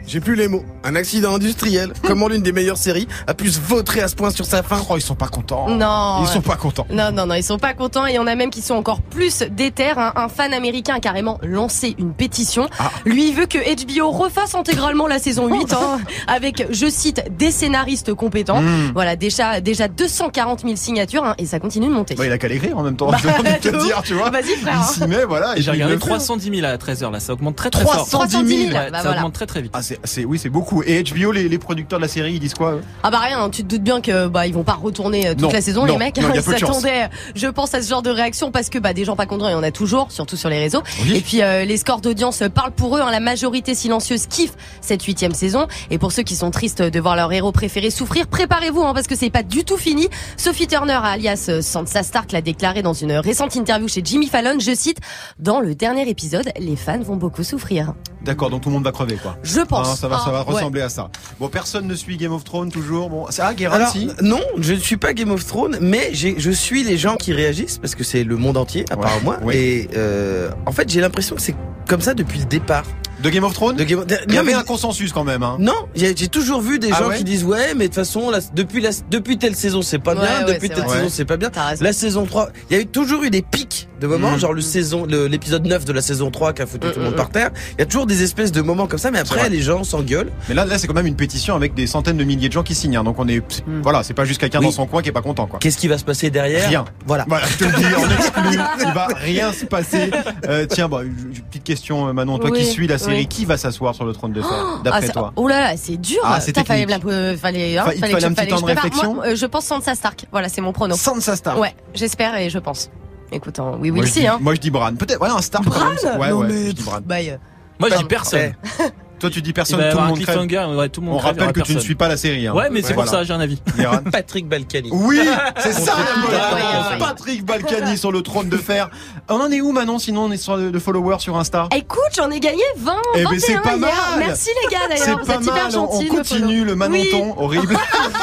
J'ai 0.06 0.20
plus 0.20 0.34
les 0.34 0.48
mots. 0.48 0.64
Un 0.84 0.94
accident 0.96 1.34
industriel. 1.34 1.92
Comment 2.02 2.28
l'une 2.28 2.42
des 2.42 2.52
meilleures 2.52 2.76
séries 2.76 3.06
a 3.26 3.34
pu 3.34 3.50
se 3.50 3.60
vautrer 3.60 4.00
à 4.00 4.08
ce 4.08 4.14
point 4.16 4.30
sur 4.30 4.44
sa 4.44 4.62
fin 4.62 4.80
Oh, 4.90 4.96
ils 4.96 5.00
sont 5.02 5.14
pas 5.14 5.28
contents. 5.28 5.68
Non. 5.68 6.22
Ils 6.22 6.28
sont 6.28 6.40
pas 6.40 6.56
contents. 6.56 6.86
Non, 6.90 7.10
non, 7.12 7.26
non, 7.26 7.34
ils 7.34 7.42
sont 7.44 7.58
pas 7.58 7.72
contents 7.74 8.06
et 8.06 8.10
il 8.12 8.14
y 8.16 8.18
en 8.18 8.26
a 8.26 8.34
même 8.34 8.50
qui 8.50 8.62
sont 8.62 8.74
encore 8.74 9.00
plus 9.00 9.42
déter. 9.50 9.90
hein. 9.96 10.12
Un 10.16 10.28
fan 10.28 10.52
américain 10.52 10.94
a 10.96 11.00
carrément 11.00 11.38
lancé 11.42 11.94
une 11.98 12.12
pétition. 12.12 12.68
Ah. 12.78 12.90
Lui, 13.04 13.28
il 13.28 13.34
veut 13.34 13.46
que 13.46 13.58
HBO 13.58 14.10
refasse 14.10 14.54
intégralement 14.54 15.06
la 15.06 15.18
saison 15.18 15.46
8 15.46 15.72
hein, 15.72 16.00
avec, 16.26 16.66
je 16.70 16.88
cite, 16.90 17.22
des 17.36 17.50
scénaristes 17.50 18.12
compétents. 18.14 18.60
Mmh. 18.60 18.90
Voilà, 18.94 19.16
déjà, 19.16 19.60
déjà 19.60 19.88
240 19.88 20.60
000 20.62 20.74
signatures 20.76 21.24
hein, 21.24 21.34
et 21.38 21.46
ça 21.46 21.60
continue 21.60 21.86
de 21.86 21.92
monter. 21.92 22.14
Bah, 22.16 22.26
il 22.26 22.32
a 22.32 22.38
qu'à 22.38 22.48
l'écrire 22.48 22.76
en 22.76 22.82
même 22.82 22.96
temps. 22.96 23.10
Bah, 23.10 23.18
j'ai 23.22 23.28
envie 23.30 23.42
de 23.42 23.58
te 23.58 23.84
dire, 23.84 24.02
tu 24.04 24.14
vois. 24.14 24.30
Vas-y, 24.30 24.56
frère. 24.56 24.78
Il 24.80 24.84
s'y 24.94 25.06
met, 25.06 25.24
voilà. 25.24 25.56
et 25.56 25.62
J'ai 25.62 25.70
regardé 25.70 25.94
le 25.94 26.00
fait. 26.00 26.06
310 26.08 26.50
000 26.60 26.66
à 26.66 26.76
13h 26.76 27.10
là, 27.12 27.20
ça 27.20 27.32
augmente 27.32 27.56
très 27.56 27.70
très 27.70 27.82
310 27.84 28.10
fort. 28.10 28.26
000. 28.46 28.46
000, 28.46 28.62
Ouais, 28.72 28.90
bah 28.90 28.98
ça 28.98 29.02
voilà. 29.04 29.18
augmente 29.18 29.32
très 29.34 29.46
très 29.46 29.62
vite. 29.62 29.72
Ah, 29.74 29.82
c'est, 29.92 29.98
c'est, 30.04 30.24
oui, 30.24 30.38
c'est 30.38 30.48
beaucoup. 30.48 30.82
Et 30.82 31.02
HBO, 31.02 31.32
les, 31.32 31.48
les 31.48 31.58
producteurs 31.58 31.98
de 31.98 32.02
la 32.04 32.08
série, 32.08 32.34
ils 32.34 32.40
disent 32.40 32.54
quoi 32.54 32.78
Ah 33.02 33.10
bah 33.10 33.18
rien, 33.18 33.48
tu 33.50 33.62
te 33.62 33.68
doutes 33.68 33.82
bien 33.82 34.00
que 34.00 34.26
bah 34.28 34.46
ils 34.46 34.54
vont 34.54 34.64
pas 34.64 34.74
retourner 34.74 35.26
euh, 35.28 35.30
toute 35.32 35.42
Non, 35.42 35.50
la 35.52 35.60
saison 35.60 35.86
non, 35.86 35.92
les 35.92 35.98
mecs. 35.98 36.16
non, 36.18 36.28
ils 36.34 36.42
peu 36.42 36.52
de 36.54 36.58
chance. 36.58 36.76
s'attendaient, 36.80 37.08
je 37.34 37.46
pense 37.48 37.74
à 37.74 37.82
ce 37.82 37.88
genre 37.88 38.02
de 38.02 38.10
réaction 38.10 38.50
parce 38.50 38.68
que 38.70 38.78
bah 38.78 38.92
des 38.94 39.04
gens 39.04 39.16
pas 39.16 39.26
contents, 39.26 39.48
il 39.48 39.52
y 39.52 39.54
en 39.54 39.62
a 39.62 39.70
toujours, 39.70 40.10
surtout 40.12 40.36
sur 40.36 40.48
les 40.48 40.58
réseaux. 40.58 40.82
Oui. 41.02 41.16
Et 41.16 41.20
puis 41.20 41.42
euh, 41.42 41.64
les 41.64 41.76
scores 41.76 42.00
d'audience 42.00 42.42
parlent 42.54 42.72
pour 42.72 42.96
eux. 42.96 43.00
hein. 43.00 43.10
la 43.10 43.20
majorité 43.20 43.74
silencieuse 43.74 44.26
kiffe 44.26 44.54
cette 44.80 45.02
huitième 45.02 45.34
saison. 45.34 45.66
Et 45.90 45.98
pour 45.98 46.12
ceux 46.12 46.22
qui 46.22 46.36
sont 46.36 46.50
tristes 46.50 46.82
de 46.82 47.00
voir 47.00 47.16
leur 47.16 47.32
héros 47.32 47.52
préféré 47.52 47.90
souffrir, 47.90 48.26
préparez-vous 48.26 48.82
hein, 48.82 48.94
parce 48.94 49.06
que 49.06 49.16
c'est 49.16 49.30
pas 49.30 49.42
du 49.42 49.64
tout 49.64 49.76
fini. 49.76 50.08
Sophie 50.36 50.66
Turner, 50.66 50.98
alias 51.02 51.46
euh, 51.48 51.62
Sansa 51.62 52.02
Stark, 52.02 52.32
l'a 52.32 52.40
déclaré 52.40 52.82
dans 52.82 52.92
une 52.94 53.12
récente 53.12 53.54
interview 53.56 53.88
chez 53.88 54.02
Jimmy 54.04 54.26
Fallon. 54.28 54.58
Je 54.58 54.74
cite 54.74 54.98
dans 55.38 55.60
le 55.60 55.74
dernier 55.74 56.08
épisode, 56.08 56.50
les 56.58 56.76
fans 56.76 57.00
vont 57.00 57.16
beaucoup 57.16 57.42
souffrir. 57.42 57.94
D'accord, 58.22 58.50
donc 58.50 58.62
tout 58.62 58.68
le 58.68 58.74
monde 58.74 58.84
va 58.84 58.92
crever, 58.92 59.16
quoi. 59.16 59.36
Je 59.42 59.60
pense. 59.60 59.81
Ah, 59.84 59.96
ça 59.96 60.08
va, 60.08 60.18
ça 60.18 60.30
va 60.30 60.44
Ah, 60.46 60.48
ouais. 60.48 60.54
ressembler 60.56 60.80
à 60.82 60.88
ça. 60.88 61.08
Bon, 61.38 61.48
personne 61.48 61.86
ne 61.86 61.94
suit 61.94 62.16
Game 62.16 62.32
of 62.32 62.44
Thrones 62.44 62.70
toujours. 62.70 63.10
Bon, 63.10 63.26
c'est 63.30 63.42
ah, 63.42 63.54
Guérin, 63.54 63.76
Alors, 63.76 63.88
si. 63.88 64.08
non, 64.22 64.40
je 64.58 64.74
ne 64.74 64.78
suis 64.78 64.96
pas 64.96 65.12
Game 65.14 65.30
of 65.30 65.44
Thrones, 65.46 65.78
mais 65.80 66.10
je 66.14 66.50
suis 66.50 66.82
les 66.84 66.96
gens 66.98 67.16
qui 67.16 67.32
réagissent 67.32 67.78
parce 67.78 67.94
que 67.94 68.04
c'est 68.04 68.24
le 68.24 68.36
monde 68.36 68.56
entier, 68.56 68.84
à 68.90 68.96
part 68.96 69.12
Ouais, 69.16 69.36
moi. 69.42 69.54
Et 69.54 69.88
euh, 69.96 70.50
en 70.66 70.72
fait, 70.72 70.88
j'ai 70.88 71.00
l'impression 71.00 71.36
que 71.36 71.42
c'est 71.42 71.54
comme 71.88 72.00
ça 72.00 72.14
depuis 72.14 72.38
le 72.38 72.44
départ. 72.46 72.84
De 73.22 73.30
Game 73.30 73.44
of 73.44 73.52
Thrones 73.54 73.76
De 73.76 73.84
Game 73.84 74.00
of- 74.00 74.06
Il 74.08 74.32
y 74.32 74.34
Non, 74.34 74.40
avait 74.40 74.52
mais- 74.52 74.54
un 74.58 74.62
consensus 74.62 75.12
quand 75.12 75.24
même. 75.24 75.42
Hein. 75.42 75.56
Non, 75.60 75.74
j'ai 75.94 76.14
toujours 76.28 76.60
vu 76.60 76.78
des 76.78 76.90
Ah 76.92 76.98
gens 76.98 77.08
ouais 77.08 77.18
qui 77.18 77.24
disent 77.24 77.44
ouais, 77.44 77.74
mais 77.74 77.84
de 77.84 77.86
toute 77.86 77.94
façon, 77.94 78.30
la- 78.30 78.40
depuis, 78.54 78.80
la, 78.80 78.90
depuis 79.10 79.38
telle 79.38 79.54
saison 79.54 79.82
c'est 79.82 79.98
pas 79.98 80.14
Ouais, 80.14 80.20
bien, 80.20 80.46
depuis 80.54 80.68
telle 80.68 80.88
saison 80.88 81.08
c'est 81.08 81.24
pas 81.24 81.36
bien. 81.36 81.50
La 81.80 81.92
saison 81.92 82.24
3, 82.26 82.48
il 82.70 82.76
y 82.76 82.78
a 82.78 82.82
eu 82.82 82.86
toujours 82.86 83.22
eu 83.22 83.30
des 83.30 83.42
pics 83.42 83.88
de 84.00 84.06
moments, 84.08 84.32
Mhm. 84.32 84.38
genre 84.38 84.52
le 84.52 84.60
saison, 84.60 85.06
le- 85.06 85.26
l'épisode 85.28 85.64
9 85.66 85.84
de 85.84 85.92
la 85.92 86.02
saison 86.02 86.30
3 86.32 86.52
qui 86.52 86.62
a 86.62 86.66
foutu 86.66 86.88
tout 86.90 86.98
le 86.98 87.04
monde 87.04 87.14
par 87.16 87.30
terre. 87.30 87.50
Il 87.78 87.80
y 87.80 87.82
a 87.82 87.86
toujours 87.86 88.06
des 88.06 88.22
espèces 88.24 88.50
de 88.50 88.60
moments 88.60 88.86
comme 88.88 88.98
ça, 88.98 89.10
mais 89.12 89.20
après 89.20 89.48
les 89.48 89.60
gens 89.62 89.84
s'engueulent. 89.84 90.32
Mais 90.48 90.54
là, 90.54 90.64
là, 90.64 90.78
c'est 90.78 90.86
quand 90.88 90.94
même 90.94 91.06
une 91.06 91.14
pétition 91.16 91.54
avec 91.54 91.74
des 91.74 91.86
centaines 91.86 92.16
de 92.16 92.24
milliers 92.24 92.48
de 92.48 92.52
gens 92.52 92.62
qui 92.64 92.74
signent. 92.74 92.96
hein. 92.96 93.04
Donc 93.04 93.18
on 93.20 93.28
est, 93.28 93.42
voilà, 93.82 94.02
c'est 94.02 94.14
pas 94.14 94.24
juste 94.24 94.40
quelqu'un 94.40 94.58
Oui. 94.58 94.66
dans 94.66 94.72
son 94.72 94.86
coin 94.86 95.02
qui 95.02 95.08
est 95.10 95.12
pas 95.12 95.22
content. 95.22 95.48
Qu'est-ce 95.60 95.78
qui 95.78 95.86
va 95.88 95.98
se 95.98 96.04
passer 96.04 96.30
derrière 96.30 96.68
Rien. 96.68 96.84
Voilà. 97.06 97.24
Voilà, 97.28 97.46
je 97.46 97.56
te 97.58 97.64
le 97.64 97.70
dis 97.72 97.94
en 97.94 98.10
exclu, 98.18 98.58
il 98.86 98.92
va 98.92 99.06
rien 99.14 99.52
se 99.52 99.64
passer. 99.66 100.10
Euh, 100.48 100.66
tiens, 100.68 100.88
bah, 100.88 101.02
une 101.04 101.14
petite 101.50 101.62
question, 101.64 102.08
euh, 102.08 102.12
Manon, 102.12 102.38
toi 102.38 102.50
qui 102.50 102.64
suis 102.64 102.86
la 102.88 102.98
série, 102.98 103.11
oui. 103.20 103.26
qui 103.26 103.44
va 103.44 103.56
s'asseoir 103.56 103.94
sur 103.94 104.04
le 104.04 104.12
trône 104.12 104.32
de 104.32 104.40
fer, 104.42 104.50
Ah, 104.52 104.80
d'après 104.84 105.06
ça- 105.06 105.12
toi 105.12 105.32
Oh 105.36 105.48
là 105.48 105.60
là, 105.60 105.76
c'est 105.76 105.96
dur. 105.96 106.20
Ah, 106.24 106.40
c'est 106.40 106.56
fallait, 106.66 106.86
euh, 107.06 107.36
fallait, 107.36 107.76
hein, 107.78 107.84
Fa- 107.84 107.94
il 107.94 108.00
fallait 108.00 108.14
un 108.14 108.18
je- 108.18 108.26
petit 108.28 108.34
fallait 108.36 108.48
temps 108.50 108.60
de 108.60 108.64
réflexion 108.66 109.14
Moi, 109.14 109.26
euh, 109.26 109.36
je 109.36 109.46
pense 109.46 109.64
Sansa 109.66 109.94
Stark. 109.94 110.26
Voilà, 110.32 110.48
c'est 110.48 110.60
mon 110.60 110.72
prono. 110.72 110.94
Sansa 110.96 111.36
Stark. 111.36 111.58
Ouais, 111.58 111.74
j'espère 111.94 112.36
et 112.36 112.50
je 112.50 112.58
pense. 112.58 112.90
Écoute, 113.30 113.58
hein, 113.60 113.72
oui, 113.80 113.90
oui, 113.90 113.98
moi, 113.98 114.04
je 114.06 114.10
si, 114.10 114.20
dis, 114.20 114.26
hein. 114.26 114.38
moi 114.40 114.54
je 114.54 114.60
dis 114.60 114.70
Bran. 114.70 114.94
Peut-être, 114.94 115.20
ouais, 115.20 115.28
un 115.30 115.40
Stark. 115.40 115.64
quand 115.64 115.70
même. 115.70 115.96
Bran 115.96 116.18
Ouais, 116.18 116.30
Non, 116.30 116.38
ouais, 116.40 116.46
mais- 116.48 116.66
je 116.68 116.72
dis 116.72 116.82
Bran. 116.82 116.98
Bye. 117.04 117.38
Moi 117.80 117.88
je 117.90 117.94
dis 117.96 118.02
Eh, 118.04 118.08
personne. 118.08 118.52
Toi 119.22 119.30
tu 119.30 119.40
dis 119.40 119.52
personne, 119.52 119.78
tout 119.78 119.98
le 119.98 120.02
monde 120.02 120.20
crève. 120.20 120.36
cliffhanger, 120.36 120.74
ouais, 120.76 120.88
tout 120.88 121.00
le 121.00 121.06
monde 121.06 121.14
On 121.14 121.18
crève, 121.20 121.38
rappelle 121.38 121.52
que 121.52 121.60
tu 121.60 121.76
ne 121.76 121.78
suis 121.78 121.94
pas 121.94 122.08
la 122.08 122.16
série. 122.16 122.48
Hein. 122.48 122.54
Ouais, 122.54 122.70
mais 122.70 122.82
c'est 122.82 122.92
pour 122.92 123.04
Voilà. 123.04 123.18
ça, 123.18 123.22
j'ai 123.24 123.32
un 123.32 123.38
avis. 123.38 123.62
Patrick 124.12 124.48
Balkany. 124.48 124.88
Oui, 124.90 125.20
c'est 125.58 125.72
ça 125.72 125.92
la. 126.32 126.96
Patrick 126.98 127.44
Balkany 127.44 127.96
sur 127.96 128.10
le 128.10 128.22
trône 128.22 128.48
de 128.48 128.56
fer. 128.56 128.90
On 129.28 129.36
en 129.36 129.48
est 129.52 129.60
où 129.60 129.70
Manon 129.70 130.00
Sinon 130.00 130.24
on 130.24 130.32
est 130.32 130.36
sur 130.36 130.58
de 130.58 130.78
followers 130.80 131.20
sur 131.20 131.36
Insta? 131.36 131.68
Écoute, 131.72 132.00
j'en 132.16 132.30
ai 132.32 132.40
gagné 132.40 132.64
20, 132.78 132.96
Eh 133.14 133.22
ben, 133.22 133.30
21 133.30 133.38
c'est 133.38 133.62
pas 133.62 133.76
mal. 133.76 133.90
Merci 134.18 134.50
les 134.60 134.68
gars 134.72 134.78
C'est 134.90 135.04
d'ailleurs, 135.04 135.22
pas 135.22 135.34
êtes 135.34 135.42
hyper 135.42 135.54
mal, 135.54 135.76
on, 135.78 135.86
continue 136.08 136.64
le 136.64 136.74
Manonton, 136.74 137.34
horrible. 137.38 137.76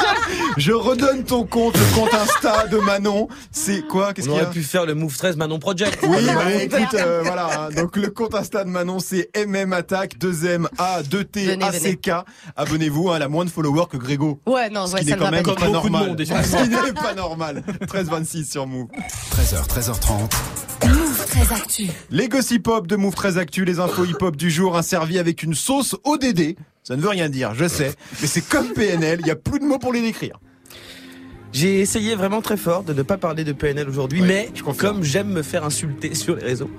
Je 0.57 0.73
redonne 0.73 1.23
ton 1.23 1.45
compte, 1.45 1.77
le 1.77 1.95
compte 1.95 2.13
Insta 2.13 2.67
de 2.67 2.77
Manon. 2.79 3.29
C'est 3.51 3.87
quoi? 3.87 4.13
Qu'est-ce 4.13 4.27
On 4.27 4.31
qu'il 4.33 4.41
y 4.41 4.43
a 4.43 4.47
aurait 4.47 4.53
pu 4.53 4.63
faire 4.63 4.85
le 4.85 4.95
Move 4.95 5.15
13 5.15 5.37
Manon 5.37 5.59
Project. 5.59 5.99
Oui, 6.03 6.17
Ah, 6.29 6.33
bah, 6.35 6.51
écoute, 6.61 6.93
euh, 6.95 7.21
voilà. 7.23 7.69
Donc 7.75 7.95
le 7.95 8.09
compte 8.09 8.35
Insta 8.35 8.65
de 8.65 8.69
Manon, 8.69 8.99
c'est 8.99 9.29
MM 9.47 9.71
Attack 9.71 10.17
2M 10.19 10.67
A 10.77 10.88
2 11.09 11.23
T 11.23 11.57
A 11.61 11.71
C 11.71 11.95
K. 11.97 12.11
Abonnez-vous. 12.55 13.09
Hein, 13.09 13.17
elle 13.17 13.23
a 13.23 13.27
moins 13.29 13.45
de 13.45 13.49
followers 13.49 13.85
que 13.89 13.97
Grégo. 13.97 14.39
Ouais, 14.45 14.69
non, 14.69 14.87
Ce 14.87 14.93
ouais, 14.93 14.99
qui 15.01 15.07
ça 15.07 15.15
n'est 15.15 15.19
ne 15.19 15.25
quand 15.25 15.31
même 15.31 15.43
pas 15.55 15.69
normal. 15.69 16.07
monde, 16.09 16.19
Ce 16.25 16.63
qui 16.63 16.69
n'est 16.69 16.93
pas 16.93 17.13
normal. 17.13 17.63
13-26 17.87 18.49
sur 18.51 18.67
Move. 18.67 18.87
13h, 19.35 19.67
13h30. 19.67 20.29
Move 20.87 21.25
très 21.27 21.53
actu. 21.55 21.87
Les 22.09 22.29
gossip 22.29 22.67
hop 22.67 22.87
de 22.87 22.95
Move 22.95 23.13
très 23.15 23.37
Actu, 23.37 23.65
les 23.65 23.79
infos 23.79 24.05
hip 24.05 24.15
hop 24.21 24.35
du 24.35 24.49
jour, 24.49 24.77
un 24.77 24.81
servi 24.81 25.19
avec 25.19 25.43
une 25.43 25.53
sauce 25.53 25.95
ODD. 26.03 26.55
Ça 26.83 26.95
ne 26.95 27.01
veut 27.01 27.09
rien 27.09 27.29
dire, 27.29 27.53
je 27.53 27.67
sais, 27.67 27.93
mais 28.21 28.27
c'est 28.27 28.41
comme 28.41 28.69
PNL, 28.69 29.19
il 29.21 29.27
y 29.27 29.31
a 29.31 29.35
plus 29.35 29.59
de 29.59 29.65
mots 29.65 29.77
pour 29.77 29.91
les 29.93 30.01
décrire. 30.01 30.39
J'ai 31.51 31.79
essayé 31.79 32.15
vraiment 32.15 32.41
très 32.41 32.57
fort 32.57 32.83
de 32.83 32.93
ne 32.93 33.01
pas 33.01 33.17
parler 33.17 33.43
de 33.43 33.53
PNL 33.53 33.89
aujourd'hui, 33.89 34.21
mais 34.21 34.49
comme 34.77 35.03
j'aime 35.03 35.29
me 35.29 35.41
faire 35.41 35.65
insulter 35.65 36.13
sur 36.13 36.35
les 36.35 36.43
réseaux 36.45 36.69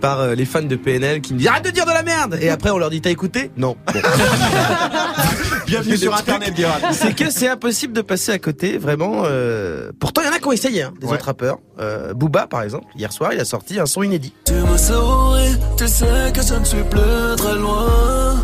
par 0.00 0.20
euh, 0.20 0.34
les 0.34 0.44
fans 0.44 0.62
de 0.62 0.74
PNL 0.74 1.20
qui 1.20 1.32
me 1.32 1.38
disent 1.38 1.46
arrête 1.48 1.64
de 1.64 1.70
dire 1.70 1.86
de 1.86 1.92
la 1.92 2.02
merde 2.02 2.36
et 2.40 2.50
après 2.50 2.70
on 2.70 2.78
leur 2.78 2.90
dit 2.90 3.00
t'as 3.00 3.10
écouté? 3.10 3.52
Non. 3.56 3.76
Bon. 3.94 4.00
Bienvenue 5.66 5.96
sur 5.96 6.14
Internet. 6.14 6.52
C'est 6.92 7.14
que 7.14 7.30
c'est 7.30 7.48
impossible 7.48 7.92
de 7.92 8.00
passer 8.02 8.32
à 8.32 8.38
côté, 8.38 8.78
vraiment. 8.78 9.22
euh, 9.26 9.90
Pourtant, 10.00 10.22
il 10.22 10.26
y 10.26 10.28
en 10.28 10.32
a 10.32 10.38
qui 10.38 10.46
ont 10.48 10.52
essayé, 10.52 10.82
hein, 10.82 10.92
des 11.00 11.06
Ouais. 11.06 11.14
autres 11.14 11.26
rappeurs. 11.26 11.58
Euh, 11.80 12.12
Booba, 12.14 12.46
par 12.46 12.62
exemple, 12.62 12.86
hier 12.96 13.12
soir, 13.12 13.32
il 13.32 13.40
a 13.40 13.44
sorti 13.44 13.78
un 13.80 13.86
son 13.86 14.02
inédit. 14.02 14.32
Tu 14.44 14.52
me 14.54 14.76
souris, 14.76 15.56
tu 15.76 15.86
sais 15.88 16.32
que 16.34 16.42
je 16.42 16.54
ne 16.54 16.64
suis 16.64 16.82
plus 16.90 17.36
très 17.36 17.54
loin. 17.56 18.36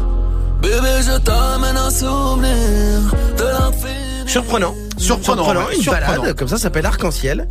Bébé, 0.63 1.01
je 1.03 1.19
t'amène 1.19 1.77
un 1.77 1.91
souvenir 1.91 3.15
de 3.37 3.43
l'infini. 3.45 4.29
Surprenant. 4.29 4.75
Surprenant, 5.03 5.47
ouais, 5.67 5.77
une 5.77 5.83
surprenant. 5.83 6.21
balade, 6.23 6.37
comme 6.37 6.49
ça, 6.49 6.57
ça 6.57 6.63
s'appelle 6.65 6.87
Arc-en-Ciel. 6.87 7.49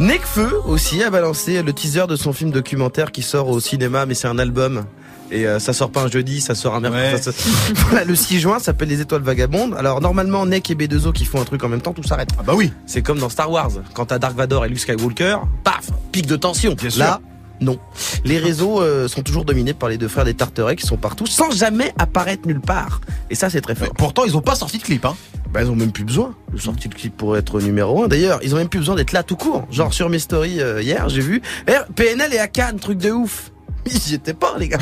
Nekfeu 0.00 0.50
aussi 0.66 1.02
a 1.02 1.10
balancé 1.10 1.62
le 1.62 1.72
teaser 1.72 2.06
de 2.08 2.16
son 2.16 2.32
film 2.32 2.50
documentaire 2.50 3.12
qui 3.12 3.22
sort 3.22 3.48
au 3.48 3.60
cinéma, 3.60 4.06
mais 4.06 4.14
c'est 4.14 4.28
un 4.28 4.38
album. 4.38 4.84
Et 5.30 5.46
euh, 5.46 5.58
ça 5.58 5.72
sort 5.72 5.90
pas 5.90 6.02
un 6.02 6.08
jeudi, 6.08 6.42
ça 6.42 6.54
sort 6.54 6.74
un 6.74 6.80
mercredi. 6.80 7.14
Ouais. 7.14 7.22
Ça- 7.22 7.30
voilà, 7.88 8.04
le 8.04 8.14
6 8.14 8.40
juin, 8.40 8.58
ça 8.58 8.66
s'appelle 8.66 8.88
Les 8.88 9.00
Étoiles 9.00 9.22
Vagabondes. 9.22 9.74
Alors 9.78 10.02
normalement, 10.02 10.44
Nek 10.44 10.70
et 10.70 10.74
B2O 10.74 11.12
qui 11.12 11.24
font 11.24 11.40
un 11.40 11.44
truc 11.44 11.64
en 11.64 11.68
même 11.70 11.80
temps, 11.80 11.94
tout 11.94 12.02
s'arrête. 12.02 12.28
Ah 12.38 12.42
bah 12.44 12.52
oui. 12.54 12.70
C'est 12.86 13.00
comme 13.00 13.18
dans 13.18 13.30
Star 13.30 13.50
Wars, 13.50 13.70
quand 13.94 14.06
t'as 14.06 14.18
Dark 14.18 14.36
Vador 14.36 14.66
et 14.66 14.68
Luke 14.68 14.78
Skywalker, 14.80 15.38
paf, 15.64 15.90
pic 16.12 16.26
de 16.26 16.36
tension. 16.36 16.74
Bien 16.74 16.90
sûr. 16.90 17.18
Non. 17.62 17.78
Les 18.24 18.38
réseaux 18.38 18.82
euh, 18.82 19.06
sont 19.08 19.22
toujours 19.22 19.44
dominés 19.44 19.72
par 19.72 19.88
les 19.88 19.96
deux 19.96 20.08
frères 20.08 20.24
des 20.24 20.34
Tarterets 20.34 20.76
qui 20.76 20.86
sont 20.86 20.96
partout, 20.96 21.26
sans 21.26 21.50
jamais 21.52 21.94
apparaître 21.96 22.46
nulle 22.46 22.60
part. 22.60 23.00
Et 23.30 23.34
ça, 23.34 23.50
c'est 23.50 23.60
très 23.60 23.74
fort. 23.74 23.90
Pourtant, 23.96 24.24
ils 24.24 24.36
ont 24.36 24.42
pas 24.42 24.56
sorti 24.56 24.78
de 24.78 24.82
clip, 24.82 25.04
hein. 25.04 25.16
Bah, 25.52 25.62
ils 25.62 25.70
ont 25.70 25.76
même 25.76 25.92
plus 25.92 26.04
besoin 26.04 26.34
de 26.52 26.58
sortir 26.58 26.90
le 26.92 26.98
clip 26.98 27.16
pour 27.16 27.36
être 27.36 27.60
numéro 27.60 28.04
un. 28.04 28.08
D'ailleurs, 28.08 28.40
ils 28.42 28.54
ont 28.54 28.58
même 28.58 28.68
plus 28.68 28.80
besoin 28.80 28.96
d'être 28.96 29.12
là 29.12 29.22
tout 29.22 29.36
court. 29.36 29.66
Genre 29.70 29.92
sur 29.92 30.08
mes 30.08 30.18
stories 30.18 30.60
euh, 30.60 30.82
hier, 30.82 31.08
j'ai 31.08 31.20
vu 31.20 31.42
Eh, 31.68 31.72
PNL 31.94 32.32
et 32.34 32.38
à 32.38 32.48
Cannes, 32.48 32.80
truc 32.80 32.98
de 32.98 33.10
ouf. 33.10 33.52
J'y 33.86 34.14
étais 34.14 34.32
pas, 34.34 34.54
les 34.58 34.68
gars. 34.68 34.78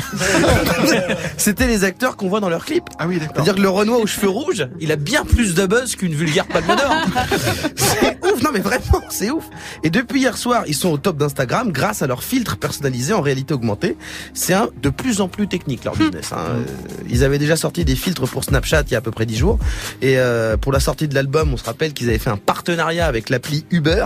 C'était 1.37 1.67
les 1.67 1.83
acteurs 1.83 2.15
qu'on 2.15 2.29
voit 2.29 2.39
dans 2.39 2.49
leurs 2.49 2.65
clips. 2.65 2.85
Ah 2.99 3.07
oui, 3.07 3.17
d'accord. 3.17 3.33
C'est-à-dire 3.35 3.55
que 3.55 3.61
le 3.61 3.69
Renoir 3.69 3.99
aux 3.99 4.07
cheveux 4.07 4.29
rouges, 4.29 4.67
il 4.79 4.91
a 4.91 4.95
bien 4.95 5.25
plus 5.25 5.55
de 5.55 5.65
buzz 5.65 5.95
qu'une 5.95 6.13
vulgaire 6.13 6.45
palme 6.45 6.67
d'or. 6.67 6.93
ouf, 8.41 8.45
non 8.45 8.51
mais 8.53 8.59
vraiment, 8.59 9.01
c'est 9.09 9.29
ouf. 9.31 9.45
Et 9.83 9.89
depuis 9.89 10.21
hier 10.21 10.37
soir, 10.37 10.63
ils 10.67 10.75
sont 10.75 10.89
au 10.89 10.97
top 10.97 11.17
d'Instagram 11.17 11.71
grâce 11.71 12.01
à 12.01 12.07
leur 12.07 12.23
filtre 12.23 12.57
personnalisé 12.57 13.13
en 13.13 13.21
réalité 13.21 13.53
augmentée. 13.53 13.97
C'est 14.33 14.53
un 14.53 14.69
de 14.81 14.89
plus 14.89 15.21
en 15.21 15.27
plus 15.27 15.47
technique 15.47 15.83
leur 15.83 15.95
business. 15.95 16.31
hein. 16.33 16.37
Euh, 16.49 16.63
Ils 17.09 17.23
avaient 17.23 17.39
déjà 17.39 17.55
sorti 17.55 17.85
des 17.85 17.95
filtres 17.95 18.27
pour 18.27 18.43
Snapchat 18.43 18.83
il 18.87 18.91
y 18.91 18.95
a 18.95 18.99
à 18.99 19.01
peu 19.01 19.11
près 19.11 19.25
10 19.25 19.37
jours. 19.37 19.59
Et 20.01 20.17
euh, 20.17 20.57
pour 20.57 20.71
la 20.71 20.79
sortie 20.79 21.07
de 21.07 21.15
l'album, 21.15 21.53
on 21.53 21.57
se 21.57 21.63
rappelle 21.63 21.93
qu'ils 21.93 22.09
avaient 22.09 22.19
fait 22.19 22.29
un 22.29 22.37
partenariat 22.37 23.05
avec 23.07 23.29
l'appli 23.29 23.65
Uber 23.71 24.05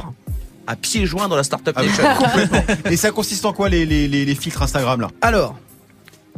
à 0.67 0.75
pieds 0.75 1.05
joints 1.05 1.27
dans 1.27 1.35
la 1.35 1.43
Startup 1.43 1.73
Ah 1.75 1.81
oui, 1.83 1.87
Nation. 1.89 2.03
complètement. 2.17 2.63
Et 2.91 2.97
ça 2.97 3.11
consiste 3.11 3.45
en 3.45 3.53
quoi 3.53 3.69
les, 3.69 3.85
les, 3.85 4.07
les, 4.07 4.25
les 4.25 4.35
filtres 4.35 4.63
Instagram 4.63 4.99
là? 5.01 5.09
Alors, 5.21 5.55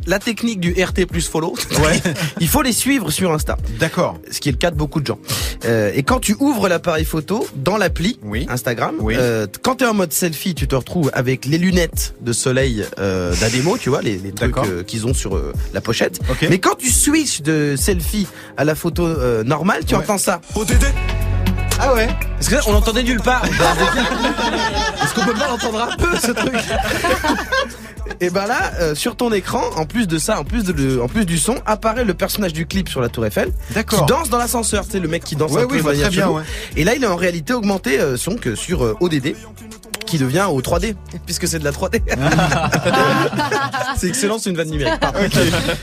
la 0.06 0.20
technique 0.20 0.60
du 0.60 0.72
RT 0.74 1.06
plus 1.06 1.28
follow. 1.28 1.56
il 2.40 2.48
faut 2.48 2.62
les 2.62 2.72
suivre 2.74 3.10
sur 3.10 3.34
Insta. 3.34 3.58
D'accord. 3.80 4.20
Ce 4.30 4.40
qui 4.40 4.50
est 4.50 4.52
le 4.52 4.58
cas 4.58 4.70
de 4.70 4.76
beaucoup 4.76 5.00
de 5.02 5.08
gens. 5.08 5.18
Euh, 5.66 5.92
et 5.94 6.04
quand 6.04 6.20
tu 6.20 6.36
ouvres 6.40 6.68
l'appareil 6.70 7.06
photo 7.06 7.48
dans 7.56 7.78
l'appli 7.78 8.20
Instagram, 8.50 8.96
euh, 9.04 9.48
quand 9.62 9.76
tu 9.76 9.84
es 9.84 9.88
en 9.88 9.94
mode 9.94 10.14
selfie, 10.14 10.56
tu 10.56 10.68
te 10.68 10.76
retrouves 10.76 11.10
avec 11.14 11.46
les 11.46 11.58
lunettes 11.58 12.14
de 12.22 12.34
soleil 12.34 12.86
euh, 13.00 13.34
d'Ademo, 13.36 13.78
tu 13.78 13.90
vois, 13.90 14.02
les, 14.02 14.18
les 14.18 14.32
trucs 14.32 14.58
euh, 14.58 14.84
qu'ils 14.84 15.06
ont 15.08 15.14
sur 15.14 15.36
euh, 15.36 15.54
la 15.74 15.82
pochette. 15.82 16.20
Mais 16.50 16.60
quand 16.60 16.76
tu 16.76 16.90
switches 16.90 17.42
de 17.42 17.76
selfie 17.78 18.28
à 18.58 18.64
la 18.64 18.76
photo 18.76 19.06
euh, 19.06 19.44
normale, 19.44 19.84
tu 19.86 19.96
entends 19.96 20.18
ça. 20.18 20.42
Ah 21.80 21.94
ouais. 21.94 22.08
Parce 22.36 22.50
que 22.50 22.56
là, 22.56 22.62
on 22.68 22.72
l'entendait 22.72 23.04
nulle 23.04 23.22
part. 23.22 23.46
Est-ce 25.04 25.14
qu'on 25.14 25.26
peut 25.26 25.34
pas 25.34 25.48
l'entendre 25.48 25.90
un 25.92 25.96
peu 25.96 26.18
ce 26.18 26.32
truc? 26.32 26.54
Et 28.20 28.30
ben 28.30 28.48
là, 28.48 28.72
euh, 28.80 28.96
sur 28.96 29.16
ton 29.16 29.32
écran, 29.32 29.62
en 29.76 29.86
plus 29.86 30.08
de 30.08 30.18
ça, 30.18 30.40
en 30.40 30.44
plus 30.44 30.64
de 30.64 30.74
le- 30.74 31.02
en 31.02 31.08
plus 31.08 31.26
du 31.26 31.38
son, 31.38 31.56
apparaît 31.66 32.04
le 32.06 32.14
personnage 32.14 32.54
du 32.54 32.66
clip 32.66 32.90
sur 32.90 33.00
la 33.02 33.10
Tour 33.10 33.26
Eiffel, 33.26 33.52
D'accord. 33.74 34.00
qui 34.00 34.06
danse 34.12 34.30
dans 34.30 34.38
l'ascenseur. 34.38 34.86
C'est 34.90 35.00
le 35.00 35.08
mec 35.08 35.24
qui 35.24 35.36
danse 35.36 35.52
Ouais, 35.52 35.62
un 35.62 35.66
oui, 35.66 35.78
peu 35.78 35.80
vois 35.80 35.92
manière 35.92 36.08
très 36.08 36.18
bien, 36.18 36.30
ouais. 36.30 36.44
Et 36.76 36.84
là, 36.84 36.96
il 36.96 37.04
est 37.04 37.08
en 37.08 37.16
réalité 37.16 37.54
augmenté 37.54 38.00
euh, 38.00 38.18
son 38.18 38.36
que 38.36 38.56
sur 38.56 38.84
euh, 38.84 38.96
ODD 39.02 39.36
qui 40.08 40.18
devient 40.18 40.48
au 40.50 40.62
3D 40.62 40.96
puisque 41.26 41.48
c'est 41.48 41.60
de 41.60 41.64
la 41.66 41.72
3D. 41.72 42.02
c'est 43.98 44.08
excellent, 44.08 44.40
c'est 44.40 44.50
une 44.50 44.58
vanne 44.58 44.70
numérique. 44.70 44.94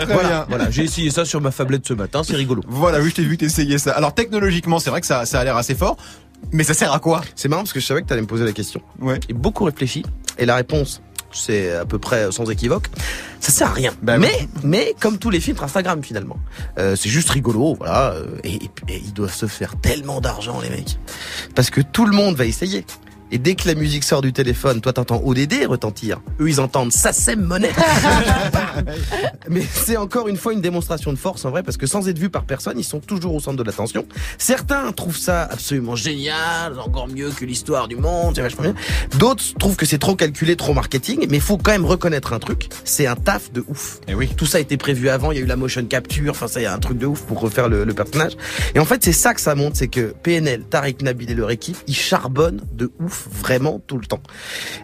voilà, 0.08 0.46
voilà, 0.48 0.70
j'ai 0.70 0.84
essayé 0.84 1.10
ça 1.10 1.24
sur 1.24 1.40
ma 1.40 1.50
fablette 1.50 1.86
ce 1.86 1.94
matin, 1.94 2.22
c'est 2.24 2.36
rigolo. 2.36 2.62
Voilà, 2.66 3.00
oui, 3.00 3.10
je 3.10 3.14
t'ai 3.16 3.22
vu 3.24 3.36
t'essayer 3.36 3.78
ça. 3.78 3.92
Alors 3.92 4.14
technologiquement, 4.14 4.78
c'est 4.78 4.90
vrai 4.90 5.00
que 5.00 5.06
ça, 5.06 5.26
ça 5.26 5.40
a 5.40 5.44
l'air 5.44 5.56
assez 5.56 5.74
fort, 5.74 5.96
mais 6.52 6.64
ça 6.64 6.74
sert 6.74 6.92
à 6.92 6.98
quoi? 7.00 7.22
C'est 7.36 7.48
marrant 7.48 7.62
parce 7.62 7.72
que 7.72 7.80
je 7.80 7.86
savais 7.86 8.02
que 8.02 8.06
tu 8.06 8.12
allais 8.12 8.22
me 8.22 8.26
poser 8.26 8.44
la 8.44 8.52
question. 8.52 8.80
Ouais. 9.00 9.20
J'ai 9.28 9.34
beaucoup 9.34 9.64
réfléchi 9.64 10.04
et 10.38 10.46
la 10.46 10.56
réponse, 10.56 11.02
c'est 11.34 11.72
à 11.72 11.84
peu 11.84 11.98
près 11.98 12.30
sans 12.32 12.48
équivoque. 12.50 12.88
Ça 13.40 13.52
sert 13.52 13.68
à 13.68 13.72
rien. 13.74 13.92
Bah 14.02 14.16
mais, 14.16 14.48
mais 14.62 14.94
comme 15.00 15.18
tous 15.18 15.28
les 15.30 15.40
filtres 15.40 15.62
Instagram 15.64 16.02
finalement, 16.02 16.38
Euh, 16.78 16.96
c'est 16.96 17.10
juste 17.10 17.28
rigolo, 17.30 17.74
voilà. 17.74 18.14
Et, 18.42 18.54
et- 18.54 18.70
et 18.88 18.96
ils 19.04 19.12
doivent 19.12 19.34
se 19.34 19.46
faire 19.46 19.76
tellement 19.80 20.20
d'argent 20.20 20.60
les 20.62 20.70
mecs, 20.70 20.98
parce 21.54 21.68
que 21.70 21.80
tout 21.82 22.06
le 22.06 22.16
monde 22.16 22.36
va 22.36 22.46
essayer. 22.46 22.86
Et 23.34 23.38
dès 23.38 23.56
que 23.56 23.66
la 23.66 23.74
musique 23.74 24.04
sort 24.04 24.22
du 24.22 24.32
téléphone, 24.32 24.80
toi 24.80 24.92
t'entends 24.92 25.20
ODD 25.24 25.66
retentir. 25.66 26.20
Eux 26.38 26.48
ils 26.48 26.60
entendent 26.60 26.92
SACEM 26.92 27.40
monnaie. 27.40 27.72
Mais 29.50 29.66
c'est 29.72 29.96
encore 29.96 30.28
une 30.28 30.36
fois 30.36 30.52
une 30.52 30.60
démonstration 30.60 31.12
de 31.12 31.18
force 31.18 31.44
en 31.44 31.50
vrai 31.50 31.64
parce 31.64 31.76
que 31.76 31.88
sans 31.88 32.08
être 32.08 32.16
vus 32.16 32.30
par 32.30 32.44
personne, 32.44 32.78
ils 32.78 32.84
sont 32.84 33.00
toujours 33.00 33.34
au 33.34 33.40
centre 33.40 33.56
de 33.56 33.64
l'attention. 33.64 34.06
Certains 34.38 34.92
trouvent 34.92 35.16
ça 35.16 35.48
absolument 35.50 35.96
génial, 35.96 36.78
encore 36.78 37.08
mieux 37.08 37.30
que 37.30 37.44
l'histoire 37.44 37.88
du 37.88 37.96
monde, 37.96 38.36
c'est 38.36 38.42
vachement 38.42 38.62
bien. 38.62 38.74
D'autres 39.18 39.42
trouvent 39.58 39.74
que 39.74 39.84
c'est 39.84 39.98
trop 39.98 40.14
calculé, 40.14 40.54
trop 40.54 40.72
marketing, 40.72 41.26
mais 41.28 41.38
il 41.38 41.42
faut 41.42 41.58
quand 41.58 41.72
même 41.72 41.86
reconnaître 41.86 42.34
un 42.34 42.38
truc, 42.38 42.68
c'est 42.84 43.08
un 43.08 43.16
taf 43.16 43.50
de 43.52 43.64
ouf. 43.66 43.98
Et 44.06 44.14
oui. 44.14 44.28
Tout 44.36 44.46
ça 44.46 44.58
a 44.58 44.60
été 44.60 44.76
prévu 44.76 45.08
avant, 45.08 45.32
il 45.32 45.38
y 45.38 45.40
a 45.40 45.42
eu 45.42 45.46
la 45.46 45.56
motion 45.56 45.84
capture, 45.84 46.30
enfin 46.30 46.46
ça 46.46 46.60
y 46.60 46.66
a 46.66 46.72
un 46.72 46.78
truc 46.78 46.98
de 46.98 47.06
ouf 47.06 47.22
pour 47.22 47.40
refaire 47.40 47.68
le, 47.68 47.82
le 47.82 47.94
personnage. 47.94 48.36
Et 48.76 48.78
en 48.78 48.84
fait, 48.84 49.02
c'est 49.02 49.12
ça 49.12 49.34
que 49.34 49.40
ça 49.40 49.56
montre, 49.56 49.76
c'est 49.76 49.88
que 49.88 50.14
PNL, 50.22 50.62
Tariq 50.70 51.02
Nabil 51.02 51.28
et 51.32 51.34
leur 51.34 51.50
équipe, 51.50 51.76
ils 51.88 51.96
charbonnent 51.96 52.62
de 52.72 52.92
ouf 53.00 53.23
vraiment 53.30 53.80
tout 53.86 53.98
le 53.98 54.06
temps. 54.06 54.22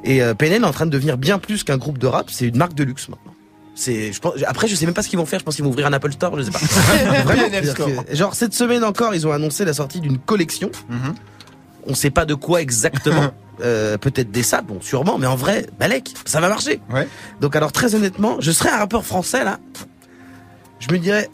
Et 0.05 0.22
euh, 0.22 0.35
PNL 0.35 0.62
est 0.62 0.66
en 0.66 0.72
train 0.72 0.87
de 0.87 0.90
devenir 0.90 1.18
bien 1.18 1.38
plus 1.38 1.64
qu'un 1.64 1.76
groupe 1.76 1.98
de 1.98 2.07
rap, 2.07 2.31
c'est 2.31 2.46
une 2.46 2.57
marque 2.57 2.74
de 2.74 2.85
luxe 2.85 3.09
maintenant. 3.09 3.35
C'est, 3.74 4.12
je 4.12 4.20
pense, 4.20 4.35
après, 4.46 4.68
je 4.68 4.74
sais 4.74 4.85
même 4.85 4.94
pas 4.94 5.03
ce 5.03 5.09
qu'ils 5.09 5.18
vont 5.18 5.26
faire. 5.26 5.38
Je 5.38 5.44
pense 5.44 5.57
qu'ils 5.57 5.64
vont 5.64 5.70
ouvrir 5.70 5.87
un 5.87 5.92
Apple 5.92 6.12
Store, 6.12 6.37
je 6.37 6.42
sais 6.42 6.50
pas. 6.50 6.59
Vraiment, 7.22 7.48
que, 7.48 8.14
genre 8.14 8.35
cette 8.35 8.53
semaine 8.53 8.85
encore, 8.85 9.14
ils 9.14 9.26
ont 9.26 9.33
annoncé 9.33 9.64
la 9.64 9.72
sortie 9.72 10.00
d'une 10.00 10.18
collection. 10.18 10.70
Mhm. 10.88 11.14
On 11.87 11.94
sait 11.94 12.11
pas 12.11 12.24
de 12.24 12.35
quoi 12.35 12.61
exactement. 12.61 13.33
Euh, 13.62 13.98
peut-être 13.98 14.31
des 14.31 14.42
sables, 14.42 14.68
bon, 14.68 14.81
sûrement, 14.81 15.18
mais 15.18 15.26
en 15.26 15.37
vrai, 15.37 15.66
Balek, 15.79 16.14
ça 16.24 16.40
va 16.40 16.48
marcher. 16.48 16.81
Ouais. 16.90 17.07
Donc 17.42 17.55
alors 17.57 17.72
très 17.72 17.94
honnêtement, 17.94 18.38
je 18.40 18.53
serais 18.53 18.70
un 18.70 18.79
rappeur 18.79 19.05
français 19.05 19.44
là, 19.44 19.59
je 20.79 20.90
me 20.90 20.98
dirais, 20.98 21.29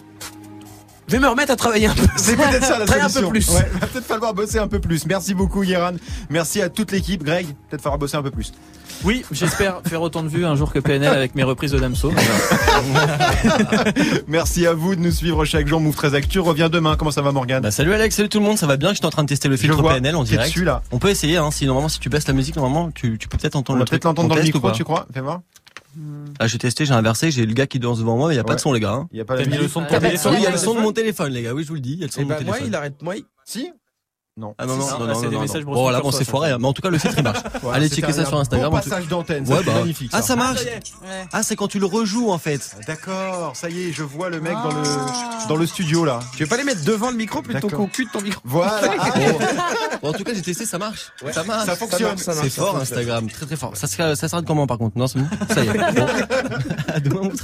je 1.08 1.12
vais 1.12 1.18
me 1.20 1.28
remettre 1.28 1.52
à 1.52 1.56
travailler 1.56 1.86
un 1.86 1.94
peu. 1.94 2.02
C'est 2.16 2.36
peut-être 2.36 2.64
ça 2.64 2.78
la 2.78 2.84
Travailler 2.86 3.06
un 3.06 3.08
solution. 3.08 3.54
peu 3.54 3.60
plus. 3.64 3.74
Ouais, 3.74 3.80
va 3.80 3.86
peut-être 3.86 4.06
falloir 4.06 4.34
bosser 4.34 4.58
un 4.58 4.68
peu 4.68 4.80
plus. 4.80 5.06
Merci 5.06 5.34
beaucoup 5.34 5.62
Guéran. 5.62 5.92
Merci 6.30 6.62
à 6.62 6.68
toute 6.68 6.90
l'équipe. 6.92 7.22
Greg, 7.22 7.46
peut-être 7.70 7.82
falloir 7.82 7.98
bosser 7.98 8.16
un 8.16 8.22
peu 8.22 8.30
plus. 8.30 8.52
Oui, 9.04 9.24
j'espère 9.30 9.82
faire 9.86 10.00
autant 10.00 10.22
de 10.22 10.28
vues 10.28 10.46
un 10.46 10.56
jour 10.56 10.72
que 10.72 10.78
PNL 10.78 11.12
avec 11.12 11.34
mes 11.34 11.42
reprises 11.42 11.72
de 11.72 11.78
Damso. 11.78 12.12
Merci 14.26 14.66
à 14.66 14.72
vous 14.72 14.96
de 14.96 15.00
nous 15.00 15.10
suivre 15.10 15.44
chaque 15.44 15.66
jour. 15.68 15.80
Move 15.80 15.94
13 15.94 16.14
Actu 16.14 16.40
revient 16.40 16.68
demain. 16.72 16.96
Comment 16.96 17.10
ça 17.10 17.22
va 17.22 17.32
Morgane 17.32 17.62
Bah 17.62 17.70
salut 17.70 17.92
Alex, 17.92 18.16
salut 18.16 18.28
tout 18.28 18.38
le 18.40 18.46
monde, 18.46 18.58
ça 18.58 18.66
va 18.66 18.76
bien 18.76 18.92
J'étais 18.94 19.06
en 19.06 19.10
train 19.10 19.22
de 19.24 19.28
tester 19.28 19.48
le 19.48 19.56
filtre 19.56 19.80
vois, 19.80 19.94
PNL 19.94 20.16
en 20.16 20.24
direct. 20.24 20.48
dessus, 20.48 20.64
là. 20.64 20.82
On 20.92 20.98
peut 20.98 21.10
essayer, 21.10 21.36
hein, 21.36 21.50
si 21.50 21.66
normalement 21.66 21.88
si 21.88 22.00
tu 22.00 22.08
baisses 22.08 22.26
la 22.26 22.34
musique, 22.34 22.56
normalement 22.56 22.90
tu, 22.94 23.18
tu 23.18 23.28
peux 23.28 23.36
peut-être 23.36 23.56
entendre 23.56 23.82
On 23.82 23.84
peut-être 23.84 24.04
l'entendre 24.04 24.28
dans 24.30 24.34
le 24.34 24.42
micro, 24.42 24.70
tu 24.70 24.84
crois? 24.84 25.06
Fais 25.12 25.20
voir. 25.20 25.40
Ah 26.38 26.46
j'ai 26.46 26.58
testé, 26.58 26.84
j'ai 26.84 26.92
inversé, 26.92 27.30
j'ai 27.30 27.46
le 27.46 27.52
gars 27.54 27.66
qui 27.66 27.78
danse 27.78 27.98
devant 27.98 28.16
moi, 28.16 28.28
mais 28.28 28.34
il 28.34 28.36
y 28.36 28.40
a 28.40 28.44
pas 28.44 28.54
de 28.54 28.60
son 28.60 28.72
les 28.72 28.80
gars. 28.80 28.92
Hein. 28.92 29.08
Il 29.12 29.18
y 29.18 29.20
a 29.20 29.24
pas 29.24 29.36
T'as 29.36 29.46
mis 29.46 29.56
le 29.56 29.68
son 29.68 29.80
de 29.80 29.86
Ah, 29.86 29.88
ton 29.88 29.94
bah, 29.94 30.00
téléphone 30.08 30.32
Oui, 30.32 30.38
il 30.40 30.44
y 30.44 30.46
a 30.46 30.50
le 30.50 30.58
son 30.58 30.74
de 30.74 30.80
mon 30.80 30.92
téléphone 30.92 31.32
les 31.32 31.42
gars, 31.42 31.54
oui 31.54 31.62
je 31.62 31.68
vous 31.68 31.74
le 31.74 31.80
dis, 31.80 31.92
il 31.94 31.98
y 32.00 32.02
a 32.02 32.06
le 32.06 32.12
son 32.12 32.20
Et 32.20 32.24
de 32.24 32.28
mon 32.28 32.34
bah, 32.36 32.40
moi, 32.44 32.54
téléphone. 32.54 32.68
il 32.72 32.74
arrête, 32.76 33.02
moi, 33.02 33.16
il- 33.16 33.24
Si 33.44 33.70
Non. 34.38 34.54
Ah 34.58 34.66
non 34.66 34.76
non 34.76 34.86
si, 34.86 34.92
non 34.92 34.98
là, 35.06 35.06
non 35.06 35.14
c'est 35.14 35.24
non, 35.24 35.30
des 35.30 35.36
non. 35.36 35.40
messages 35.40 35.64
Bon 35.64 35.88
là 35.88 36.00
bon 36.02 36.10
c'est 36.10 36.24
ça, 36.24 36.30
foiré, 36.30 36.50
hein. 36.50 36.58
mais 36.60 36.66
en 36.66 36.74
tout 36.74 36.82
cas 36.82 36.90
le 36.90 36.98
filtre 36.98 37.16
il 37.16 37.24
marche. 37.24 37.38
Allez 37.72 37.88
checker 37.88 38.12
ça 38.12 38.20
un 38.20 38.24
sur 38.26 38.38
Instagram. 38.38 38.70
Passage 38.70 39.08
d'antenne. 39.08 39.46
C'est 39.46 39.64
bah. 39.64 39.72
magnifique. 39.72 40.10
Ah 40.12 40.20
ça 40.20 40.36
marche. 40.36 40.60
Ah 41.32 41.42
c'est 41.42 41.56
quand 41.56 41.68
tu 41.68 41.78
le 41.78 41.86
rejoues 41.86 42.30
en 42.30 42.36
fait. 42.36 42.76
D'accord, 42.86 43.56
ça 43.56 43.70
y 43.70 43.88
est, 43.88 43.92
je 43.92 44.02
vois 44.02 44.28
le 44.28 44.42
mec 44.42 44.52
dans 44.52 44.74
le 44.74 45.48
dans 45.48 45.56
le 45.56 45.64
studio 45.64 46.04
là. 46.04 46.20
Tu 46.36 46.42
veux 46.42 46.48
pas 46.50 46.58
les 46.58 46.64
mettre 46.64 46.84
devant 46.84 47.10
le 47.10 47.16
micro 47.16 47.40
plutôt 47.40 47.68
qu'au 47.70 47.86
cul 47.86 48.04
de 48.04 48.10
ton 48.10 48.20
micro? 48.20 48.42
Voilà. 48.44 48.80
Ah, 48.98 49.98
Bon, 50.02 50.10
en 50.10 50.12
tout 50.12 50.24
cas 50.24 50.34
j'ai 50.34 50.42
testé, 50.42 50.66
ça 50.66 50.76
marche. 50.78 51.12
Ouais. 51.24 51.32
Ça 51.32 51.42
marche. 51.42 51.64
Ça 51.66 51.76
fonctionne. 51.76 52.08
marche, 52.08 52.20
ça 52.20 52.34
marche, 52.34 52.44
C'est 52.48 52.60
fort. 52.60 52.76
Instagram, 52.76 53.28
très 53.30 53.46
très 53.46 53.56
fort. 53.56 53.72
Ça, 53.74 53.86
s'arrête 53.86 54.44
comment 54.46 54.66
par 54.66 54.76
contre? 54.78 54.98
Non 54.98 55.06
c'est 55.06 55.18
bon 55.18 55.28
Ça 55.48 55.64
y 55.64 55.68
est. 55.68 55.72
Bon. 55.96 56.06
À 56.88 57.00
demain, 57.00 57.20
mon 57.22 57.30